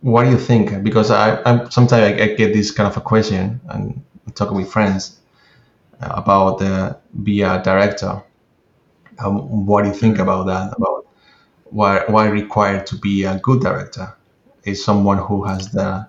[0.00, 0.82] what do you think?
[0.82, 4.04] Because I, I'm sometimes I, I get this kind of a question and
[4.34, 5.20] talking with friends
[6.00, 8.22] about the be a director.
[9.18, 10.74] Um, what do you think about that?
[10.76, 11.06] About
[11.64, 14.16] why why required to be a good director?
[14.66, 16.06] is someone who has the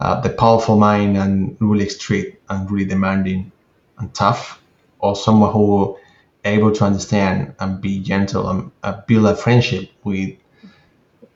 [0.00, 3.52] uh, the powerful mind and really strict and really demanding
[3.98, 4.60] and tough,
[4.98, 5.96] or someone who
[6.46, 10.34] able to understand and be gentle and uh, build a friendship with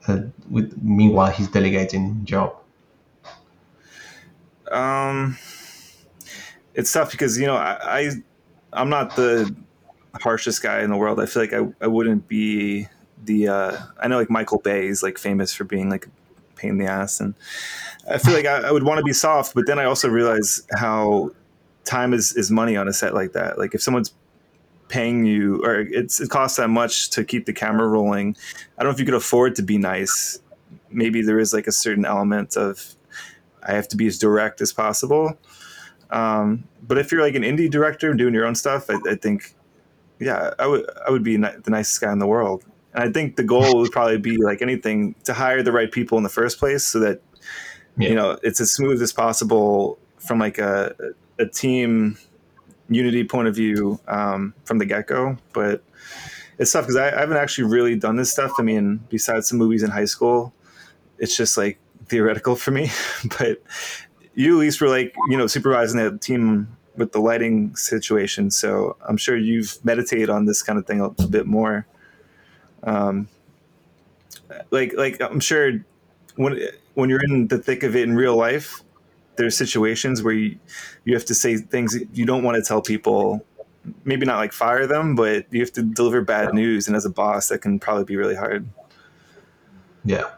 [0.07, 0.17] uh,
[0.49, 2.55] with meanwhile he's delegating job.
[4.71, 5.37] Um,
[6.75, 8.11] it's tough because you know I, I
[8.73, 9.53] I'm not the
[10.21, 11.19] harshest guy in the world.
[11.19, 12.87] I feel like I, I wouldn't be
[13.23, 16.07] the uh, I know like Michael Bay is like famous for being like
[16.55, 17.19] pain in the ass.
[17.19, 17.35] And
[18.09, 20.65] I feel like I, I would want to be soft, but then I also realize
[20.73, 21.31] how
[21.83, 23.57] time is, is money on a set like that.
[23.57, 24.13] Like if someone's
[24.87, 28.35] paying you or it's, it costs that much to keep the camera rolling,
[28.77, 30.39] I don't know if you could afford to be nice.
[30.89, 32.95] Maybe there is like a certain element of
[33.63, 35.37] I have to be as direct as possible.
[36.11, 39.55] Um, but if you're like an indie director doing your own stuff, I, I think,
[40.19, 42.63] yeah, I would I would be the nicest guy in the world.
[42.93, 46.17] And I think the goal would probably be like anything to hire the right people
[46.17, 47.21] in the first place so that
[47.97, 48.09] yeah.
[48.09, 50.95] you know it's as smooth as possible from like a,
[51.39, 52.17] a team
[52.89, 55.83] unity point of view um, from the get-go but
[56.57, 59.57] it's tough because I, I, haven't actually really done this stuff i mean besides some
[59.57, 60.53] movies in high school
[61.17, 62.91] it's just like theoretical for me
[63.39, 63.61] but
[64.35, 68.95] you at least were like you know supervising that team with the lighting situation so
[69.07, 71.85] i'm sure you've meditated on this kind of thing a, a bit more
[72.85, 73.27] um,
[74.71, 75.73] like like I'm sure
[76.35, 76.59] when
[76.93, 78.83] when you're in the thick of it in real life,
[79.35, 80.57] there's situations where you
[81.03, 83.45] you have to say things you don't want to tell people.
[84.03, 87.09] Maybe not like fire them, but you have to deliver bad news, and as a
[87.09, 88.67] boss, that can probably be really hard.
[90.03, 90.31] Yeah,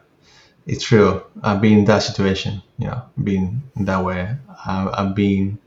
[0.68, 1.24] it's true.
[1.42, 2.62] I've been in that situation.
[2.78, 4.36] You know, been that way.
[4.66, 5.58] I've been.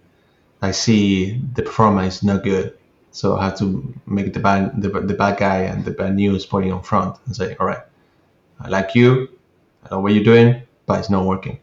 [0.62, 2.76] I see the performance is not good,
[3.10, 6.44] so I had to make the bad the, the bad guy and the bad news
[6.44, 7.82] putting on front and say, all right,
[8.60, 9.28] I like you,
[9.84, 11.58] I know what you're doing, but it's not working.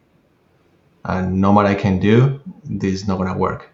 [1.04, 3.70] And no matter I can do, this is not gonna work.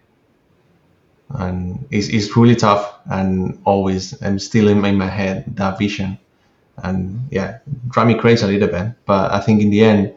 [1.29, 6.19] And it's, it's really tough and always I'm still in my head that vision.
[6.77, 8.93] And yeah, drive me crazy a little bit.
[9.05, 10.13] But I think in the end,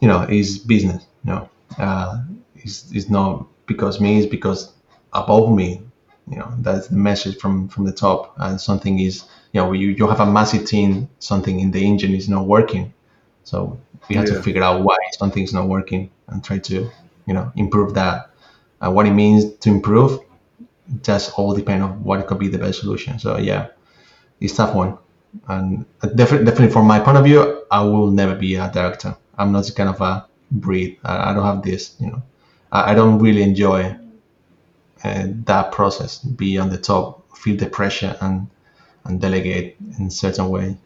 [0.00, 1.04] you know, it's business.
[1.24, 2.22] You know, uh,
[2.56, 4.72] it's, it's not because me, it's because
[5.12, 5.82] above me
[6.30, 9.88] you know that's the message from from the top and something is you know you,
[9.88, 12.92] you have a massive team something in the engine is not working
[13.44, 13.78] so
[14.08, 14.34] we have yeah.
[14.34, 16.88] to figure out why something's not working and try to
[17.26, 18.30] you know improve that
[18.80, 20.20] and what it means to improve
[21.02, 23.68] just all depend on what could be the best solution so yeah
[24.40, 24.96] it's tough one
[25.48, 25.84] and
[26.14, 29.64] definitely definitely from my point of view i will never be a director i'm not
[29.64, 32.22] the kind of a breed i, I don't have this you know
[32.72, 33.94] I, don't really enjoy
[35.04, 38.48] uh, that process, be on the top, feel the pressure, and
[39.04, 40.76] and delegate in certain way.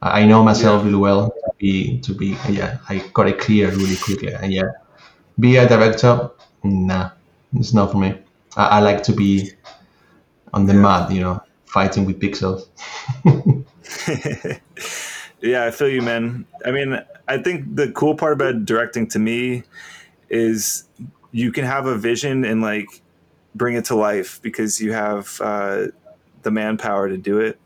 [0.00, 0.86] I know myself yeah.
[0.86, 2.78] really well to be to be yeah.
[2.88, 4.70] I got it clear really quickly, and yeah,
[5.40, 6.30] be a director,
[6.62, 7.10] nah,
[7.54, 8.14] it's not for me.
[8.56, 9.50] I, I like to be
[10.52, 10.80] on the yeah.
[10.80, 11.37] mud, you know,
[11.68, 12.66] fighting with pixels.
[15.40, 16.46] yeah, I feel you, man.
[16.64, 19.64] I mean, I think the cool part about directing to me
[20.30, 20.84] is
[21.30, 22.88] you can have a vision and like
[23.54, 25.86] bring it to life because you have uh,
[26.42, 27.60] the manpower to do it.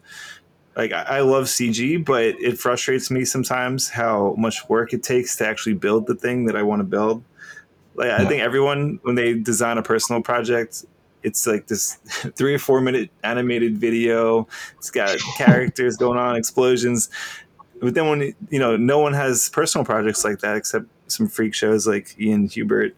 [0.77, 5.37] Like I, I love CG, but it frustrates me sometimes how much work it takes
[5.37, 7.23] to actually build the thing that I want to build.
[7.95, 8.17] Like yeah.
[8.17, 10.85] I think everyone when they design a personal project,
[11.23, 11.95] it's like this
[12.37, 14.47] three or four minute animated video.
[14.79, 17.11] It's got characters going on, explosions.
[17.81, 21.55] but then when you know, no one has personal projects like that except some freak
[21.55, 22.97] shows like Ian Hubert,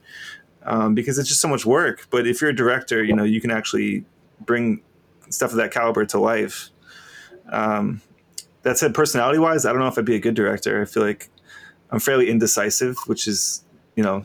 [0.63, 2.07] um, because it's just so much work.
[2.11, 4.05] But if you're a director, you know, you can actually
[4.41, 4.83] bring
[5.31, 6.71] stuff of that caliber to life.
[7.51, 8.01] Um,
[8.63, 10.81] that said, personality wise, I don't know if I'd be a good director.
[10.81, 11.29] I feel like
[11.91, 13.63] I'm fairly indecisive, which is,
[13.95, 14.25] you know,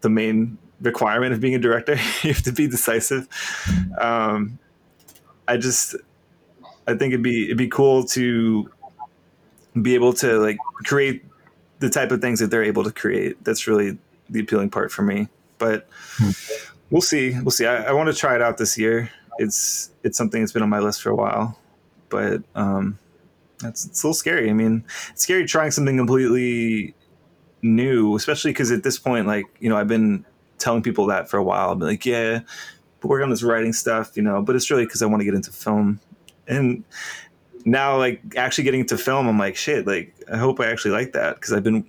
[0.00, 1.92] the main requirement of being a director.
[2.22, 3.28] you have to be decisive.
[3.98, 4.58] Um,
[5.48, 5.96] I just,
[6.86, 8.70] I think it'd be it'd be cool to
[9.80, 11.24] be able to like create
[11.78, 13.42] the type of things that they're able to create.
[13.44, 13.98] That's really
[14.28, 15.28] the appealing part for me.
[15.58, 15.88] But
[16.90, 17.38] we'll see.
[17.40, 17.66] We'll see.
[17.66, 19.10] I, I want to try it out this year.
[19.38, 21.58] It's it's something that's been on my list for a while,
[22.08, 22.98] but um,
[23.58, 24.50] that's it's a little scary.
[24.50, 26.94] I mean, it's scary trying something completely
[27.62, 30.24] new, especially because at this point, like you know, I've been
[30.60, 31.72] telling people that for a while.
[31.72, 32.40] I'm like, yeah,
[33.02, 35.34] working on this writing stuff, you know, but it's really because I want to get
[35.34, 36.00] into film.
[36.46, 36.84] And
[37.64, 41.12] now, like actually getting into film, I'm like, shit, like I hope I actually like
[41.12, 41.84] that because I've been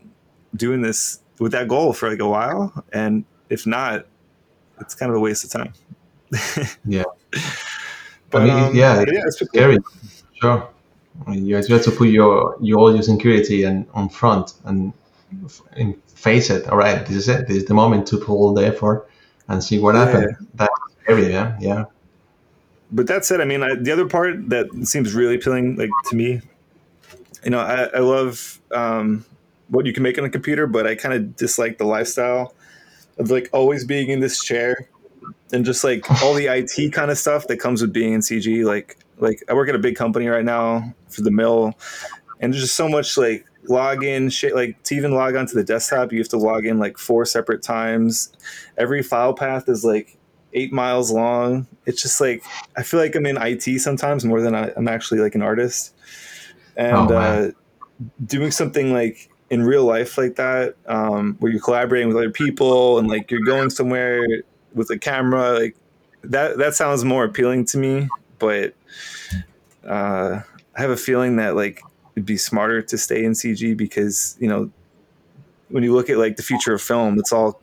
[0.56, 4.06] doing this with that goal for like a while, and if not,
[4.80, 5.74] it's kind of a waste of time.
[6.86, 7.04] yeah.
[8.30, 9.78] But I mean, um, yeah, yeah, it's scary.
[10.42, 10.70] Sure.
[11.28, 14.94] I mean, you have to put your your all your security and on front and,
[15.76, 16.68] and face it.
[16.68, 17.48] All right, this is it.
[17.48, 19.10] This is the moment to pull the effort
[19.48, 20.06] and see what yeah.
[20.06, 20.38] happens.
[20.54, 21.32] That's scary.
[21.32, 21.86] Yeah, yeah.
[22.92, 26.16] But that said, I mean, I, the other part that seems really appealing, like to
[26.16, 26.42] me,
[27.44, 29.26] you know, I, I love um,
[29.70, 32.54] what you can make on a computer, but I kind of dislike the lifestyle
[33.18, 34.90] of like always being in this chair
[35.52, 38.64] and just like all the IT kind of stuff that comes with being in CG.
[38.66, 41.74] Like, like I work at a big company right now for the mill,
[42.40, 44.56] and there's just so much like login shit.
[44.56, 47.62] Like to even log onto the desktop, you have to log in like four separate
[47.62, 48.32] times.
[48.78, 50.18] Every file path is like
[50.54, 51.68] eight miles long.
[51.86, 52.44] It's just like
[52.76, 55.94] I feel like I'm in IT sometimes more than I, am actually like an artist,
[56.76, 57.52] and oh, uh,
[58.26, 63.00] doing something like in real life like that, um, where you're collaborating with other people
[63.00, 64.26] and like you're going somewhere
[64.74, 65.76] with a camera, like
[66.24, 66.58] that.
[66.58, 68.10] That sounds more appealing to me,
[68.40, 68.74] but
[69.88, 70.42] uh,
[70.76, 71.82] I have a feeling that like
[72.16, 74.72] it'd be smarter to stay in CG because you know
[75.70, 77.62] when you look at like the future of film, it's all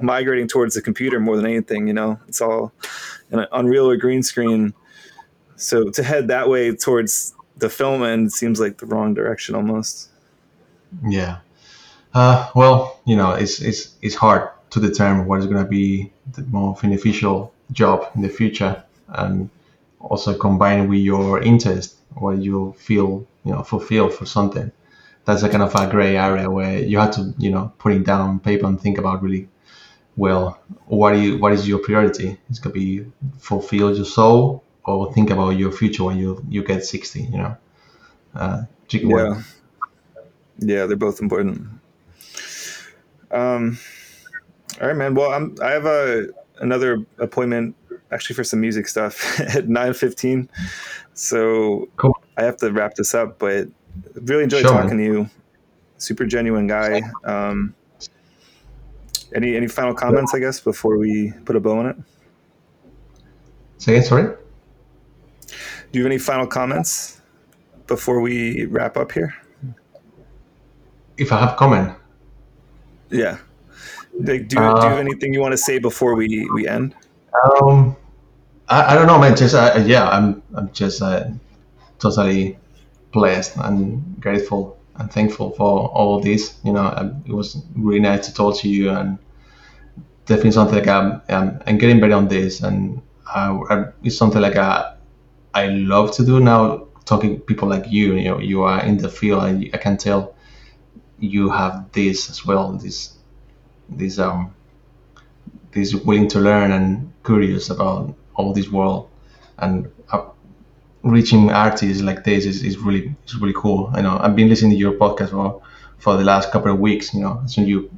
[0.00, 1.86] migrating towards the computer more than anything.
[1.86, 2.72] You know, it's all
[3.30, 4.74] an Unreal or green screen.
[5.56, 10.10] So to head that way towards the film end seems like the wrong direction almost.
[11.06, 11.38] Yeah.
[12.12, 16.12] Uh, well, you know, it's it's it's hard to determine what is going to be
[16.32, 19.50] the more beneficial job in the future, and
[20.00, 24.70] also combine with your interest, what you feel you know fulfilled for something.
[25.24, 28.04] That's a kind of a gray area where you have to you know put it
[28.04, 29.48] down paper and think about really
[30.16, 32.38] well what you what is your priority?
[32.48, 33.06] It's to be
[33.38, 37.56] fulfill your soul or think about your future when you you get 60 you know?
[38.34, 39.42] Uh, yeah.
[40.58, 41.66] Yeah they're both important.
[43.30, 43.78] Um
[44.80, 45.14] all right man.
[45.14, 46.28] Well i'm i have a
[46.58, 47.74] another appointment
[48.10, 50.48] actually for some music stuff at 9.15
[51.14, 52.16] so cool.
[52.36, 53.68] i have to wrap this up but
[54.22, 55.30] really enjoyed sure, talking to you
[55.98, 57.74] super genuine guy um
[59.34, 61.96] any any final comments, I guess, before we put a bow on it?
[63.78, 64.36] Say again, sorry.
[65.92, 67.20] Do you have any final comments
[67.86, 69.34] before we wrap up here?
[71.16, 71.96] If I have comment.
[73.10, 73.38] Yeah.
[74.18, 76.94] Like, do, uh, do you have anything you want to say before we, we end?
[77.60, 77.96] Um,
[78.68, 79.36] I, I don't know, man.
[79.36, 81.28] Just uh, yeah, I'm I'm just uh,
[81.98, 82.58] totally
[83.12, 86.58] blessed and grateful and thankful for all this.
[86.64, 89.18] You know, um, it was really nice to talk to you and
[90.26, 94.56] definitely something like I'm, I'm, I'm getting better on this, and I, it's something like
[94.56, 94.96] I,
[95.52, 96.88] I love to do now.
[97.04, 99.98] Talking to people like you, you know, you are in the field, and I can
[99.98, 100.34] tell
[101.18, 102.72] you have this as well.
[102.72, 103.12] This,
[103.90, 104.54] this um,
[105.72, 109.08] this willing to learn and curious about all this world,
[109.58, 110.24] and uh,
[111.02, 113.90] reaching artists like this is, is really is really cool.
[113.92, 115.62] I know I've been listening to your podcast for
[115.98, 117.14] for the last couple of weeks.
[117.14, 117.90] You know, so you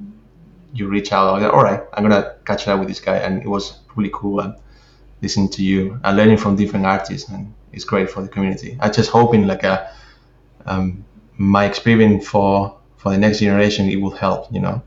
[0.72, 3.48] you reach out, like, all right, I'm gonna catch up with this guy, and it
[3.48, 4.54] was really cool and
[5.22, 8.76] listening to you and learning from different artists, and it's great for the community.
[8.80, 9.92] I just hoping like a uh,
[10.66, 11.04] um,
[11.38, 14.52] my experience for for the next generation it will help.
[14.52, 14.82] You know,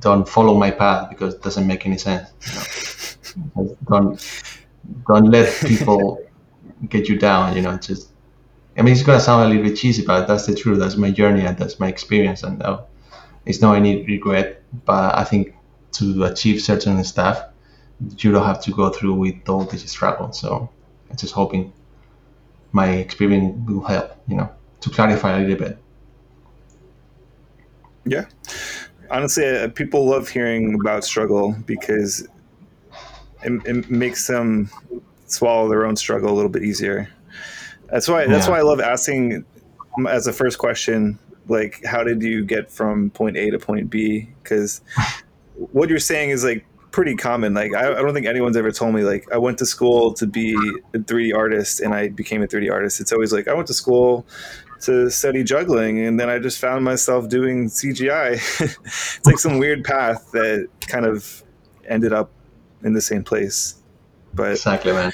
[0.00, 2.30] don't follow my path because it doesn't make any sense.
[2.46, 2.91] You know?
[3.88, 4.54] Don't
[5.06, 6.20] don't let people
[6.88, 7.56] get you down.
[7.56, 8.08] You know, just
[8.76, 10.78] I mean, it's gonna sound a little bit cheesy, but that's the truth.
[10.78, 12.82] That's my journey and that's my experience, and uh,
[13.46, 15.54] it's not any regret, but I think
[15.92, 17.42] to achieve certain stuff,
[18.18, 20.32] you don't have to go through with all this struggle.
[20.32, 20.70] So
[21.10, 21.72] I'm just hoping
[22.72, 24.50] my experience will help, you know.
[24.80, 25.78] to clarify a little bit.
[28.04, 28.24] Yeah,
[29.10, 32.26] honestly, uh, people love hearing about struggle because
[33.44, 34.70] it, it, makes them
[35.26, 37.08] swallow their own struggle a little bit easier.
[37.90, 38.26] That's why.
[38.26, 38.52] That's yeah.
[38.52, 39.44] why I love asking
[40.08, 44.28] as a first question, like, how did you get from point A to point B?
[44.42, 44.80] Because
[45.54, 47.54] what you're saying is like pretty common.
[47.54, 50.26] Like I, I, don't think anyone's ever told me like I went to school to
[50.26, 50.54] be
[50.94, 53.00] a 3D artist and I became a 3D artist.
[53.00, 54.26] It's always like I went to school
[54.82, 58.34] to study juggling and then I just found myself doing CGI.
[58.84, 61.42] it's like some weird path that kind of
[61.88, 62.30] ended up
[62.84, 63.76] in the same place.
[64.34, 65.12] But exactly, man.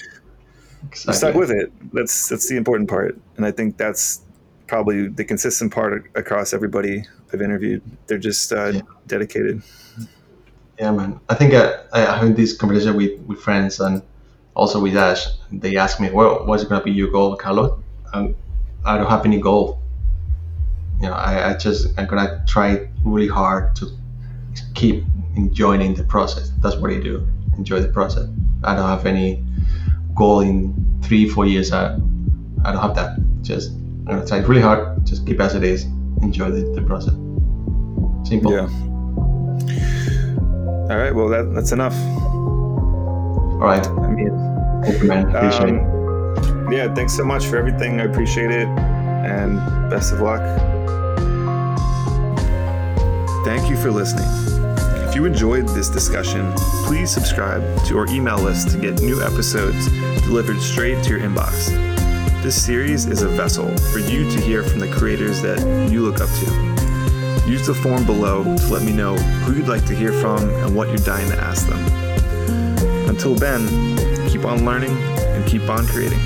[0.86, 1.14] Exactly.
[1.14, 1.72] Stuck with it.
[1.92, 4.22] That's that's the important part, and I think that's
[4.66, 7.82] probably the consistent part across everybody I've interviewed.
[8.06, 8.80] They're just uh, yeah.
[9.06, 9.62] dedicated.
[10.78, 11.18] Yeah, man.
[11.28, 14.02] I think I, I having this conversation with, with friends and
[14.54, 15.26] also with Ash.
[15.50, 17.80] They ask me, "Well, what's going to be your goal, Carlos?"
[18.12, 18.36] And
[18.84, 19.80] I don't have any goal.
[21.00, 23.86] You know, I, I just I'm gonna try really hard to
[24.74, 25.04] keep
[25.36, 26.50] enjoying the process.
[26.60, 27.26] That's what I do.
[27.58, 28.28] Enjoy the process.
[28.64, 29.44] I don't have any
[30.14, 31.72] goal in three, four years.
[31.72, 31.94] I,
[32.64, 33.18] I don't have that.
[33.42, 35.04] Just I'm gonna try really hard.
[35.06, 35.84] Just keep as it is.
[36.22, 37.14] Enjoy the, the process.
[38.28, 38.52] Simple.
[38.52, 38.68] Yeah.
[40.90, 41.14] All right.
[41.14, 41.94] Well, that, that's enough.
[41.94, 43.86] All right.
[43.86, 44.30] I mean,
[44.82, 45.34] thank you, man.
[45.34, 46.76] Appreciate um, it.
[46.76, 46.94] Yeah.
[46.94, 48.00] Thanks so much for everything.
[48.00, 49.58] I appreciate it, and
[49.90, 50.40] best of luck.
[53.44, 54.57] Thank you for listening.
[55.08, 56.52] If you enjoyed this discussion,
[56.84, 59.88] please subscribe to our email list to get new episodes
[60.20, 61.70] delivered straight to your inbox.
[62.42, 65.58] This series is a vessel for you to hear from the creators that
[65.90, 67.50] you look up to.
[67.50, 70.76] Use the form below to let me know who you'd like to hear from and
[70.76, 73.08] what you're dying to ask them.
[73.08, 73.66] Until then,
[74.28, 76.20] keep on learning and keep on creating.